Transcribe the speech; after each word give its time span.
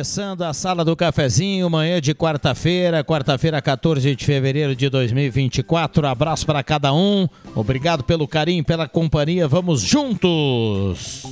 Começando 0.00 0.40
a 0.44 0.54
Sala 0.54 0.82
do 0.82 0.96
Cafezinho, 0.96 1.68
manhã 1.68 2.00
de 2.00 2.14
quarta-feira, 2.14 3.04
quarta-feira, 3.04 3.60
14 3.60 4.16
de 4.16 4.24
fevereiro 4.24 4.74
de 4.74 4.88
2024. 4.88 6.06
Abraço 6.06 6.46
para 6.46 6.62
cada 6.62 6.90
um. 6.90 7.28
Obrigado 7.54 8.02
pelo 8.02 8.26
carinho, 8.26 8.64
pela 8.64 8.88
companhia. 8.88 9.46
Vamos 9.46 9.82
juntos! 9.82 11.24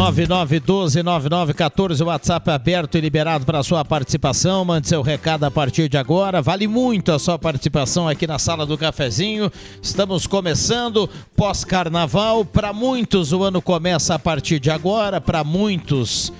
99129914, 0.00 2.00
o 2.00 2.06
WhatsApp 2.06 2.50
aberto 2.50 2.96
e 2.96 3.02
liberado 3.02 3.44
para 3.44 3.62
sua 3.62 3.84
participação. 3.84 4.64
Mande 4.64 4.88
seu 4.88 5.02
recado 5.02 5.44
a 5.44 5.50
partir 5.50 5.90
de 5.90 5.98
agora. 5.98 6.40
Vale 6.40 6.66
muito 6.66 7.12
a 7.12 7.18
sua 7.18 7.38
participação 7.38 8.08
aqui 8.08 8.26
na 8.26 8.38
sala 8.38 8.64
do 8.64 8.78
cafezinho. 8.78 9.52
Estamos 9.82 10.26
começando 10.26 11.06
pós-carnaval. 11.36 12.46
Para 12.46 12.72
muitos, 12.72 13.30
o 13.30 13.42
ano 13.42 13.60
começa 13.60 14.14
a 14.14 14.18
partir 14.18 14.58
de 14.58 14.70
agora. 14.70 15.20
Para 15.20 15.44
muitos, 15.44 16.32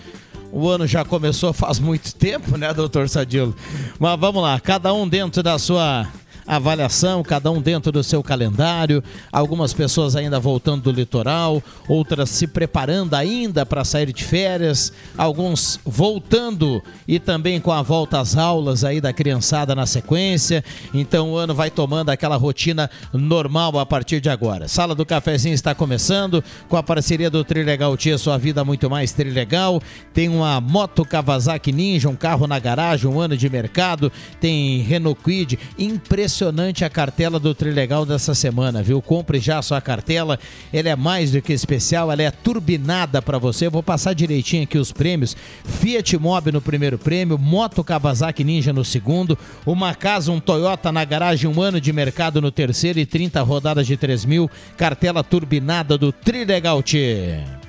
o 0.51 0.67
ano 0.67 0.87
já 0.87 1.05
começou 1.05 1.53
faz 1.53 1.79
muito 1.79 2.15
tempo, 2.15 2.57
né, 2.57 2.73
doutor 2.73 3.11
Sadilo? 3.11 3.55
Mas 3.99 4.19
vamos 4.19 4.43
lá, 4.43 4.59
cada 4.59 4.95
um 4.95 5.07
dentro 5.07 5.43
da 5.43 5.59
sua 5.59 6.09
avaliação, 6.51 7.23
cada 7.23 7.49
um 7.49 7.63
dentro 7.63 7.93
do 7.93 8.03
seu 8.03 8.25
calendário. 8.25 9.05
Algumas 9.31 9.73
pessoas 9.73 10.17
ainda 10.17 10.41
voltando 10.41 10.83
do 10.83 10.91
litoral, 10.91 11.63
outras 11.89 12.29
se 12.29 12.47
preparando 12.49 13.15
ainda 13.15 13.65
para 13.65 13.85
sair 13.85 14.13
de 14.13 14.25
férias, 14.25 14.93
alguns 15.17 15.79
voltando 15.85 16.83
e 17.07 17.21
também 17.21 17.61
com 17.61 17.71
a 17.71 17.83
volta 17.83 18.19
às 18.19 18.37
aulas 18.37 18.83
aí 18.83 19.01
da 19.01 19.13
criançada 19.13 19.77
na 19.77 19.87
sequência. 19.87 20.65
Então 20.93 21.31
o 21.31 21.37
ano 21.37 21.55
vai 21.55 21.71
tomando 21.71 22.11
aquela 22.11 22.37
rotina 22.37 22.91
normal 23.13 23.79
a 23.79 23.87
partir 23.87 24.21
de 24.21 24.29
agora. 24.29 24.67
Sala 24.67 24.95
do 24.95 25.07
Cafezinho 25.07 25.55
está 25.55 25.73
começando 25.73 26.43
com 26.69 26.77
a 26.77 26.83
parceria 26.83 27.31
do 27.31 27.45
Trilegal 27.45 27.97
Tia, 27.97 28.19
sua 28.19 28.37
vida 28.37 28.65
muito 28.65 28.91
mais 28.91 29.13
Trilegal. 29.13 29.81
Tem 30.13 30.29
uma 30.29 30.61
moto 30.61 31.05
Kawasaki 31.05 31.71
Ninja, 31.71 32.09
um 32.09 32.17
carro 32.17 32.49
na 32.49 32.59
garagem, 32.59 33.09
um 33.09 33.21
ano 33.21 33.37
de 33.37 33.49
mercado. 33.49 34.11
Tem 34.41 34.81
Renault 34.83 35.23
Quid, 35.23 35.57
impressionante 35.79 36.40
impressionante 36.41 36.85
a 36.87 36.91
cartela 36.91 37.39
do 37.39 37.55
Trilegal 37.55 38.07
dessa 38.07 38.35
semana, 38.35 38.83
viu? 38.83 39.03
Compre 39.03 39.39
já 39.39 39.59
a 39.59 39.63
sua 39.63 39.79
cartela, 39.81 40.39
ela 40.73 40.89
é 40.89 40.97
mais 40.97 41.33
do 41.33 41.43
que 41.43 41.53
especial, 41.53 42.11
ela 42.11 42.23
é 42.23 42.31
turbinada 42.31 43.21
para 43.21 43.37
você. 43.37 43.67
Eu 43.67 43.71
vou 43.71 43.83
passar 43.83 44.15
direitinho 44.15 44.63
aqui 44.63 44.79
os 44.79 44.91
prêmios. 44.91 45.37
Fiat 45.65 46.17
Mobi 46.17 46.51
no 46.51 46.63
primeiro 46.63 46.99
prêmio, 46.99 47.37
Moto 47.37 47.85
Kawasaki 47.85 48.43
Ninja 48.43 48.73
no 48.73 48.85
segundo, 48.85 49.37
uma 49.67 49.95
casa, 49.95 50.33
um 50.33 50.41
Toyota 50.41 50.91
na 50.91 51.05
garagem, 51.05 51.51
um 51.51 51.61
ano 51.61 51.79
de 51.79 51.93
mercado 51.93 52.41
no 52.41 52.51
terceiro 52.51 52.99
e 52.99 53.05
30 53.05 53.43
rodadas 53.43 53.87
de 53.87 53.99
3 53.99 54.25
mil. 54.25 54.51
Cartela 54.79 55.23
turbinada 55.23 55.99
do 55.99 56.11
Trilegal 56.11 56.83
Tchê. 56.83 57.60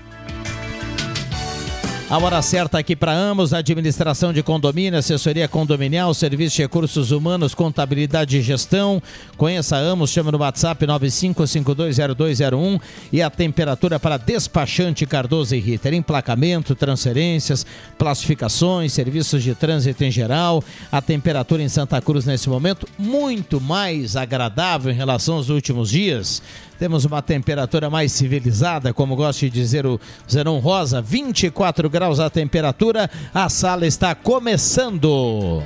A 2.11 2.17
hora 2.17 2.41
certa 2.41 2.77
aqui 2.77 2.93
para 2.93 3.13
Amos, 3.13 3.53
administração 3.53 4.33
de 4.33 4.43
condomínio, 4.43 4.99
assessoria 4.99 5.47
condominial, 5.47 6.13
serviço 6.13 6.57
de 6.57 6.63
recursos 6.63 7.09
humanos, 7.09 7.55
contabilidade 7.55 8.37
e 8.37 8.41
gestão. 8.41 9.01
Conheça 9.37 9.77
Amos, 9.77 10.09
chama 10.09 10.29
no 10.29 10.39
WhatsApp 10.39 10.85
95520201 10.85 12.81
e 13.13 13.21
a 13.21 13.29
temperatura 13.29 13.97
para 13.97 14.17
despachante 14.17 15.05
Cardoso 15.05 15.55
e 15.55 15.59
Ritter. 15.61 15.93
Emplacamento, 15.93 16.75
transferências, 16.75 17.65
classificações, 17.97 18.91
serviços 18.91 19.41
de 19.41 19.55
trânsito 19.55 20.03
em 20.03 20.11
geral. 20.11 20.61
A 20.91 21.01
temperatura 21.01 21.63
em 21.63 21.69
Santa 21.69 22.01
Cruz 22.01 22.25
nesse 22.25 22.49
momento 22.49 22.89
muito 22.99 23.61
mais 23.61 24.17
agradável 24.17 24.91
em 24.91 24.95
relação 24.95 25.35
aos 25.35 25.47
últimos 25.47 25.89
dias. 25.89 26.41
Temos 26.81 27.05
uma 27.05 27.21
temperatura 27.21 27.91
mais 27.91 28.11
civilizada, 28.11 28.91
como 28.91 29.15
gosta 29.15 29.45
de 29.45 29.51
dizer 29.51 29.85
o 29.85 30.01
Zenon 30.27 30.57
Rosa, 30.57 30.99
24 30.99 31.87
graus 31.87 32.19
a 32.19 32.27
temperatura. 32.27 33.07
A 33.31 33.47
sala 33.49 33.85
está 33.85 34.15
começando. 34.15 35.61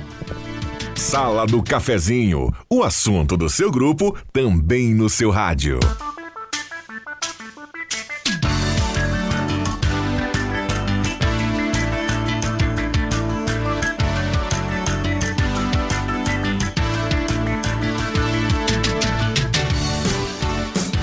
Sala 0.94 1.46
do 1.46 1.62
Cafezinho, 1.62 2.52
o 2.68 2.82
assunto 2.82 3.34
do 3.34 3.48
seu 3.48 3.70
grupo 3.70 4.14
também 4.30 4.92
no 4.92 5.08
seu 5.08 5.30
rádio. 5.30 5.80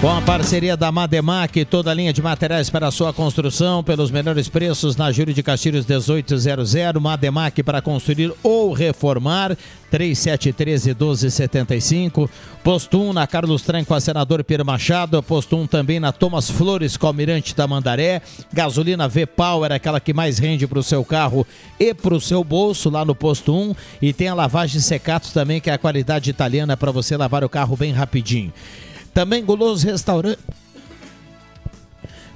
Com 0.04 0.10
a 0.10 0.22
parceria 0.22 0.76
da 0.76 0.92
Mademac, 0.92 1.64
toda 1.64 1.90
a 1.90 1.94
linha 1.94 2.12
de 2.12 2.22
materiais 2.22 2.70
para 2.70 2.92
sua 2.92 3.14
construção, 3.14 3.82
pelos 3.82 4.12
melhores 4.12 4.50
preços 4.50 4.98
na 4.98 5.10
Júlio 5.14 5.34
de 5.34 5.42
Castilhos 5.42 5.86
1800, 5.86 6.76
Mademac 7.02 7.64
para 7.64 7.82
construir 7.82 8.34
ou 8.44 8.74
reformar, 8.74 9.58
3713 9.90 10.90
1275. 10.90 12.30
Posto 12.62 13.02
1 13.02 13.14
na 13.14 13.26
Carlos 13.26 13.62
Tran 13.62 13.86
com 13.86 13.94
a 13.94 14.02
senador 14.02 14.44
Pedro 14.44 14.66
Machado, 14.66 15.24
posto 15.24 15.56
1 15.56 15.68
também 15.68 16.02
na 16.02 16.12
Thomas 16.12 16.52
Flores 16.52 16.98
com 16.98 17.08
Almirante 17.08 17.56
da 17.56 17.66
Mandaré. 17.66 18.22
Gasolina 18.52 19.08
V-Power, 19.08 19.72
aquela 19.72 20.02
que 20.02 20.14
mais 20.14 20.38
rende 20.38 20.68
para 20.68 20.80
o 20.80 20.84
seu 20.84 21.06
carro 21.06 21.48
e 21.80 21.94
para 21.94 22.14
o 22.14 22.20
seu 22.20 22.44
bolso 22.44 22.90
lá 22.90 23.06
no 23.06 23.16
posto 23.16 23.56
1. 23.56 23.74
E 24.02 24.12
tem 24.12 24.28
a 24.28 24.34
lavagem 24.34 24.82
secato 24.82 25.32
também, 25.32 25.62
que 25.62 25.70
é 25.70 25.74
a 25.74 25.78
qualidade 25.78 26.30
italiana 26.30 26.76
para 26.76 26.92
você 26.92 27.16
lavar 27.16 27.46
o 27.46 27.48
carro 27.48 27.78
bem 27.78 27.94
rapidinho. 27.94 28.52
Também 29.14 29.44
Guloso 29.46 29.86
Restaurante. 29.86 30.40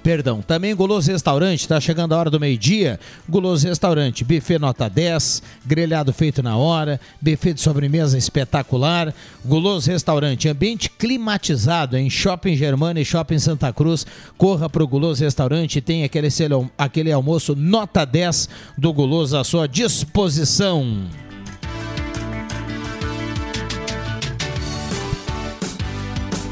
Perdão, 0.07 0.41
também 0.41 0.73
Guloso 0.73 1.11
Restaurante, 1.11 1.59
está 1.59 1.81
chegando 1.81 2.13
a 2.13 2.17
hora 2.17 2.29
do 2.29 2.39
meio-dia. 2.39 2.97
Guloso 3.27 3.67
Restaurante, 3.67 4.23
buffet 4.23 4.57
nota 4.57 4.89
10, 4.89 5.43
grelhado 5.65 6.13
feito 6.13 6.41
na 6.41 6.55
hora, 6.55 6.97
buffet 7.19 7.53
de 7.55 7.59
sobremesa 7.59 8.17
espetacular. 8.17 9.13
Guloso 9.43 9.91
Restaurante, 9.91 10.47
ambiente 10.47 10.89
climatizado 10.89 11.97
em 11.97 12.09
Shopping 12.09 12.55
Germana 12.55 13.01
e 13.01 13.05
Shopping 13.05 13.37
Santa 13.37 13.73
Cruz. 13.73 14.07
Corra 14.37 14.69
para 14.69 14.81
o 14.81 14.87
Guloso 14.87 15.25
Restaurante, 15.25 15.81
tem 15.81 16.05
aquele, 16.05 16.29
aquele 16.77 17.11
almoço 17.11 17.53
nota 17.53 18.05
10 18.05 18.47
do 18.77 18.93
Guloso 18.93 19.35
à 19.35 19.43
sua 19.43 19.67
disposição. 19.67 21.05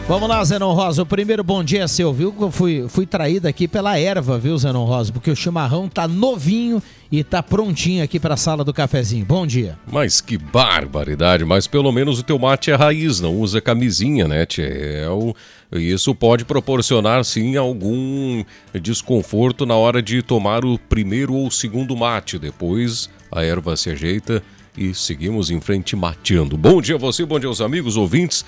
Vamos 0.08 0.30
lá, 0.30 0.44
Zenon 0.44 0.72
Rosa. 0.74 1.02
O 1.02 1.06
primeiro 1.06 1.44
bom 1.44 1.64
dia 1.64 1.82
é 1.82 1.88
seu, 1.88 2.14
viu? 2.14 2.34
Eu 2.40 2.52
fui, 2.52 2.86
fui 2.88 3.08
traído 3.08 3.48
aqui 3.48 3.68
pela 3.68 3.98
erva, 3.98 4.38
viu, 4.38 4.56
Zenon 4.56 4.86
Rosa? 4.86 5.12
Porque 5.12 5.32
o 5.32 5.36
chimarrão 5.36 5.90
tá 5.90 6.08
novinho 6.08 6.80
e 7.12 7.24
tá 7.24 7.42
prontinho 7.42 8.04
aqui 8.04 8.20
para 8.20 8.36
a 8.36 8.38
sala 8.38 8.64
do 8.64 8.72
cafezinho. 8.72 9.26
Bom 9.26 9.48
dia. 9.48 9.80
Mas 9.92 10.22
que 10.22 10.38
barbaridade, 10.38 11.44
mas 11.44 11.66
pelo 11.66 11.92
menos 11.92 12.20
o 12.20 12.24
teu 12.24 12.38
mate 12.38 12.70
é 12.70 12.76
raiz, 12.76 13.20
não 13.20 13.36
usa 13.36 13.60
camisinha, 13.60 14.28
né, 14.28 14.46
tchê? 14.46 15.02
É 15.02 15.10
o... 15.10 15.34
Isso 15.74 16.14
pode 16.14 16.46
proporcionar, 16.46 17.26
sim, 17.26 17.56
algum 17.58 18.44
desconforto 18.80 19.66
na 19.66 19.76
hora 19.76 20.04
de 20.04 20.22
tomar 20.22 20.64
o 20.64 20.78
primeiro 20.78 21.34
ou 21.34 21.50
segundo 21.50 21.98
mate. 21.98 22.38
Depois 22.38 23.10
a 23.32 23.44
erva 23.44 23.76
se 23.76 23.90
ajeita 23.90 24.44
e 24.78 24.94
seguimos 24.94 25.50
em 25.50 25.60
frente 25.60 25.96
mateando. 25.96 26.56
Bom 26.56 26.80
dia 26.80 26.96
a 26.96 27.00
você, 27.00 27.26
bom 27.26 27.40
dia 27.40 27.50
aos 27.50 27.60
amigos 27.60 27.98
ouvintes 27.98 28.46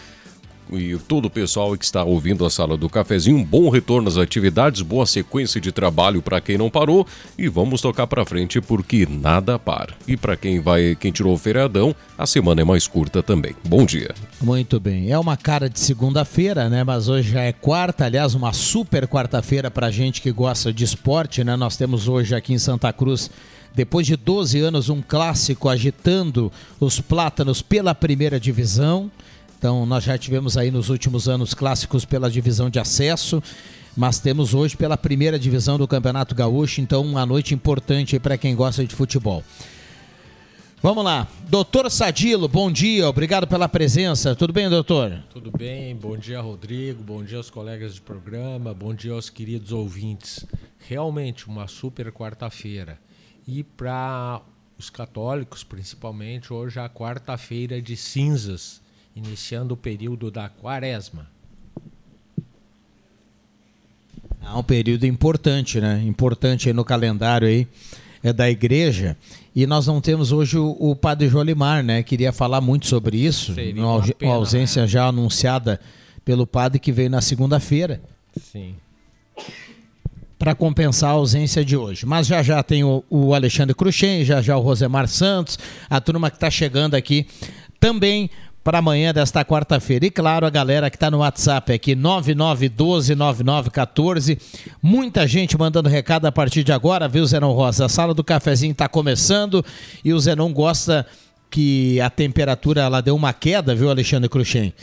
e 0.72 0.98
todo 1.08 1.26
o 1.26 1.30
pessoal 1.30 1.78
que 1.78 1.86
está 1.86 2.04
ouvindo 2.04 2.46
a 2.46 2.50
sala 2.50 2.78
do 2.78 2.90
cafezinho. 2.90 3.38
Um 3.38 3.44
bom 3.44 3.70
retorno 3.70 4.08
às 4.08 4.18
atividades, 4.18 4.82
boa 4.82 5.06
sequência 5.06 5.60
de 5.62 5.72
trabalho 5.72 6.22
para 6.22 6.42
quem 6.42 6.58
não 6.58 6.70
parou 6.70 7.06
e 7.38 7.48
vamos 7.48 7.82
tocar 7.82 8.08
para 8.08 8.26
frente 8.26 8.60
porque 8.60 9.08
nada 9.10 9.58
para. 9.58 9.94
E 10.08 10.18
para 10.18 10.36
quem 10.36 10.60
vai, 10.60 10.96
quem 11.00 11.12
tirou 11.12 11.34
o 11.34 11.38
feriadão, 11.38 11.96
a 12.18 12.26
semana 12.26 12.62
é 12.62 12.64
mais 12.64 12.88
curta 12.88 13.22
também. 13.22 13.56
Bom 13.68 13.86
dia. 13.86 14.14
Muito 14.42 14.80
bem. 14.80 15.12
É 15.12 15.18
uma 15.18 15.38
cara 15.38 15.70
de 15.70 15.80
segunda-feira, 15.80 16.70
né? 16.70 16.84
Mas 16.84 17.08
hoje 17.08 17.32
já 17.32 17.42
é 17.42 17.52
quarta, 17.52 18.06
aliás, 18.06 18.36
uma 18.36 18.54
super 18.54 19.08
quarta-feira 19.08 19.70
para 19.70 19.92
gente 19.92 20.22
que 20.22 20.32
gosta 20.32 20.74
de 20.74 20.84
esporte, 20.84 21.44
né? 21.44 21.56
Nós 21.56 21.78
temos 21.78 22.08
hoje 22.08 22.36
aqui 22.36 22.54
em 22.54 22.60
Santa 22.60 22.92
Cruz 22.92 23.30
depois 23.78 24.08
de 24.08 24.16
12 24.16 24.60
anos, 24.60 24.90
um 24.90 25.04
clássico 25.04 25.70
agitando 25.70 26.52
os 26.80 27.00
plátanos 27.00 27.62
pela 27.62 27.94
primeira 27.94 28.40
divisão. 28.40 29.12
Então, 29.58 29.88
nós 29.88 30.04
já 30.04 30.16
tivemos 30.20 30.56
aí 30.56 30.70
nos 30.70 30.90
últimos 30.90 31.28
anos 31.28 31.56
clássicos 31.56 32.06
pela 32.06 32.30
divisão 32.30 32.70
de 32.70 32.78
acesso, 32.78 33.42
mas 33.96 34.20
temos 34.20 34.54
hoje 34.54 34.78
pela 34.78 34.96
primeira 34.96 35.40
divisão 35.40 35.80
do 35.80 35.88
Campeonato 35.88 36.36
Gaúcho, 36.36 36.80
então 36.80 37.02
uma 37.02 37.26
noite 37.26 37.56
importante 37.56 38.20
para 38.20 38.38
quem 38.38 38.56
gosta 38.56 38.86
de 38.86 38.94
futebol. 38.94 39.44
Vamos 40.80 41.04
lá. 41.04 41.28
Doutor 41.50 41.90
Sadilo, 41.90 42.48
bom 42.48 42.72
dia, 42.72 43.10
obrigado 43.10 43.48
pela 43.48 43.68
presença. 43.68 44.36
Tudo 44.36 44.54
bem, 44.54 44.70
doutor? 44.70 45.24
Tudo 45.32 45.50
bem, 45.50 45.96
bom 45.96 46.16
dia, 46.16 46.40
Rodrigo, 46.40 47.02
bom 47.02 47.24
dia 47.24 47.38
aos 47.38 47.50
colegas 47.50 47.96
de 47.96 48.02
programa, 48.02 48.76
bom 48.76 48.94
dia 48.94 49.14
aos 49.14 49.28
queridos 49.28 49.72
ouvintes. 49.72 50.46
Realmente 50.88 51.48
uma 51.48 51.68
super 51.68 52.12
quarta-feira. 52.12 53.00
E 53.48 53.64
para 53.64 54.40
os 54.78 54.92
católicos, 54.92 55.64
principalmente, 55.64 56.54
hoje 56.54 56.78
é 56.78 56.84
a 56.84 56.90
quarta-feira 56.90 57.82
de 57.82 57.98
cinzas 57.98 58.86
iniciando 59.18 59.74
o 59.74 59.78
período 59.78 60.30
da 60.30 60.48
quaresma. 60.48 61.28
Há 64.42 64.58
um 64.58 64.64
período 64.64 65.06
importante, 65.06 65.82
né? 65.82 66.02
Importante 66.06 66.70
aí 66.70 66.74
no 66.74 66.86
calendário 66.86 67.48
aí 67.48 67.68
é 68.24 68.32
da 68.32 68.50
igreja. 68.50 69.18
E 69.56 69.66
nós 69.66 69.88
não 69.88 70.00
temos 70.00 70.32
hoje 70.32 70.58
o, 70.58 70.78
o 70.80 70.96
padre 70.96 71.28
Jolimar, 71.28 71.84
né? 71.84 72.04
Queria 72.04 72.32
falar 72.32 72.62
muito 72.62 72.88
sobre 72.88 73.18
isso. 73.18 73.54
Seria 73.54 73.84
uma, 73.84 74.02
pena, 74.02 74.34
ausência 74.34 74.84
né? 74.84 74.88
já 74.88 75.08
anunciada 75.08 75.80
pelo 76.24 76.46
padre 76.46 76.80
que 76.80 76.92
veio 76.92 77.10
na 77.10 77.20
segunda-feira. 77.20 78.02
Sim. 78.40 78.76
Para 80.38 80.54
compensar 80.54 81.10
a 81.10 81.14
ausência 81.14 81.66
de 81.66 81.76
hoje. 81.76 82.06
Mas 82.06 82.28
já 82.28 82.44
já 82.44 82.62
tem 82.62 82.84
o, 82.84 83.04
o 83.10 83.34
Alexandre 83.34 83.74
Cruxem, 83.74 84.24
já 84.24 84.42
já 84.42 84.56
o 84.56 84.62
Rosemar 84.62 85.08
Santos, 85.08 85.58
a 85.90 86.00
turma 86.00 86.30
que 86.30 86.38
está 86.38 86.50
chegando 86.52 86.94
aqui 86.94 87.26
também 87.80 88.30
para 88.68 88.80
amanhã 88.80 89.14
desta 89.14 89.46
quarta-feira. 89.46 90.06
E 90.06 90.12
claro, 90.12 90.46
a 90.46 90.50
galera 90.50 90.90
que 90.90 90.98
está 90.98 91.10
no 91.10 91.20
WhatsApp 91.20 91.72
aqui, 91.72 91.96
99129914. 91.96 94.38
Muita 94.84 95.26
gente 95.26 95.58
mandando 95.58 95.88
recado 95.88 96.26
a 96.26 96.34
partir 96.34 96.66
de 96.66 96.74
agora, 96.74 97.08
viu, 97.08 97.26
Zenon 97.26 97.54
Rosa? 97.54 97.86
A 97.86 97.90
sala 97.90 98.14
do 98.14 98.26
cafezinho 98.26 98.74
está 98.74 98.90
começando 98.90 99.64
e 100.04 100.12
o 100.12 100.20
Zenon 100.20 100.52
gosta 100.52 101.08
que 101.50 102.02
a 102.02 102.10
temperatura 102.10 102.82
ela 102.82 103.00
deu 103.00 103.16
uma 103.16 103.32
queda, 103.32 103.74
viu, 103.74 103.90
Alexandre 103.90 104.28
Cruxem? 104.28 104.74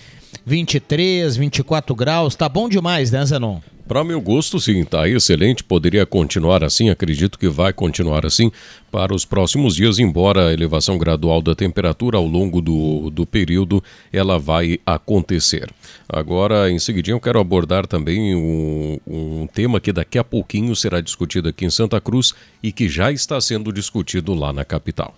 23, 0.47 1.37
24 1.37 1.95
graus, 1.95 2.35
tá 2.35 2.49
bom 2.49 2.71
demais, 2.71 3.11
né, 3.11 3.27
Zenon? 3.27 3.61
Para 3.87 4.03
meu 4.03 4.19
gosto, 4.19 4.59
sim, 4.59 4.83
tá 4.83 5.07
excelente. 5.07 5.63
Poderia 5.63 6.07
continuar 6.07 6.65
assim, 6.65 6.89
acredito 6.89 7.39
que 7.39 7.49
vai 7.49 7.71
continuar 7.71 8.25
assim 8.25 8.51
para 8.91 9.15
os 9.15 9.27
próximos 9.27 9.77
dias, 9.77 9.99
embora 9.99 10.49
a 10.49 10.53
elevação 10.55 10.97
gradual 10.97 11.43
da 11.43 11.55
temperatura 11.55 12.17
ao 12.17 12.27
longo 12.27 12.63
do, 12.63 13.11
do 13.11 13.27
período 13.27 13.85
ela 14.11 14.39
vai 14.39 14.81
acontecer. 14.87 15.71
Agora, 16.09 16.71
em 16.71 16.79
seguidinho, 16.79 17.17
eu 17.17 17.21
quero 17.21 17.39
abordar 17.39 17.87
também 17.87 18.35
um, 18.35 18.99
um 19.07 19.47
tema 19.47 19.79
que 19.79 19.93
daqui 19.93 20.19
a 20.19 20.25
pouquinho 20.25 20.75
será 20.75 21.03
discutido 21.03 21.51
aqui 21.51 21.67
em 21.67 21.71
Santa 21.71 22.01
Cruz 22.01 22.33
e 22.63 22.73
que 22.73 22.89
já 22.89 23.13
está 23.13 23.39
sendo 23.39 23.71
discutido 23.71 24.33
lá 24.33 24.51
na 24.51 24.65
capital. 24.65 25.15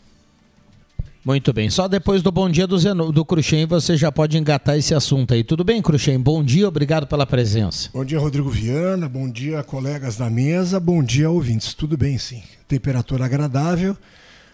Muito 1.27 1.53
bem. 1.53 1.69
Só 1.69 1.89
depois 1.89 2.23
do 2.23 2.31
bom 2.31 2.49
dia 2.49 2.69
do, 2.69 2.79
Zeno, 2.79 3.11
do 3.11 3.25
Cruxem 3.25 3.67
você 3.67 3.97
já 3.97 4.13
pode 4.13 4.39
engatar 4.39 4.79
esse 4.79 4.95
assunto 4.95 5.35
aí. 5.35 5.43
Tudo 5.43 5.65
bem, 5.65 5.83
Cruxem? 5.83 6.21
Bom 6.21 6.41
dia, 6.41 6.69
obrigado 6.69 7.05
pela 7.05 7.27
presença. 7.27 7.91
Bom 7.93 8.05
dia, 8.05 8.17
Rodrigo 8.17 8.49
Viana. 8.49 9.09
Bom 9.09 9.29
dia, 9.29 9.61
colegas 9.65 10.17
da 10.17 10.31
mesa. 10.31 10.79
Bom 10.79 11.03
dia, 11.03 11.29
ouvintes. 11.29 11.75
Tudo 11.75 11.97
bem, 11.97 12.17
sim. 12.17 12.45
Temperatura 12.69 13.25
agradável. 13.25 13.97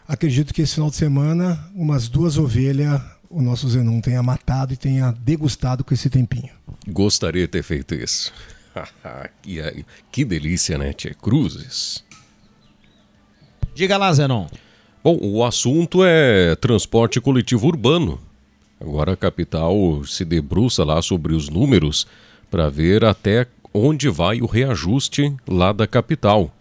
Acredito 0.08 0.54
que 0.54 0.62
esse 0.62 0.76
final 0.76 0.88
de 0.88 0.96
semana, 0.96 1.62
umas 1.74 2.08
duas 2.08 2.38
ovelhas 2.38 3.02
o 3.28 3.42
nosso 3.42 3.68
Zenon 3.68 4.00
tenha 4.00 4.22
matado 4.22 4.72
e 4.72 4.76
tenha 4.76 5.12
degustado 5.12 5.84
com 5.84 5.92
esse 5.92 6.08
tempinho. 6.08 6.52
Gostaria 6.88 7.42
de 7.42 7.48
ter 7.48 7.62
feito 7.62 7.94
isso. 7.94 8.32
que, 9.42 9.84
que 10.10 10.24
delícia, 10.24 10.78
né, 10.78 10.94
Tia? 10.94 11.12
Cruzes. 11.12 12.02
Diga 13.74 13.98
lá, 13.98 14.10
Zenon. 14.14 14.46
Bom, 15.04 15.18
o 15.20 15.42
assunto 15.42 16.04
é 16.04 16.54
transporte 16.54 17.20
coletivo 17.20 17.66
urbano. 17.66 18.20
Agora 18.80 19.14
a 19.14 19.16
capital 19.16 20.04
se 20.04 20.24
debruça 20.24 20.84
lá 20.84 21.02
sobre 21.02 21.34
os 21.34 21.48
números 21.48 22.06
para 22.48 22.70
ver 22.70 23.04
até 23.04 23.48
onde 23.74 24.08
vai 24.08 24.40
o 24.40 24.46
reajuste 24.46 25.34
lá 25.48 25.72
da 25.72 25.88
capital. 25.88 26.54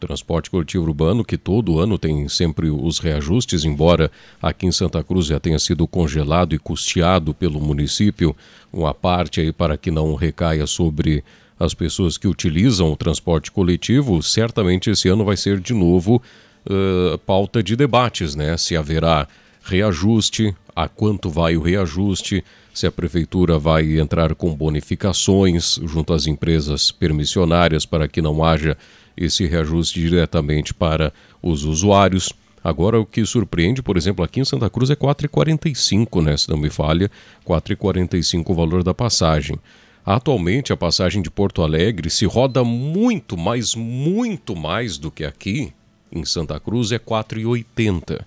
Transporte 0.00 0.50
coletivo 0.50 0.82
urbano, 0.82 1.24
que 1.24 1.38
todo 1.38 1.78
ano 1.78 1.96
tem 1.96 2.28
sempre 2.28 2.70
os 2.70 2.98
reajustes, 2.98 3.64
embora 3.64 4.10
aqui 4.42 4.66
em 4.66 4.72
Santa 4.72 5.04
Cruz 5.04 5.26
já 5.26 5.38
tenha 5.38 5.58
sido 5.60 5.86
congelado 5.86 6.56
e 6.56 6.58
custeado 6.58 7.32
pelo 7.32 7.60
município, 7.60 8.34
uma 8.72 8.92
parte 8.92 9.40
aí 9.40 9.52
para 9.52 9.76
que 9.76 9.92
não 9.92 10.16
recaia 10.16 10.66
sobre 10.66 11.22
as 11.58 11.72
pessoas 11.72 12.18
que 12.18 12.26
utilizam 12.26 12.92
o 12.92 12.96
transporte 12.96 13.52
coletivo, 13.52 14.20
certamente 14.24 14.90
esse 14.90 15.08
ano 15.08 15.24
vai 15.24 15.36
ser 15.36 15.60
de 15.60 15.72
novo 15.72 16.20
uh, 16.70 17.18
pauta 17.18 17.62
de 17.62 17.76
debates, 17.76 18.34
né? 18.34 18.56
Se 18.56 18.76
haverá 18.76 19.26
reajuste, 19.62 20.54
a 20.74 20.88
quanto 20.88 21.30
vai 21.30 21.56
o 21.56 21.62
reajuste, 21.62 22.44
se 22.72 22.86
a 22.86 22.92
prefeitura 22.92 23.58
vai 23.58 23.98
entrar 23.98 24.34
com 24.34 24.54
bonificações 24.54 25.80
junto 25.84 26.12
às 26.12 26.26
empresas 26.26 26.92
permissionárias 26.92 27.86
para 27.86 28.06
que 28.06 28.20
não 28.20 28.44
haja 28.44 28.76
esse 29.16 29.46
reajuste 29.46 29.98
diretamente 29.98 30.74
para 30.74 31.12
os 31.42 31.64
usuários. 31.64 32.32
Agora, 32.62 33.00
o 33.00 33.06
que 33.06 33.24
surpreende, 33.24 33.82
por 33.82 33.96
exemplo, 33.96 34.24
aqui 34.24 34.40
em 34.40 34.44
Santa 34.44 34.68
Cruz 34.68 34.90
é 34.90 34.96
4,45, 34.96 36.22
né? 36.22 36.36
Se 36.36 36.50
não 36.50 36.58
me 36.58 36.68
falha, 36.68 37.10
4,45 37.46 38.50
o 38.50 38.54
valor 38.54 38.82
da 38.82 38.92
passagem. 38.92 39.58
Atualmente, 40.04 40.72
a 40.72 40.76
passagem 40.76 41.22
de 41.22 41.30
Porto 41.30 41.62
Alegre 41.62 42.10
se 42.10 42.26
roda 42.26 42.62
muito 42.62 43.36
mais, 43.36 43.74
muito 43.74 44.54
mais 44.54 44.98
do 44.98 45.10
que 45.10 45.24
aqui 45.24 45.72
em 46.10 46.24
Santa 46.24 46.58
Cruz 46.60 46.92
é 46.92 46.98
4,80. 46.98 48.20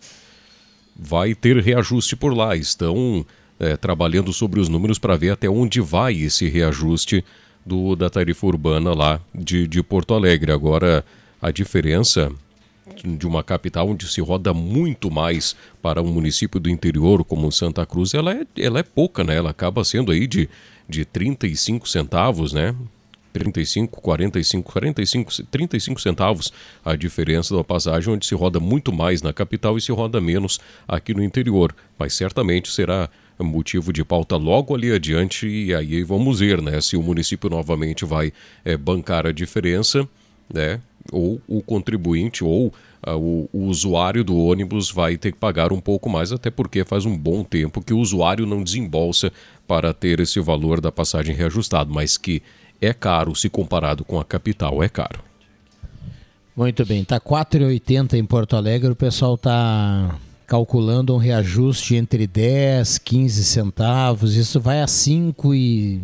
Vai 0.95 1.33
ter 1.33 1.57
reajuste 1.57 2.15
por 2.15 2.35
lá. 2.35 2.55
Estão 2.55 3.25
é, 3.59 3.77
trabalhando 3.77 4.33
sobre 4.33 4.59
os 4.59 4.69
números 4.69 4.99
para 4.99 5.15
ver 5.15 5.31
até 5.31 5.49
onde 5.49 5.81
vai 5.81 6.15
esse 6.15 6.47
reajuste 6.47 7.23
do, 7.65 7.95
da 7.95 8.09
tarifa 8.09 8.45
urbana 8.47 8.93
lá 8.93 9.19
de, 9.33 9.67
de 9.67 9.83
Porto 9.83 10.13
Alegre. 10.13 10.51
Agora, 10.51 11.05
a 11.41 11.51
diferença 11.51 12.31
de 13.03 13.27
uma 13.27 13.43
capital 13.43 13.89
onde 13.89 14.07
se 14.07 14.19
roda 14.19 14.53
muito 14.53 15.11
mais 15.11 15.55
para 15.81 16.01
um 16.01 16.11
município 16.11 16.59
do 16.59 16.69
interior 16.69 17.23
como 17.23 17.51
Santa 17.51 17.85
Cruz, 17.85 18.13
ela 18.13 18.33
é, 18.33 18.45
ela 18.57 18.79
é 18.79 18.83
pouca, 18.83 19.23
né? 19.23 19.35
Ela 19.35 19.51
acaba 19.51 19.83
sendo 19.83 20.11
aí 20.11 20.27
de, 20.27 20.49
de 20.87 21.05
35 21.05 21.87
centavos, 21.87 22.51
né? 22.51 22.75
35, 23.31 24.01
45, 24.01 24.71
45, 24.71 25.43
35 25.45 26.01
centavos 26.01 26.53
a 26.83 26.95
diferença 26.95 27.55
da 27.55 27.63
passagem, 27.63 28.13
onde 28.13 28.25
se 28.25 28.35
roda 28.35 28.59
muito 28.59 28.91
mais 28.91 29.21
na 29.21 29.33
capital 29.33 29.77
e 29.77 29.81
se 29.81 29.91
roda 29.91 30.19
menos 30.19 30.59
aqui 30.87 31.13
no 31.13 31.23
interior. 31.23 31.75
Mas 31.97 32.13
certamente 32.13 32.71
será 32.71 33.09
motivo 33.43 33.93
de 33.93 34.03
pauta 34.03 34.35
logo 34.35 34.75
ali 34.75 34.91
adiante 34.91 35.47
e 35.47 35.73
aí 35.73 36.03
vamos 36.03 36.39
ver, 36.39 36.61
né, 36.61 36.81
se 36.81 36.97
o 36.97 37.01
município 37.01 37.49
novamente 37.49 38.03
vai 38.03 38.33
é, 38.65 38.75
bancar 38.75 39.25
a 39.25 39.31
diferença, 39.31 40.07
né, 40.53 40.81
ou 41.11 41.41
o 41.47 41.61
contribuinte 41.61 42.43
ou 42.43 42.67
uh, 43.05 43.11
o, 43.15 43.49
o, 43.51 43.65
usuário 43.65 44.23
do 44.23 44.37
ônibus 44.37 44.91
vai 44.91 45.17
ter 45.17 45.31
que 45.31 45.37
pagar 45.37 45.71
um 45.71 45.79
pouco 45.79 46.09
mais, 46.09 46.31
até 46.31 46.49
porque 46.49 46.83
faz 46.83 47.05
um 47.05 47.17
bom 47.17 47.43
tempo 47.43 47.81
que 47.81 47.93
o 47.93 47.99
usuário 47.99 48.45
não 48.45 48.63
desembolsa 48.63 49.31
para 49.67 49.93
ter 49.93 50.19
esse 50.19 50.39
valor 50.39 50.81
da 50.81 50.91
passagem 50.91 51.35
reajustado, 51.35 51.91
mas 51.93 52.17
que 52.17 52.41
é 52.81 52.93
caro 52.93 53.35
se 53.35 53.49
comparado 53.49 54.03
com 54.03 54.19
a 54.19 54.25
capital, 54.25 54.81
é 54.83 54.89
caro. 54.89 55.23
Muito 56.55 56.85
bem, 56.85 57.03
tá 57.05 57.19
4,80 57.19 58.13
em 58.13 58.25
Porto 58.25 58.55
Alegre, 58.55 58.91
o 58.91 58.95
pessoal 58.95 59.37
tá 59.37 60.15
calculando 60.45 61.13
um 61.13 61.17
reajuste 61.17 61.95
entre 61.95 62.25
10, 62.25 62.97
15 62.97 63.43
centavos, 63.45 64.35
isso 64.35 64.59
vai 64.59 64.81
a 64.81 64.87
5 64.87 65.53
e 65.53 66.01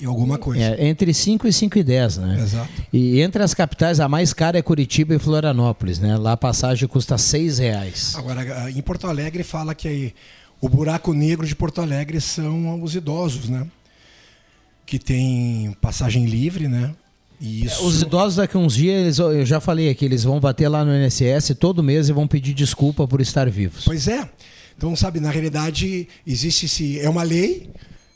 e 0.00 0.06
alguma 0.06 0.38
coisa. 0.38 0.62
É, 0.62 0.88
entre 0.88 1.12
5 1.12 1.46
e 1.46 1.52
5 1.52 1.78
e 1.78 1.82
10, 1.82 2.16
né? 2.18 2.40
Exato. 2.40 2.70
E 2.90 3.20
entre 3.20 3.42
as 3.42 3.52
capitais, 3.52 4.00
a 4.00 4.08
mais 4.08 4.32
cara 4.32 4.58
é 4.58 4.62
Curitiba 4.62 5.14
e 5.14 5.18
Florianópolis, 5.18 5.98
né? 5.98 6.16
Lá 6.16 6.32
a 6.32 6.36
passagem 6.36 6.88
custa 6.88 7.18
6 7.18 7.58
reais. 7.58 8.14
Agora, 8.16 8.70
em 8.70 8.80
Porto 8.80 9.06
Alegre 9.06 9.42
fala 9.42 9.74
que 9.74 9.86
aí, 9.86 10.14
o 10.58 10.68
buraco 10.70 11.12
negro 11.12 11.46
de 11.46 11.54
Porto 11.54 11.82
Alegre 11.82 12.18
são 12.18 12.82
os 12.82 12.94
idosos, 12.94 13.50
né? 13.50 13.66
Que 14.90 14.98
tem 14.98 15.70
passagem 15.80 16.24
livre, 16.26 16.66
né? 16.66 16.92
Isso... 17.40 17.86
Os 17.86 18.02
idosos 18.02 18.34
daqui 18.34 18.56
a 18.56 18.60
uns 18.60 18.74
dias, 18.74 19.00
eles, 19.00 19.18
eu 19.20 19.46
já 19.46 19.60
falei 19.60 19.88
aqui, 19.88 20.04
eles 20.04 20.24
vão 20.24 20.40
bater 20.40 20.68
lá 20.68 20.84
no 20.84 20.92
INSS 20.92 21.54
todo 21.56 21.80
mês 21.80 22.08
e 22.08 22.12
vão 22.12 22.26
pedir 22.26 22.52
desculpa 22.54 23.06
por 23.06 23.20
estar 23.20 23.48
vivos. 23.48 23.84
Pois 23.84 24.08
é. 24.08 24.28
Então, 24.76 24.96
sabe, 24.96 25.20
na 25.20 25.30
realidade, 25.30 26.08
existe 26.26 26.66
esse. 26.66 26.98
É 26.98 27.08
uma 27.08 27.22
lei, 27.22 27.70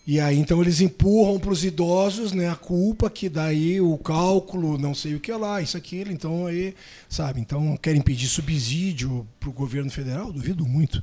e 0.04 0.18
aí 0.18 0.36
então 0.36 0.60
eles 0.60 0.80
empurram 0.80 1.38
para 1.38 1.52
os 1.52 1.64
idosos 1.64 2.32
né, 2.32 2.48
a 2.48 2.56
culpa, 2.56 3.08
que 3.08 3.28
daí 3.28 3.80
o 3.80 3.96
cálculo, 3.96 4.76
não 4.76 4.96
sei 4.96 5.14
o 5.14 5.20
que 5.20 5.30
lá, 5.30 5.62
isso, 5.62 5.76
aquilo. 5.76 6.10
Então 6.10 6.46
aí, 6.46 6.74
sabe, 7.08 7.40
então 7.40 7.76
querem 7.76 8.02
pedir 8.02 8.26
subsídio 8.26 9.24
para 9.38 9.48
o 9.48 9.52
governo 9.52 9.92
federal? 9.92 10.32
Duvido 10.32 10.66
muito. 10.66 11.00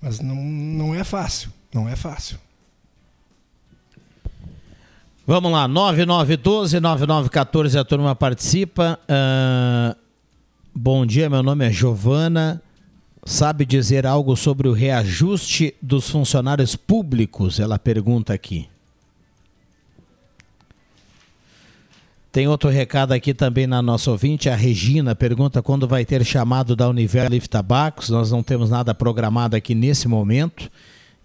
Mas 0.00 0.20
não, 0.20 0.42
não 0.42 0.94
é 0.94 1.04
fácil. 1.04 1.52
Não 1.70 1.86
é 1.86 1.94
fácil. 1.94 2.38
Vamos 5.28 5.50
lá, 5.50 5.68
9912-9914, 5.68 7.80
a 7.80 7.84
turma 7.84 8.14
participa. 8.14 8.96
Uh, 9.10 9.96
bom 10.72 11.04
dia, 11.04 11.28
meu 11.28 11.42
nome 11.42 11.66
é 11.66 11.72
Giovana. 11.72 12.62
Sabe 13.24 13.66
dizer 13.66 14.06
algo 14.06 14.36
sobre 14.36 14.68
o 14.68 14.72
reajuste 14.72 15.74
dos 15.82 16.08
funcionários 16.08 16.76
públicos? 16.76 17.58
Ela 17.58 17.76
pergunta 17.76 18.32
aqui. 18.32 18.68
Tem 22.30 22.46
outro 22.46 22.70
recado 22.70 23.10
aqui 23.10 23.34
também 23.34 23.66
na 23.66 23.82
nossa 23.82 24.12
ouvinte. 24.12 24.48
A 24.48 24.54
Regina 24.54 25.16
pergunta 25.16 25.60
quando 25.60 25.88
vai 25.88 26.04
ter 26.04 26.24
chamado 26.24 26.76
da 26.76 26.88
Univer 26.88 27.28
Lift 27.28 27.50
Tabacos. 27.50 28.10
Nós 28.10 28.30
não 28.30 28.44
temos 28.44 28.70
nada 28.70 28.94
programado 28.94 29.56
aqui 29.56 29.74
nesse 29.74 30.06
momento. 30.06 30.70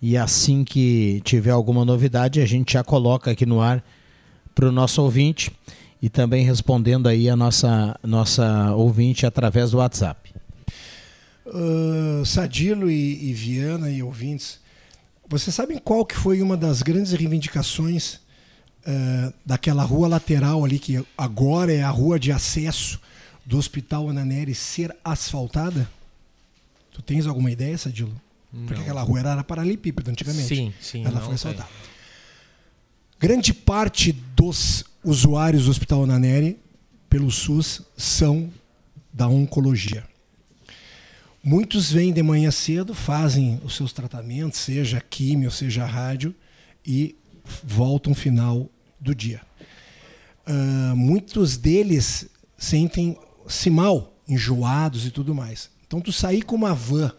E 0.01 0.17
assim 0.17 0.63
que 0.63 1.21
tiver 1.23 1.51
alguma 1.51 1.85
novidade, 1.85 2.41
a 2.41 2.45
gente 2.45 2.73
já 2.73 2.83
coloca 2.83 3.29
aqui 3.29 3.45
no 3.45 3.61
ar 3.61 3.83
para 4.55 4.67
o 4.67 4.71
nosso 4.71 5.01
ouvinte 5.01 5.51
e 6.01 6.09
também 6.09 6.43
respondendo 6.43 7.07
aí 7.07 7.29
a 7.29 7.35
nossa, 7.35 7.97
nossa 8.03 8.73
ouvinte 8.73 9.25
através 9.25 9.71
do 9.71 9.77
WhatsApp. 9.77 10.33
Uh, 11.45 12.25
Sadilo 12.25 12.89
e, 12.89 13.29
e, 13.29 13.33
Viana 13.33 13.91
e 13.91 14.01
ouvintes, 14.01 14.59
vocês 15.27 15.53
sabem 15.53 15.77
qual 15.77 16.05
que 16.05 16.15
foi 16.15 16.41
uma 16.41 16.57
das 16.57 16.81
grandes 16.81 17.11
reivindicações 17.11 18.15
uh, 18.15 19.33
daquela 19.45 19.83
rua 19.83 20.07
lateral 20.07 20.65
ali, 20.65 20.79
que 20.79 21.03
agora 21.15 21.71
é 21.71 21.83
a 21.83 21.89
rua 21.89 22.19
de 22.19 22.31
acesso 22.31 22.99
do 23.45 23.57
Hospital 23.57 24.09
Ananeri, 24.09 24.55
ser 24.55 24.95
asfaltada? 25.03 25.87
Tu 26.91 27.01
tens 27.03 27.27
alguma 27.27 27.51
ideia, 27.51 27.77
Sadilo? 27.77 28.13
Não. 28.51 28.65
Porque 28.65 28.81
aquela 28.81 29.01
rua 29.01 29.19
era 29.19 29.43
paralelepípedo 29.43 30.11
antigamente. 30.11 30.47
Sim, 30.47 30.73
sim. 30.79 31.05
Ela 31.05 31.21
foi 31.21 31.35
asfaltada. 31.35 31.69
Grande 33.19 33.53
parte 33.53 34.11
dos 34.35 34.83
usuários 35.03 35.65
do 35.65 35.71
Hospital 35.71 36.03
Ananeri, 36.03 36.59
pelo 37.09 37.29
SUS, 37.29 37.81
são 37.95 38.49
da 39.13 39.27
oncologia. 39.27 40.03
Muitos 41.43 41.91
vêm 41.91 42.13
de 42.13 42.21
manhã 42.21 42.51
cedo, 42.51 42.93
fazem 42.93 43.59
os 43.63 43.75
seus 43.75 43.91
tratamentos, 43.91 44.59
seja 44.59 45.01
químio, 45.01 45.49
seja 45.49 45.85
rádio, 45.85 46.35
e 46.85 47.15
voltam 47.63 48.13
final 48.13 48.69
do 48.99 49.15
dia. 49.15 49.41
Uh, 50.47 50.95
muitos 50.95 51.57
deles 51.57 52.27
sentem-se 52.57 53.69
mal, 53.69 54.13
enjoados 54.27 55.05
e 55.05 55.11
tudo 55.11 55.33
mais. 55.33 55.69
Então, 55.87 55.99
tu 55.99 56.11
sair 56.11 56.43
com 56.43 56.55
uma 56.55 56.73
van, 56.73 57.11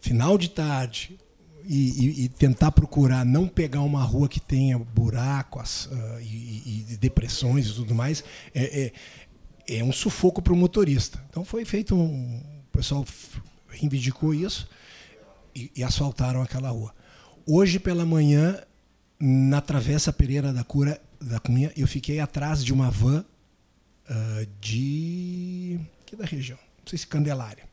final 0.00 0.38
de 0.38 0.50
tarde, 0.50 1.18
e, 1.64 1.90
e, 1.90 2.24
e, 2.24 2.28
tentar 2.28 2.72
procurar 2.72 3.24
não 3.24 3.46
pegar 3.46 3.82
uma 3.82 4.02
rua 4.02 4.28
que 4.28 4.40
tenha 4.40 4.78
buracos 4.78 5.86
uh, 5.86 6.20
e, 6.20 6.86
e, 6.90 6.96
depressões 6.96 7.68
e 7.68 7.74
tudo 7.74 7.94
mais, 7.94 8.24
é, 8.54 8.92
é, 9.68 9.78
é 9.78 9.84
um 9.84 9.92
sufoco 9.92 10.42
para 10.42 10.52
o 10.52 10.56
motorista. 10.56 11.22
Então 11.28 11.44
foi 11.44 11.64
feito 11.64 11.94
um, 11.94 12.38
o 12.38 12.72
pessoal 12.72 13.04
reivindicou 13.68 14.34
isso 14.34 14.68
e, 15.54 15.82
asfaltaram 15.84 16.42
aquela 16.42 16.70
rua. 16.70 16.94
Hoje 17.46 17.78
pela 17.78 18.04
manhã, 18.04 18.60
na 19.18 19.60
Travessa 19.60 20.12
Pereira 20.12 20.52
da 20.52 20.64
Cura 20.64 21.00
da 21.20 21.38
Cunha, 21.38 21.72
eu 21.76 21.86
fiquei 21.86 22.20
atrás 22.20 22.64
de 22.64 22.72
uma 22.72 22.90
van 22.90 23.24
uh, 24.08 24.46
de. 24.60 25.78
que 26.06 26.16
da 26.16 26.24
região? 26.24 26.58
Não 26.78 26.86
sei 26.86 26.98
se 26.98 27.06
Candelária. 27.06 27.68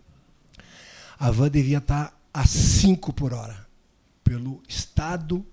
A 1.17 1.31
van 1.31 1.49
devia 1.49 1.79
estar 1.79 2.16
a 2.37 2.45
5 2.45 3.13
por 3.13 3.33
hora, 3.33 3.65
pelo 4.23 4.61
estado 4.67 5.43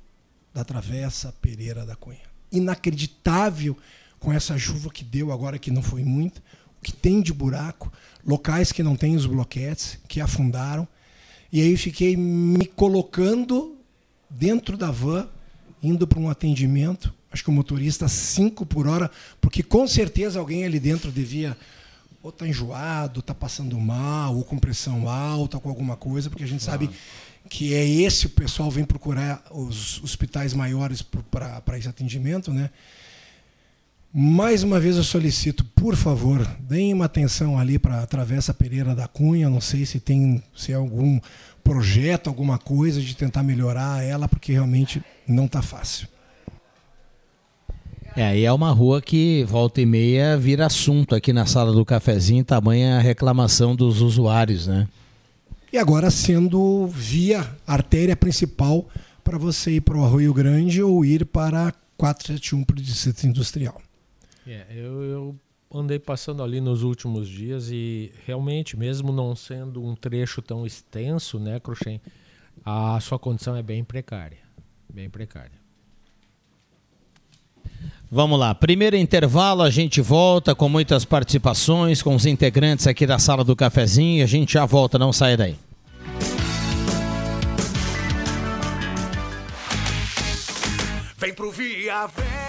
da 0.52 0.62
Travessa 0.62 1.34
Pereira 1.40 1.86
da 1.86 1.96
Cunha. 1.96 2.20
Inacreditável 2.52 3.74
com 4.20 4.30
essa 4.30 4.58
chuva 4.58 4.90
que 4.90 5.02
deu 5.02 5.32
agora, 5.32 5.58
que 5.58 5.70
não 5.70 5.80
foi 5.80 6.04
muito, 6.04 6.42
o 6.78 6.84
que 6.84 6.92
tem 6.92 7.22
de 7.22 7.32
buraco 7.32 7.90
locais 8.22 8.70
que 8.70 8.82
não 8.82 8.96
têm 8.96 9.16
os 9.16 9.24
bloquetes, 9.24 9.98
que 10.06 10.20
afundaram. 10.20 10.86
E 11.50 11.62
aí 11.62 11.74
fiquei 11.74 12.18
me 12.18 12.66
colocando 12.66 13.78
dentro 14.28 14.76
da 14.76 14.90
van, 14.90 15.26
indo 15.82 16.06
para 16.06 16.20
um 16.20 16.28
atendimento. 16.28 17.14
Acho 17.32 17.44
que 17.44 17.50
o 17.50 17.54
motorista 17.54 18.08
5 18.08 18.66
por 18.66 18.86
hora, 18.86 19.10
porque 19.40 19.62
com 19.62 19.88
certeza 19.88 20.38
alguém 20.38 20.66
ali 20.66 20.78
dentro 20.78 21.10
devia 21.10 21.56
ou 22.24 22.32
tá 22.32 22.48
enjoado, 22.48 23.20
tá 23.20 23.34
passando 23.34 23.78
mal, 23.78 24.34
ou 24.34 24.42
com 24.42 24.58
pressão 24.58 25.10
alta, 25.10 25.60
com 25.60 25.68
alguma 25.68 25.94
coisa, 25.94 26.30
porque 26.30 26.42
a 26.42 26.46
gente 26.46 26.62
sabe 26.62 26.88
que 27.50 27.74
é 27.74 27.86
esse 27.86 28.24
o 28.24 28.30
pessoal 28.30 28.70
vem 28.70 28.82
procurar 28.82 29.44
os 29.50 30.02
hospitais 30.02 30.54
maiores 30.54 31.02
para 31.02 31.78
esse 31.78 31.86
atendimento, 31.86 32.50
né? 32.50 32.70
Mais 34.10 34.62
uma 34.62 34.80
vez 34.80 34.96
eu 34.96 35.04
solicito, 35.04 35.66
por 35.76 35.96
favor, 35.96 36.46
deem 36.60 36.94
uma 36.94 37.04
atenção 37.04 37.58
ali 37.58 37.78
para 37.78 38.02
a 38.02 38.06
Travessa 38.06 38.54
Pereira 38.54 38.94
da 38.94 39.06
Cunha. 39.06 39.50
Não 39.50 39.60
sei 39.60 39.84
se 39.84 40.00
tem 40.00 40.42
se 40.56 40.72
é 40.72 40.76
algum 40.76 41.20
projeto, 41.62 42.28
alguma 42.28 42.56
coisa 42.56 43.02
de 43.02 43.14
tentar 43.14 43.42
melhorar 43.42 44.02
ela, 44.02 44.28
porque 44.28 44.52
realmente 44.52 45.02
não 45.26 45.46
está 45.46 45.60
fácil. 45.60 46.06
É, 48.16 48.38
e 48.38 48.44
é 48.44 48.52
uma 48.52 48.70
rua 48.70 49.02
que 49.02 49.42
volta 49.44 49.80
e 49.80 49.86
meia 49.86 50.36
vira 50.36 50.66
assunto 50.66 51.16
aqui 51.16 51.32
na 51.32 51.46
sala 51.46 51.72
do 51.72 51.84
cafezinho, 51.84 52.44
tamanha 52.44 52.96
a 52.96 53.00
reclamação 53.00 53.74
dos 53.74 54.00
usuários, 54.00 54.68
né? 54.68 54.88
E 55.72 55.78
agora 55.78 56.08
sendo 56.12 56.86
via 56.86 57.44
artéria 57.66 58.16
principal 58.16 58.88
para 59.24 59.36
você 59.36 59.72
ir 59.72 59.80
para 59.80 59.96
o 59.96 60.04
Arroio 60.04 60.32
Grande 60.32 60.80
ou 60.80 61.04
ir 61.04 61.26
para 61.26 61.74
471 61.96 62.62
para 62.62 62.78
o 62.78 62.80
Distrito 62.80 63.26
Industrial. 63.26 63.82
É, 64.46 64.64
eu, 64.70 65.02
eu 65.02 65.36
andei 65.72 65.98
passando 65.98 66.40
ali 66.40 66.60
nos 66.60 66.84
últimos 66.84 67.28
dias 67.28 67.68
e 67.72 68.12
realmente, 68.24 68.76
mesmo 68.76 69.10
não 69.10 69.34
sendo 69.34 69.84
um 69.84 69.96
trecho 69.96 70.40
tão 70.40 70.64
extenso, 70.64 71.40
né, 71.40 71.58
Cruxem, 71.58 72.00
a 72.64 73.00
sua 73.00 73.18
condição 73.18 73.56
é 73.56 73.62
bem 73.62 73.82
precária. 73.82 74.38
Bem 74.88 75.10
precária. 75.10 75.64
Vamos 78.14 78.38
lá, 78.38 78.54
primeiro 78.54 78.94
intervalo, 78.94 79.60
a 79.60 79.70
gente 79.70 80.00
volta 80.00 80.54
com 80.54 80.68
muitas 80.68 81.04
participações, 81.04 82.00
com 82.00 82.14
os 82.14 82.26
integrantes 82.26 82.86
aqui 82.86 83.08
da 83.08 83.18
sala 83.18 83.42
do 83.42 83.56
cafezinho, 83.56 84.22
a 84.22 84.26
gente 84.28 84.52
já 84.52 84.64
volta, 84.64 84.96
não 84.96 85.12
sai 85.12 85.36
daí. 85.36 85.56
Vem 91.18 91.34
pro 91.34 91.50
Via, 91.50 92.06
vem! 92.06 92.43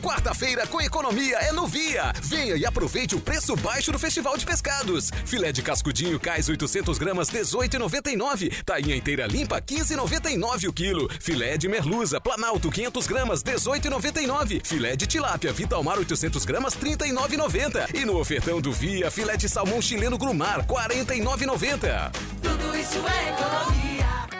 Quarta-feira 0.00 0.66
com 0.66 0.80
economia 0.80 1.36
é 1.36 1.52
no 1.52 1.66
Via. 1.66 2.12
Venha 2.22 2.56
e 2.56 2.64
aproveite 2.64 3.14
o 3.14 3.20
preço 3.20 3.54
baixo 3.56 3.92
do 3.92 3.98
Festival 3.98 4.36
de 4.36 4.46
Pescados. 4.46 5.10
Filé 5.26 5.52
de 5.52 5.62
cascudinho 5.62 6.18
cais 6.18 6.48
800 6.48 6.96
gramas 6.96 7.28
18,99. 7.28 8.64
Tainha 8.64 8.96
inteira 8.96 9.26
limpa 9.26 9.60
15,99 9.60 10.68
o 10.68 10.72
quilo. 10.72 11.08
Filé 11.20 11.58
de 11.58 11.68
merluza 11.68 12.18
Planalto 12.18 12.70
500 12.70 13.06
gramas 13.06 13.42
18,99. 13.42 14.64
Filé 14.64 14.96
de 14.96 15.06
tilápia 15.06 15.52
Vitalmar 15.52 15.98
800 15.98 16.44
gramas 16.46 16.74
39,90. 16.74 17.94
E 17.94 18.04
no 18.06 18.18
ofertão 18.18 18.60
do 18.60 18.72
Via 18.72 19.10
filé 19.10 19.36
de 19.36 19.48
salmão 19.48 19.82
chileno 19.82 20.16
Grumar 20.16 20.66
49,90. 20.66 22.10
Tudo 22.42 22.76
isso 22.76 22.98
é 23.06 23.28
economia. 23.28 24.39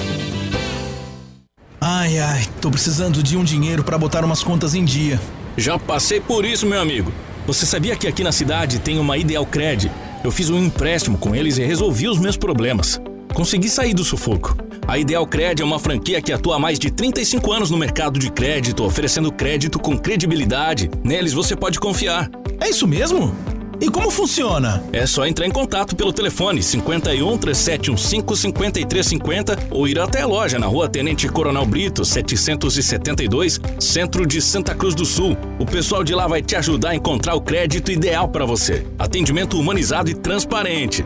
Ai, 1.83 2.19
ai, 2.19 2.45
tô 2.61 2.69
precisando 2.69 3.23
de 3.23 3.35
um 3.35 3.43
dinheiro 3.43 3.83
para 3.83 3.97
botar 3.97 4.23
umas 4.23 4.43
contas 4.43 4.75
em 4.75 4.85
dia. 4.85 5.19
Já 5.57 5.79
passei 5.79 6.21
por 6.21 6.45
isso, 6.45 6.67
meu 6.67 6.79
amigo. 6.79 7.11
Você 7.47 7.65
sabia 7.65 7.95
que 7.95 8.07
aqui 8.07 8.23
na 8.23 8.31
cidade 8.31 8.77
tem 8.77 8.99
uma 8.99 9.17
Ideal 9.17 9.43
Cred? 9.47 9.91
Eu 10.23 10.29
fiz 10.29 10.51
um 10.51 10.63
empréstimo 10.63 11.17
com 11.17 11.33
eles 11.33 11.57
e 11.57 11.63
resolvi 11.63 12.07
os 12.07 12.19
meus 12.19 12.37
problemas. 12.37 13.01
Consegui 13.33 13.67
sair 13.67 13.95
do 13.95 14.03
sufoco. 14.03 14.55
A 14.87 14.99
Ideal 14.99 15.25
Cred 15.25 15.63
é 15.63 15.65
uma 15.65 15.79
franquia 15.79 16.21
que 16.21 16.31
atua 16.31 16.57
há 16.57 16.59
mais 16.59 16.77
de 16.77 16.91
35 16.91 17.51
anos 17.51 17.71
no 17.71 17.77
mercado 17.77 18.19
de 18.19 18.29
crédito, 18.29 18.83
oferecendo 18.83 19.31
crédito 19.31 19.79
com 19.79 19.97
credibilidade. 19.97 20.87
Neles 21.03 21.33
você 21.33 21.55
pode 21.55 21.79
confiar. 21.79 22.29
É 22.59 22.69
isso 22.69 22.87
mesmo? 22.87 23.35
E 23.81 23.89
como 23.89 24.11
funciona? 24.11 24.83
É 24.93 25.07
só 25.07 25.25
entrar 25.25 25.47
em 25.47 25.49
contato 25.49 25.95
pelo 25.95 26.13
telefone 26.13 26.61
51 26.61 27.35
3715 27.39 28.37
5350 28.37 29.57
ou 29.71 29.87
ir 29.87 29.99
até 29.99 30.21
a 30.21 30.27
loja 30.27 30.59
na 30.59 30.67
rua 30.67 30.87
Tenente 30.87 31.27
Coronel 31.27 31.65
Brito, 31.65 32.05
772, 32.05 33.59
centro 33.79 34.27
de 34.27 34.39
Santa 34.39 34.75
Cruz 34.75 34.93
do 34.93 35.03
Sul. 35.03 35.35
O 35.57 35.65
pessoal 35.65 36.03
de 36.03 36.13
lá 36.13 36.27
vai 36.27 36.43
te 36.43 36.55
ajudar 36.55 36.91
a 36.91 36.95
encontrar 36.95 37.33
o 37.33 37.41
crédito 37.41 37.91
ideal 37.91 38.29
para 38.29 38.45
você. 38.45 38.85
Atendimento 38.99 39.59
humanizado 39.59 40.11
e 40.11 40.13
transparente. 40.13 41.03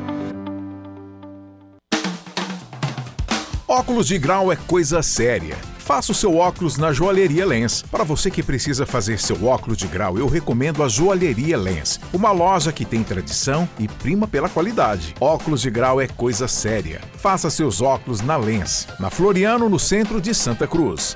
Óculos 3.65 4.07
de 4.07 4.17
grau 4.17 4.51
é 4.51 4.57
coisa 4.57 5.01
séria. 5.01 5.55
Faça 5.85 6.11
o 6.11 6.15
seu 6.15 6.35
óculos 6.35 6.77
na 6.77 6.91
Joalheria 6.91 7.45
Lens. 7.45 7.83
Para 7.83 8.03
você 8.03 8.31
que 8.31 8.41
precisa 8.41 8.87
fazer 8.87 9.19
seu 9.19 9.45
óculos 9.45 9.77
de 9.77 9.85
grau, 9.85 10.17
eu 10.17 10.27
recomendo 10.27 10.81
a 10.81 10.87
Joalheria 10.89 11.55
Lens, 11.55 11.99
uma 12.11 12.31
loja 12.31 12.71
que 12.71 12.83
tem 12.83 13.03
tradição 13.03 13.69
e 13.77 13.87
prima 13.87 14.27
pela 14.27 14.49
qualidade. 14.49 15.13
Óculos 15.19 15.61
de 15.61 15.69
grau 15.69 16.01
é 16.01 16.07
coisa 16.07 16.47
séria. 16.47 17.01
Faça 17.17 17.51
seus 17.51 17.83
óculos 17.83 18.21
na 18.21 18.35
Lens, 18.35 18.87
na 18.99 19.11
Floriano, 19.11 19.69
no 19.69 19.77
centro 19.77 20.19
de 20.19 20.33
Santa 20.33 20.65
Cruz. 20.65 21.15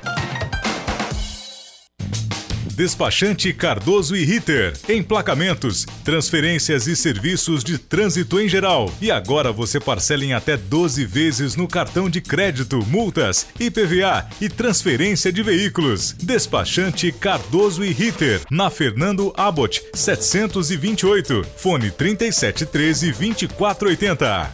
Despachante 2.79 3.51
Cardoso 3.51 4.15
e 4.15 4.23
Ritter. 4.23 4.71
Emplacamentos, 4.87 5.85
transferências 6.01 6.87
e 6.87 6.95
serviços 6.95 7.61
de 7.61 7.77
trânsito 7.77 8.39
em 8.39 8.47
geral. 8.47 8.89
E 9.01 9.11
agora 9.11 9.51
você 9.51 9.81
parcela 9.81 10.23
em 10.23 10.31
até 10.31 10.55
12 10.55 11.05
vezes 11.05 11.57
no 11.57 11.67
cartão 11.67 12.09
de 12.09 12.21
crédito, 12.21 12.77
multas, 12.85 13.47
IPVA 13.59 14.25
e 14.39 14.47
transferência 14.47 15.29
de 15.29 15.43
veículos. 15.43 16.13
Despachante 16.13 17.11
Cardoso 17.11 17.83
e 17.83 17.91
Ritter. 17.91 18.39
Na 18.49 18.69
Fernando 18.69 19.33
Abbott, 19.35 19.83
728. 19.93 21.45
Fone 21.57 21.91
3713 21.91 23.11
2480. 23.11 24.53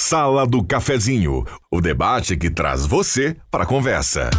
Sala 0.00 0.44
do 0.44 0.64
Cafezinho, 0.64 1.44
o 1.70 1.80
debate 1.80 2.36
que 2.36 2.50
traz 2.50 2.84
você 2.84 3.36
para 3.52 3.62
a 3.62 3.66
conversa. 3.66 4.30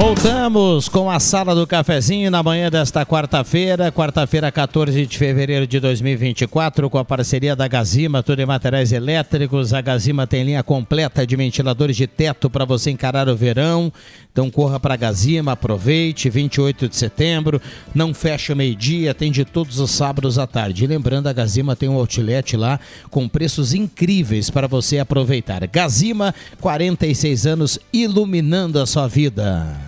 Voltamos 0.00 0.88
com 0.88 1.10
a 1.10 1.18
sala 1.18 1.56
do 1.56 1.66
cafezinho 1.66 2.30
na 2.30 2.40
manhã 2.40 2.70
desta 2.70 3.04
quarta-feira, 3.04 3.90
quarta-feira, 3.90 4.52
14 4.52 5.04
de 5.04 5.18
fevereiro 5.18 5.66
de 5.66 5.80
2024, 5.80 6.88
com 6.88 6.98
a 6.98 7.04
parceria 7.04 7.56
da 7.56 7.66
Gazima, 7.66 8.22
tudo 8.22 8.40
em 8.40 8.46
materiais 8.46 8.92
elétricos. 8.92 9.74
A 9.74 9.80
Gazima 9.80 10.24
tem 10.24 10.44
linha 10.44 10.62
completa 10.62 11.26
de 11.26 11.34
ventiladores 11.34 11.96
de 11.96 12.06
teto 12.06 12.48
para 12.48 12.64
você 12.64 12.92
encarar 12.92 13.28
o 13.28 13.34
verão. 13.34 13.92
Então 14.30 14.48
corra 14.52 14.78
para 14.78 14.94
a 14.94 14.96
Gazima, 14.96 15.50
aproveite, 15.50 16.30
28 16.30 16.88
de 16.88 16.94
setembro, 16.94 17.60
não 17.92 18.14
fecha 18.14 18.54
meio-dia, 18.54 19.10
atende 19.10 19.44
todos 19.44 19.80
os 19.80 19.90
sábados 19.90 20.38
à 20.38 20.46
tarde. 20.46 20.84
E 20.84 20.86
lembrando, 20.86 21.26
a 21.26 21.32
Gazima 21.32 21.74
tem 21.74 21.88
um 21.88 21.98
outlet 21.98 22.56
lá 22.56 22.78
com 23.10 23.28
preços 23.28 23.74
incríveis 23.74 24.48
para 24.48 24.68
você 24.68 25.00
aproveitar. 25.00 25.66
Gazima, 25.66 26.32
46 26.60 27.46
anos, 27.46 27.80
iluminando 27.92 28.78
a 28.78 28.86
sua 28.86 29.08
vida. 29.08 29.87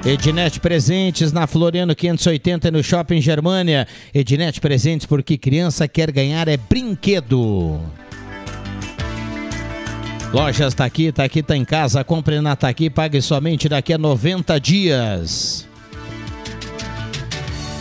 Ednet 0.05 0.59
Presentes 0.59 1.31
na 1.31 1.47
Floriano 1.47 1.95
580 1.95 2.73
no 2.73 2.83
Shopping 2.83 3.21
Germânia. 3.21 3.87
Ednet 4.13 4.61
Presentes 4.61 5.07
porque 5.07 5.39
criança 5.39 5.87
quer 5.87 6.11
ganhar 6.11 6.49
é 6.49 6.57
brinquedo. 6.57 7.79
Lojas 10.33 10.75
tá 10.75 10.85
aqui, 10.85 11.13
tá 11.13 11.29
tá 11.29 11.57
em 11.57 11.65
casa. 11.65 12.03
Compre 12.03 12.41
na 12.41 12.57
Tá 12.57 12.69
aqui, 12.69 12.91
pague 12.91 13.23
somente 13.23 13.69
daqui 13.69 13.93
a 13.93 13.99
90 13.99 14.59
dias. 14.59 15.66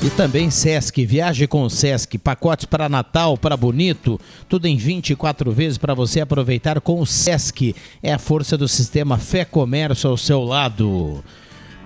E 0.06 0.10
também 0.12 0.52
Sesc, 0.52 1.04
viaje 1.04 1.48
com 1.48 1.64
o 1.64 1.70
Sesc, 1.70 2.20
pacotes 2.20 2.68
para 2.68 2.88
Natal, 2.88 3.36
para 3.36 3.58
Bonito, 3.58 4.22
tudo 4.48 4.68
em 4.68 4.78
24 4.78 5.52
vezes 5.52 5.80
para 5.80 5.96
você 5.96 6.22
aproveitar 6.22 6.80
com 6.80 7.02
o 7.02 7.08
Sesc. 7.08 7.76
É 8.04 8.14
a 8.14 8.20
força 8.20 8.56
do 8.56 8.68
sistema 8.68 9.18
Fé 9.18 9.44
Comércio 9.44 10.08
ao 10.08 10.16
seu 10.16 10.44
lado. 10.44 11.24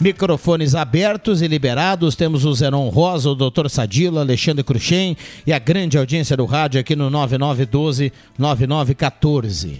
Microfones 0.01 0.75
abertos 0.75 1.41
e 1.41 1.47
liberados, 1.47 2.17
temos 2.17 2.43
o 2.43 2.53
Zenon 2.53 2.89
Rosa, 2.89 3.29
o 3.29 3.35
Dr. 3.35 3.69
Sadilo, 3.69 4.19
Alexandre 4.19 4.65
Cruxem 4.65 5.15
e 5.47 5.53
a 5.53 5.59
grande 5.59 5.97
audiência 5.97 6.35
do 6.35 6.43
rádio 6.43 6.81
aqui 6.81 6.97
no 6.97 7.09
9912-9914. 7.09 9.77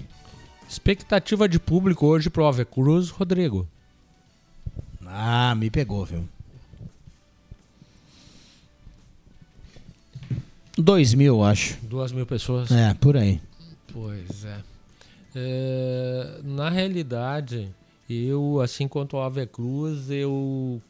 Expectativa 0.70 1.50
de 1.50 1.60
público 1.60 2.08
hoje 2.08 2.30
pro 2.30 2.46
Ave 2.46 2.64
Cruz, 2.64 3.10
Rodrigo. 3.10 3.68
Ah, 5.06 5.54
me 5.56 5.70
pegou, 5.70 6.06
viu? 6.06 6.24
2 10.82 11.14
mil, 11.14 11.44
acho. 11.44 11.78
Duas 11.84 12.12
mil 12.12 12.26
pessoas? 12.26 12.72
É, 12.72 12.94
por 12.94 13.18
aí. 13.18 13.42
Pois 13.92 14.46
é. 14.46 14.60
é. 15.36 16.40
Na 16.44 16.70
realidade, 16.70 17.70
eu, 18.10 18.60
assim 18.62 18.88
quanto 18.88 19.18
ao 19.18 19.24
Ave 19.24 19.46
Cruz, 19.46 20.10
eu 20.10 20.82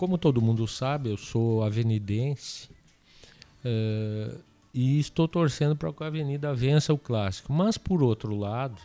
como 0.00 0.16
todo 0.16 0.40
mundo 0.40 0.66
sabe, 0.66 1.10
eu 1.10 1.18
sou 1.18 1.62
avenidense 1.62 2.70
uh, 3.62 4.40
e 4.72 4.98
estou 4.98 5.28
torcendo 5.28 5.76
para 5.76 5.92
que 5.92 6.02
a 6.02 6.06
Avenida 6.06 6.54
vença 6.54 6.90
o 6.90 6.96
clássico. 6.96 7.52
Mas, 7.52 7.76
por 7.76 8.02
outro 8.02 8.34
lado, 8.34 8.80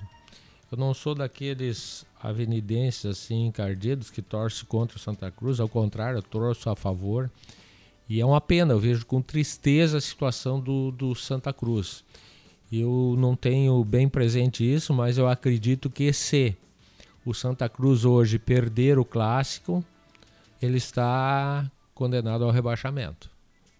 eu 0.69 0.77
não 0.77 0.93
sou 0.93 1.15
daqueles 1.15 2.05
avenidenses 2.21 3.05
assim, 3.05 3.45
encardidos, 3.45 4.11
que 4.11 4.21
torce 4.21 4.65
contra 4.65 4.97
o 4.97 4.99
Santa 4.99 5.31
Cruz. 5.31 5.61
Ao 5.61 5.69
contrário, 5.69 6.17
eu 6.17 6.21
torço 6.21 6.69
a 6.69 6.75
favor. 6.75 7.31
E 8.07 8.19
é 8.19 8.25
uma 8.25 8.39
pena, 8.39 8.73
eu 8.73 8.79
vejo 8.79 9.05
com 9.05 9.21
tristeza 9.21 9.97
a 9.97 10.01
situação 10.01 10.59
do, 10.59 10.91
do 10.91 11.15
Santa 11.15 11.51
Cruz. 11.51 12.03
Eu 12.71 13.15
não 13.17 13.35
tenho 13.35 13.83
bem 13.83 14.07
presente 14.07 14.63
isso, 14.63 14.93
mas 14.93 15.17
eu 15.17 15.27
acredito 15.27 15.89
que 15.89 16.11
se 16.13 16.55
o 17.25 17.33
Santa 17.33 17.67
Cruz 17.67 18.05
hoje 18.05 18.37
perder 18.37 18.99
o 18.99 19.05
clássico, 19.05 19.83
ele 20.61 20.77
está 20.77 21.69
condenado 21.93 22.43
ao 22.43 22.51
rebaixamento. 22.51 23.29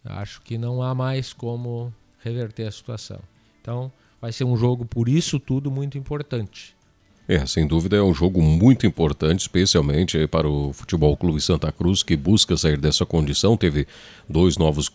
Acho 0.03 0.41
que 0.41 0.57
não 0.57 0.81
há 0.81 0.93
mais 0.95 1.33
como 1.33 1.93
reverter 2.19 2.67
a 2.67 2.71
situação. 2.71 3.19
Então, 3.61 3.91
vai 4.21 4.31
ser 4.31 4.43
um 4.43 4.55
jogo, 4.55 4.85
por 4.85 5.09
isso 5.09 5.39
tudo, 5.39 5.69
muito 5.69 5.97
importante. 5.97 6.74
É, 7.27 7.43
sem 7.47 7.65
dúvida 7.65 7.97
é 7.97 8.01
um 8.03 8.13
jogo 8.13 8.39
muito 8.39 8.85
importante, 8.85 9.41
especialmente 9.41 10.27
para 10.27 10.47
o 10.47 10.71
Futebol 10.71 11.17
Clube 11.17 11.41
Santa 11.41 11.71
Cruz, 11.71 12.03
que 12.03 12.15
busca 12.15 12.55
sair 12.55 12.77
dessa 12.77 13.03
condição. 13.03 13.57
Teve 13.57 13.87
dois 14.29 14.57
novos 14.57 14.91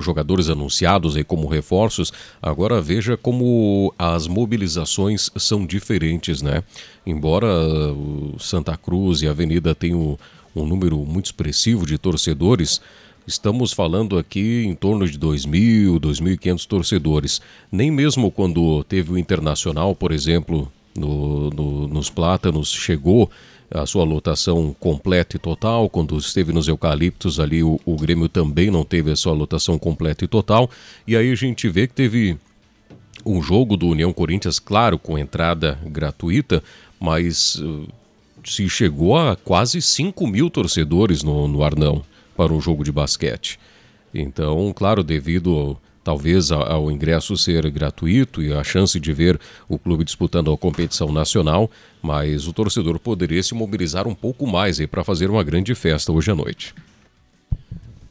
jogadores 0.00 0.48
anunciados 0.48 1.16
aí 1.16 1.22
como 1.22 1.46
reforços. 1.46 2.12
Agora 2.42 2.80
veja 2.80 3.16
como 3.16 3.94
as 3.96 4.26
mobilizações 4.26 5.30
são 5.36 5.64
diferentes, 5.64 6.42
né? 6.42 6.64
Embora 7.06 7.46
o 7.92 8.36
Santa 8.40 8.76
Cruz 8.76 9.22
e 9.22 9.28
a 9.28 9.30
Avenida 9.30 9.76
tenham 9.76 10.18
um 10.54 10.66
número 10.66 10.98
muito 10.98 11.26
expressivo 11.26 11.86
de 11.86 11.96
torcedores, 11.96 12.80
Estamos 13.26 13.72
falando 13.72 14.18
aqui 14.18 14.64
em 14.66 14.74
torno 14.74 15.08
de 15.08 15.18
2.000, 15.18 16.00
2.500 16.00 16.66
torcedores. 16.66 17.40
Nem 17.70 17.90
mesmo 17.90 18.30
quando 18.30 18.82
teve 18.84 19.12
o 19.12 19.18
Internacional, 19.18 19.94
por 19.94 20.10
exemplo, 20.10 20.70
no, 20.96 21.50
no, 21.50 21.88
nos 21.88 22.10
Plátanos, 22.10 22.72
chegou 22.72 23.30
a 23.70 23.86
sua 23.86 24.04
lotação 24.04 24.74
completa 24.78 25.36
e 25.36 25.38
total. 25.38 25.88
Quando 25.88 26.16
esteve 26.18 26.52
nos 26.52 26.66
Eucaliptos 26.66 27.38
ali, 27.38 27.62
o, 27.62 27.80
o 27.84 27.96
Grêmio 27.96 28.28
também 28.28 28.70
não 28.70 28.84
teve 28.84 29.12
a 29.12 29.16
sua 29.16 29.32
lotação 29.32 29.78
completa 29.78 30.24
e 30.24 30.28
total. 30.28 30.68
E 31.06 31.16
aí 31.16 31.30
a 31.30 31.36
gente 31.36 31.68
vê 31.68 31.86
que 31.86 31.94
teve 31.94 32.36
um 33.24 33.40
jogo 33.40 33.76
do 33.76 33.88
União 33.88 34.12
Corinthians, 34.12 34.58
claro, 34.58 34.98
com 34.98 35.16
entrada 35.16 35.78
gratuita, 35.86 36.62
mas 36.98 37.54
uh, 37.56 37.86
se 38.44 38.68
chegou 38.68 39.16
a 39.16 39.36
quase 39.36 39.80
5 39.80 40.26
mil 40.26 40.50
torcedores 40.50 41.22
no, 41.22 41.46
no 41.46 41.62
Arnão 41.62 42.02
para 42.36 42.52
um 42.52 42.60
jogo 42.60 42.84
de 42.84 42.92
basquete. 42.92 43.58
Então, 44.14 44.72
claro, 44.74 45.02
devido 45.02 45.76
talvez 46.04 46.50
ao 46.50 46.90
ingresso 46.90 47.36
ser 47.36 47.68
gratuito 47.70 48.42
e 48.42 48.52
a 48.52 48.64
chance 48.64 48.98
de 48.98 49.12
ver 49.12 49.38
o 49.68 49.78
clube 49.78 50.04
disputando 50.04 50.52
a 50.52 50.58
competição 50.58 51.12
nacional, 51.12 51.70
mas 52.02 52.46
o 52.48 52.52
torcedor 52.52 52.98
poderia 52.98 53.42
se 53.42 53.54
mobilizar 53.54 54.08
um 54.08 54.14
pouco 54.14 54.46
mais 54.46 54.84
para 54.86 55.04
fazer 55.04 55.30
uma 55.30 55.44
grande 55.44 55.74
festa 55.74 56.10
hoje 56.12 56.30
à 56.30 56.34
noite. 56.34 56.74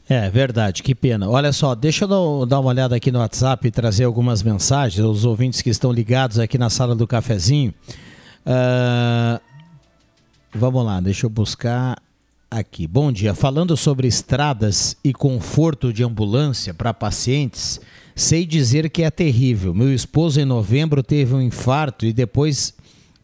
É 0.08 0.28
verdade, 0.28 0.82
que 0.82 0.94
pena. 0.94 1.28
Olha 1.28 1.52
só, 1.52 1.74
deixa 1.74 2.04
eu 2.04 2.44
dar 2.44 2.60
uma 2.60 2.70
olhada 2.70 2.96
aqui 2.96 3.10
no 3.10 3.18
WhatsApp 3.20 3.66
e 3.66 3.70
trazer 3.70 4.04
algumas 4.04 4.42
mensagens, 4.42 5.04
os 5.04 5.24
ouvintes 5.24 5.62
que 5.62 5.70
estão 5.70 5.92
ligados 5.92 6.38
aqui 6.38 6.58
na 6.58 6.68
sala 6.68 6.94
do 6.94 7.06
cafezinho. 7.06 7.72
Uh, 8.44 9.40
vamos 10.52 10.84
lá, 10.84 11.00
deixa 11.00 11.26
eu 11.26 11.30
buscar 11.30 11.96
aqui. 12.52 12.86
Bom 12.86 13.10
dia. 13.10 13.34
Falando 13.34 13.76
sobre 13.76 14.06
estradas 14.06 14.94
e 15.02 15.12
conforto 15.12 15.90
de 15.90 16.04
ambulância 16.04 16.74
para 16.74 16.92
pacientes, 16.92 17.80
sei 18.14 18.44
dizer 18.44 18.90
que 18.90 19.02
é 19.02 19.10
terrível. 19.10 19.72
Meu 19.72 19.92
esposo, 19.92 20.38
em 20.38 20.44
novembro, 20.44 21.02
teve 21.02 21.34
um 21.34 21.40
infarto 21.40 22.04
e 22.04 22.12
depois 22.12 22.74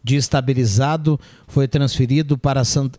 de 0.02 0.16
estabilizado, 0.16 1.20
foi 1.46 1.68
transferido 1.68 2.38
para 2.38 2.64
Santa, 2.64 2.98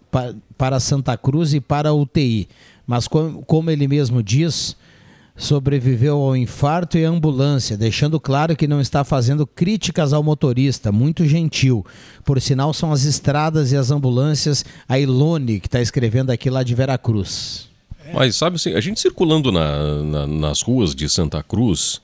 para 0.55 0.79
Santa 0.79 1.17
Cruz 1.17 1.55
e 1.55 1.59
para 1.59 1.89
a 1.89 1.93
UTI. 1.93 2.47
Mas, 2.85 3.07
como 3.07 3.71
ele 3.71 3.87
mesmo 3.87 4.21
diz, 4.21 4.75
sobreviveu 5.39 6.17
ao 6.17 6.35
infarto 6.35 6.97
e 6.97 7.05
à 7.05 7.09
ambulância, 7.09 7.77
deixando 7.77 8.19
claro 8.19 8.55
que 8.55 8.67
não 8.67 8.81
está 8.81 9.05
fazendo 9.05 9.47
críticas 9.47 10.11
ao 10.11 10.21
motorista, 10.21 10.91
muito 10.91 11.25
gentil. 11.25 11.83
Por 12.25 12.39
sinal, 12.41 12.73
são 12.73 12.91
as 12.91 13.05
estradas 13.05 13.71
e 13.71 13.77
as 13.77 13.89
ambulâncias, 13.89 14.65
a 14.87 14.99
Ilone, 14.99 15.61
que 15.61 15.67
está 15.67 15.81
escrevendo 15.81 16.29
aqui 16.29 16.49
lá 16.49 16.61
de 16.61 16.75
Veracruz. 16.75 17.69
Mas 18.13 18.35
sabe 18.35 18.57
assim, 18.57 18.73
a 18.73 18.81
gente 18.81 18.99
circulando 18.99 19.51
na, 19.51 20.03
na, 20.03 20.27
nas 20.27 20.61
ruas 20.61 20.93
de 20.93 21.07
Santa 21.07 21.41
Cruz, 21.41 22.01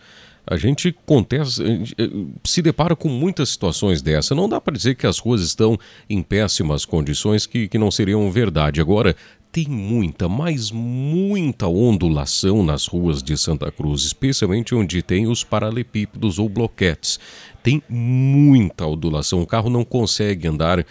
a 0.48 0.56
gente 0.58 0.95
contesta, 1.06 1.63
eh, 1.63 2.10
se 2.43 2.62
depara 2.62 2.95
com 2.95 3.10
muitas 3.10 3.50
situações 3.50 4.02
dessa. 4.02 4.36
Não 4.36 4.48
dá 4.48 4.62
para 4.62 4.76
dizer 4.76 4.95
que 4.95 5.08
as 5.08 5.17
ruas 5.17 5.41
estão 5.41 5.78
em 6.10 6.21
péssimas 6.21 6.86
condições, 6.86 7.48
que, 7.48 7.67
que 7.67 7.78
não 7.78 7.89
seriam 7.89 8.32
verdade. 8.32 8.80
Agora, 8.80 9.15
tem 9.56 9.70
muita, 9.70 10.28
mas 10.28 10.70
muita 10.70 11.65
ondulação 11.65 12.62
nas 12.62 12.88
ruas 12.88 13.24
de 13.24 13.38
Santa 13.38 13.72
Cruz, 13.72 14.04
especialmente 14.04 14.76
onde 14.76 15.02
tem 15.02 15.28
os 15.28 15.46
paralelepípedos 15.46 16.38
ou 16.39 16.50
bloquetes. 16.50 17.18
Tem 17.63 17.82
muita 17.88 18.86
ondulação, 18.86 19.41
o 19.41 19.48
carro 19.48 19.70
não 19.70 19.86
consegue 19.86 20.46
andar 20.46 20.86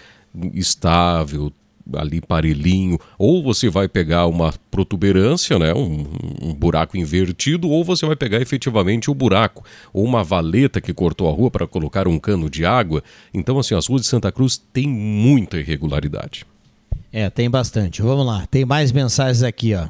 estável, 0.54 1.52
ali 1.92 2.22
parelhinho, 2.22 2.98
ou 3.18 3.42
você 3.42 3.68
vai 3.68 3.86
pegar 3.86 4.26
uma 4.28 4.54
protuberância, 4.70 5.58
né, 5.58 5.74
um, 5.74 6.06
um, 6.40 6.54
buraco 6.54 6.96
invertido, 6.96 7.68
ou 7.68 7.84
você 7.84 8.06
vai 8.06 8.16
pegar 8.16 8.40
efetivamente 8.40 9.10
o 9.10 9.14
buraco, 9.14 9.62
ou 9.92 10.02
uma 10.02 10.24
valeta 10.24 10.80
que 10.80 10.94
cortou 10.94 11.28
a 11.28 11.32
rua 11.34 11.50
para 11.50 11.66
colocar 11.66 12.08
um 12.08 12.18
cano 12.18 12.48
de 12.48 12.64
água. 12.64 13.04
Então, 13.34 13.58
assim, 13.58 13.74
as 13.74 13.86
ruas 13.86 14.00
de 14.00 14.08
Santa 14.08 14.32
Cruz 14.32 14.56
têm 14.56 14.88
muita 14.88 15.58
irregularidade. 15.58 16.46
É, 17.12 17.30
tem 17.30 17.48
bastante. 17.48 18.02
Vamos 18.02 18.26
lá, 18.26 18.46
tem 18.46 18.64
mais 18.64 18.92
mensagens 18.92 19.42
aqui, 19.42 19.74
ó. 19.74 19.88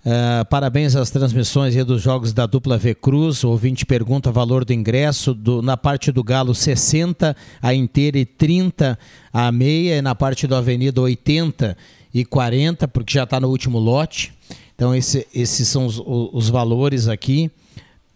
Uh, 0.00 0.42
parabéns 0.48 0.96
às 0.96 1.10
transmissões 1.10 1.76
e 1.76 1.84
dos 1.84 2.00
jogos 2.00 2.32
da 2.32 2.46
dupla 2.46 2.78
V 2.78 2.94
Cruz. 2.94 3.44
O 3.44 3.50
ouvinte 3.50 3.84
pergunta 3.84 4.32
valor 4.32 4.64
do 4.64 4.72
ingresso. 4.72 5.34
Do, 5.34 5.60
na 5.60 5.76
parte 5.76 6.10
do 6.10 6.24
Galo, 6.24 6.54
60 6.54 7.36
a 7.60 7.74
inteira 7.74 8.18
e 8.18 8.24
30 8.24 8.98
a 9.32 9.52
meia. 9.52 9.98
E 9.98 10.02
na 10.02 10.14
parte 10.14 10.46
do 10.46 10.54
Avenida, 10.54 11.00
80 11.00 11.76
e 12.14 12.24
40, 12.24 12.88
porque 12.88 13.12
já 13.12 13.24
está 13.24 13.38
no 13.38 13.48
último 13.48 13.78
lote. 13.78 14.32
Então, 14.74 14.94
esse, 14.94 15.26
esses 15.34 15.68
são 15.68 15.84
os, 15.84 16.00
os 16.06 16.48
valores 16.48 17.06
aqui, 17.06 17.50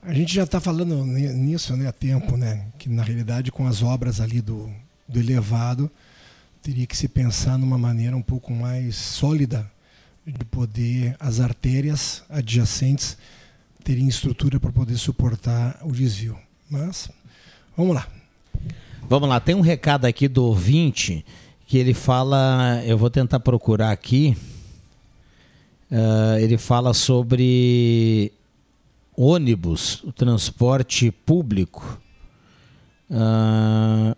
A 0.04 0.14
gente 0.14 0.32
já 0.32 0.44
está 0.44 0.60
falando 0.60 1.04
nisso 1.04 1.76
né, 1.76 1.88
há 1.88 1.92
tempo, 1.92 2.36
né? 2.36 2.66
Que 2.78 2.88
na 2.88 3.02
realidade 3.02 3.50
com 3.50 3.66
as 3.66 3.82
obras 3.82 4.20
ali 4.20 4.40
do, 4.40 4.70
do 5.08 5.18
elevado 5.18 5.90
teria 6.64 6.86
que 6.86 6.96
se 6.96 7.08
pensar 7.08 7.58
numa 7.58 7.76
maneira 7.76 8.16
um 8.16 8.22
pouco 8.22 8.50
mais 8.50 8.96
sólida 8.96 9.70
de 10.26 10.46
poder 10.46 11.14
as 11.20 11.38
artérias 11.38 12.24
adjacentes 12.26 13.18
terem 13.84 14.08
estrutura 14.08 14.58
para 14.58 14.72
poder 14.72 14.96
suportar 14.96 15.78
o 15.82 15.92
desvio. 15.92 16.38
Mas 16.70 17.10
vamos 17.76 17.94
lá. 17.94 18.08
Vamos 19.06 19.28
lá, 19.28 19.38
tem 19.40 19.54
um 19.54 19.60
recado 19.60 20.06
aqui 20.06 20.26
do 20.26 20.42
ouvinte 20.42 21.22
que 21.66 21.76
ele 21.76 21.92
fala, 21.92 22.82
eu 22.86 22.96
vou 22.96 23.10
tentar 23.10 23.40
procurar 23.40 23.90
aqui. 23.90 24.34
Uh, 25.90 26.38
ele 26.40 26.56
fala 26.56 26.94
sobre 26.94 28.32
ônibus, 29.14 30.02
o 30.02 30.10
transporte 30.10 31.10
público. 31.10 32.00
Uh, 33.10 34.16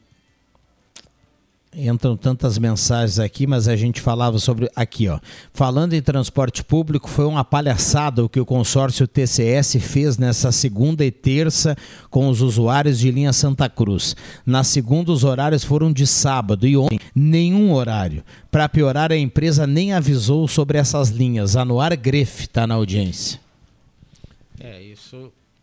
entram 1.76 2.16
tantas 2.16 2.58
mensagens 2.58 3.18
aqui, 3.18 3.46
mas 3.46 3.68
a 3.68 3.76
gente 3.76 4.00
falava 4.00 4.38
sobre 4.38 4.70
aqui, 4.74 5.08
ó. 5.08 5.18
Falando 5.52 5.92
em 5.92 6.00
transporte 6.00 6.64
público, 6.64 7.08
foi 7.08 7.26
uma 7.26 7.44
palhaçada 7.44 8.24
o 8.24 8.28
que 8.28 8.40
o 8.40 8.46
consórcio 8.46 9.06
TCS 9.06 9.76
fez 9.80 10.16
nessa 10.16 10.50
segunda 10.50 11.04
e 11.04 11.10
terça 11.10 11.76
com 12.08 12.28
os 12.28 12.40
usuários 12.40 12.98
de 12.98 13.10
linha 13.10 13.32
Santa 13.32 13.68
Cruz. 13.68 14.16
Na 14.44 14.64
segunda, 14.64 15.12
os 15.12 15.22
horários 15.22 15.62
foram 15.64 15.92
de 15.92 16.06
sábado 16.06 16.66
e 16.66 16.76
ontem 16.76 16.98
nenhum 17.14 17.72
horário. 17.72 18.24
Para 18.50 18.68
piorar, 18.68 19.12
a 19.12 19.16
empresa 19.16 19.66
nem 19.66 19.92
avisou 19.92 20.48
sobre 20.48 20.78
essas 20.78 21.10
linhas. 21.10 21.56
Anuar 21.56 21.96
Grefe 21.96 22.44
está 22.44 22.66
na 22.66 22.74
audiência. 22.74 23.45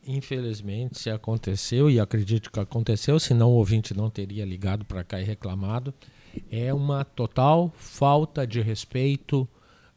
Infelizmente, 0.06 1.00
se 1.00 1.10
aconteceu, 1.10 1.90
e 1.90 2.00
acredito 2.00 2.52
que 2.52 2.60
aconteceu, 2.60 3.20
senão 3.20 3.52
o 3.52 3.56
ouvinte 3.56 3.96
não 3.96 4.10
teria 4.10 4.44
ligado 4.44 4.84
para 4.84 5.04
cá 5.04 5.22
e 5.22 5.24
reclamado, 5.24 5.94
é 6.52 6.74
uma 6.74 7.06
total 7.06 7.72
falta 7.76 8.46
de 8.46 8.60
respeito 8.62 9.48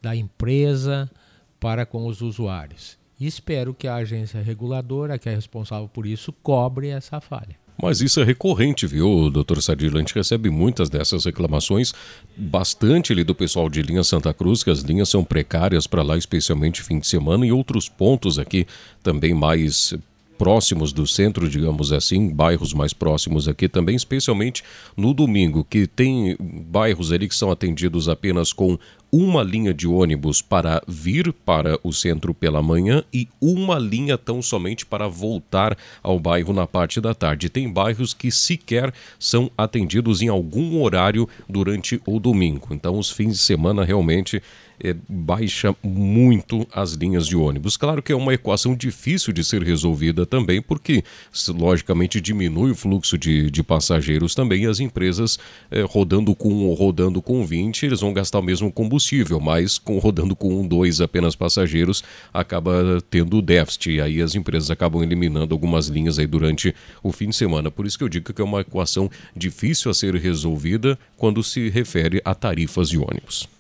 da 0.01 0.15
empresa 0.15 1.11
para 1.59 1.85
com 1.85 2.07
os 2.07 2.21
usuários. 2.21 2.99
E 3.19 3.27
espero 3.27 3.75
que 3.75 3.89
a 3.89 3.97
agência 3.97 4.43
reguladora, 4.43 5.19
que 5.19 5.29
é 5.29 5.35
responsável 5.35 5.89
por 5.89 6.07
isso, 6.07 6.33
cobre 6.33 6.89
essa 6.89 7.21
falha. 7.21 7.66
Mas 7.81 8.01
isso 8.01 8.21
é 8.21 8.25
recorrente, 8.25 8.87
viu, 8.87 9.29
doutor 9.31 9.61
Sadilo? 9.63 9.97
A 9.97 10.01
gente 10.01 10.15
recebe 10.15 10.49
muitas 10.49 10.89
dessas 10.89 11.25
reclamações, 11.25 11.93
bastante 12.37 13.13
ali 13.13 13.23
do 13.23 13.35
pessoal 13.35 13.69
de 13.69 13.83
linha 13.83 14.03
Santa 14.03 14.33
Cruz, 14.33 14.63
que 14.63 14.71
as 14.71 14.81
linhas 14.81 15.09
são 15.09 15.23
precárias 15.23 15.87
para 15.87 16.03
lá, 16.03 16.17
especialmente 16.17 16.83
fim 16.83 16.99
de 16.99 17.07
semana, 17.07 17.47
e 17.47 17.53
outros 17.53 17.89
pontos 17.89 18.39
aqui 18.39 18.67
também 19.03 19.35
mais 19.35 19.95
próximos 20.37 20.93
do 20.93 21.07
centro, 21.07 21.49
digamos 21.49 21.93
assim, 21.93 22.29
bairros 22.29 22.73
mais 22.73 22.93
próximos 22.93 23.49
aqui 23.49 23.69
também, 23.69 23.97
especialmente 23.97 24.63
no 24.97 25.13
domingo, 25.13 25.65
que 25.65 25.87
tem 25.87 26.37
bairros 26.41 27.13
ali 27.13 27.29
que 27.29 27.35
são 27.35 27.51
atendidos 27.51 28.09
apenas 28.09 28.53
com 28.53 28.79
uma 29.11 29.43
linha 29.43 29.73
de 29.73 29.87
ônibus 29.87 30.43
para 30.43 30.83
vir 30.87 31.33
para 31.33 31.79
o 31.83 31.93
centro 31.93 32.35
pela 32.35 32.61
manhã 32.61 33.03
e 33.13 33.29
uma 33.41 33.79
linha 33.79 34.19
tão 34.19 34.43
somente 34.43 34.85
para 34.85 35.09
voltar 35.09 35.77
ao 36.03 36.19
bairro 36.19 36.53
na 36.53 36.67
parte 36.67 37.01
da 37.01 37.15
tarde. 37.15 37.49
Tem 37.49 37.73
bairros 37.73 38.13
que 38.13 38.31
sequer 38.31 38.93
são 39.19 39.51
atendidos 39.57 40.23
em 40.23 40.29
algum 40.29 40.83
horário 40.83 41.29
durante 41.49 42.01
o 42.05 42.19
domingo. 42.19 42.69
Então, 42.73 42.99
os 42.99 43.11
fins 43.11 43.33
de 43.33 43.39
semana 43.39 43.85
realmente 43.85 44.43
é, 44.83 44.95
baixa 45.09 45.75
muito 45.83 46.67
as 46.73 46.93
linhas 46.93 47.27
de 47.27 47.37
ônibus. 47.37 47.77
Claro 47.77 48.03
que 48.03 48.13
é 48.13 48.17
uma 48.17 48.35
equação 48.35 48.75
difícil 48.75 49.33
de 49.33 49.43
ser 49.45 49.63
resolvida 49.63 50.27
também, 50.27 50.61
porque 50.61 51.03
logicamente 51.49 52.21
diminui 52.21 52.71
o 52.71 52.75
fluxo 52.75 53.17
de, 53.17 53.51
de 53.51 53.63
passageiros 53.63 54.35
também 54.35 54.67
as 54.67 54.81
empresas 54.81 55.39
é, 55.71 55.83
rodando 55.83 56.35
com 56.35 56.73
rodando 56.75 57.23
com 57.23 57.45
20, 57.45 57.87
eles 57.87 58.01
vão 58.01 58.13
gastar 58.13 58.39
o 58.39 58.43
mesmo 58.43 58.71
combustível, 58.71 59.41
mas 59.41 59.79
com 59.79 59.99
rodando 59.99 60.35
com 60.35 60.61
um, 60.61 60.67
dois 60.67 61.01
apenas 61.01 61.35
passageiros 61.35 62.03
acaba 62.33 63.03
tendo 63.11 63.41
déficit 63.41 63.93
e 63.93 64.01
aí 64.01 64.21
as 64.21 64.35
empresas 64.35 64.71
acabam 64.71 65.03
eliminando 65.03 65.55
algumas 65.55 65.89
linhas 65.89 66.19
aí 66.19 66.27
durante 66.27 66.75
o 67.03 67.13
fim 67.13 67.31
de 67.31 67.37
semana. 67.37 67.71
Por 67.71 67.87
isso 67.87 67.99
que 67.99 68.05
eu 68.05 68.09
digo 68.09 68.33
que 68.33 68.41
é 68.41 68.45
uma 68.45 68.61
equação 68.61 69.11
difícil 69.35 69.91
a 69.91 69.95
ser 69.95 70.15
resolvida 70.15 70.99
quando 71.17 71.43
se 71.43 71.69
refere 71.69 72.21
a 72.25 72.35
tarifas 72.35 72.89
de 72.89 72.99
ônibus. 72.99 73.56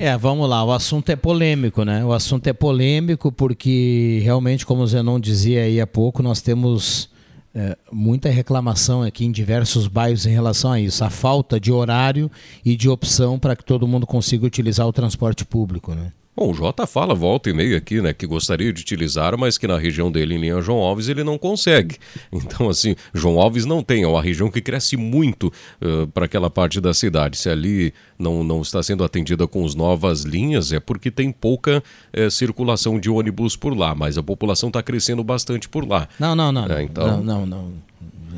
É, 0.00 0.16
vamos 0.16 0.48
lá, 0.48 0.62
o 0.64 0.70
assunto 0.70 1.10
é 1.10 1.16
polêmico, 1.16 1.82
né? 1.82 2.04
O 2.04 2.12
assunto 2.12 2.46
é 2.46 2.52
polêmico 2.52 3.32
porque 3.32 4.20
realmente, 4.22 4.64
como 4.64 4.82
o 4.82 4.86
Zenon 4.86 5.18
dizia 5.18 5.64
aí 5.64 5.80
há 5.80 5.88
pouco, 5.88 6.22
nós 6.22 6.40
temos 6.40 7.10
é, 7.52 7.76
muita 7.90 8.28
reclamação 8.28 9.02
aqui 9.02 9.24
em 9.24 9.32
diversos 9.32 9.88
bairros 9.88 10.24
em 10.24 10.30
relação 10.30 10.70
a 10.70 10.78
isso, 10.78 11.02
a 11.02 11.10
falta 11.10 11.58
de 11.58 11.72
horário 11.72 12.30
e 12.64 12.76
de 12.76 12.88
opção 12.88 13.40
para 13.40 13.56
que 13.56 13.64
todo 13.64 13.88
mundo 13.88 14.06
consiga 14.06 14.46
utilizar 14.46 14.86
o 14.86 14.92
transporte 14.92 15.44
público, 15.44 15.92
né? 15.92 16.12
Bom, 16.38 16.52
o 16.52 16.54
Jota 16.54 16.86
fala 16.86 17.16
volta 17.16 17.50
e 17.50 17.52
meia 17.52 17.78
aqui, 17.78 18.00
né, 18.00 18.12
que 18.12 18.24
gostaria 18.24 18.72
de 18.72 18.80
utilizar, 18.80 19.36
mas 19.36 19.58
que 19.58 19.66
na 19.66 19.76
região 19.76 20.08
dele, 20.08 20.36
em 20.36 20.38
linha 20.38 20.60
João 20.60 20.78
Alves, 20.78 21.08
ele 21.08 21.24
não 21.24 21.36
consegue. 21.36 21.96
Então, 22.32 22.68
assim, 22.68 22.94
João 23.12 23.40
Alves 23.40 23.64
não 23.64 23.82
tem, 23.82 24.04
é 24.04 24.06
uma 24.06 24.22
região 24.22 24.50
que 24.50 24.60
cresce 24.60 24.96
muito 24.96 25.52
uh, 25.82 26.06
para 26.08 26.26
aquela 26.26 26.48
parte 26.48 26.80
da 26.80 26.94
cidade. 26.94 27.36
Se 27.36 27.48
ali 27.48 27.92
não, 28.18 28.44
não 28.44 28.62
está 28.62 28.82
sendo 28.82 29.02
atendida 29.02 29.46
com 29.48 29.64
as 29.64 29.74
novas 29.74 30.22
linhas, 30.22 30.72
é 30.72 30.78
porque 30.78 31.10
tem 31.10 31.32
pouca 31.32 31.82
uh, 32.16 32.30
circulação 32.30 33.00
de 33.00 33.10
ônibus 33.10 33.56
por 33.56 33.76
lá, 33.76 33.94
mas 33.94 34.16
a 34.16 34.22
população 34.22 34.68
está 34.68 34.82
crescendo 34.82 35.24
bastante 35.24 35.68
por 35.68 35.88
lá. 35.88 36.08
Não, 36.20 36.36
não, 36.36 36.52
não. 36.52 36.66
É, 36.66 36.82
então... 36.82 37.22
Não, 37.22 37.44
não, 37.44 37.46
não. 37.46 37.72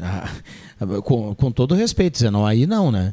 Ah, 0.03 0.31
com, 1.05 1.35
com 1.35 1.53
todo 1.53 1.75
respeito, 1.75 2.31
não, 2.31 2.47
aí 2.47 2.67
não, 2.67 2.91
né? 2.91 3.13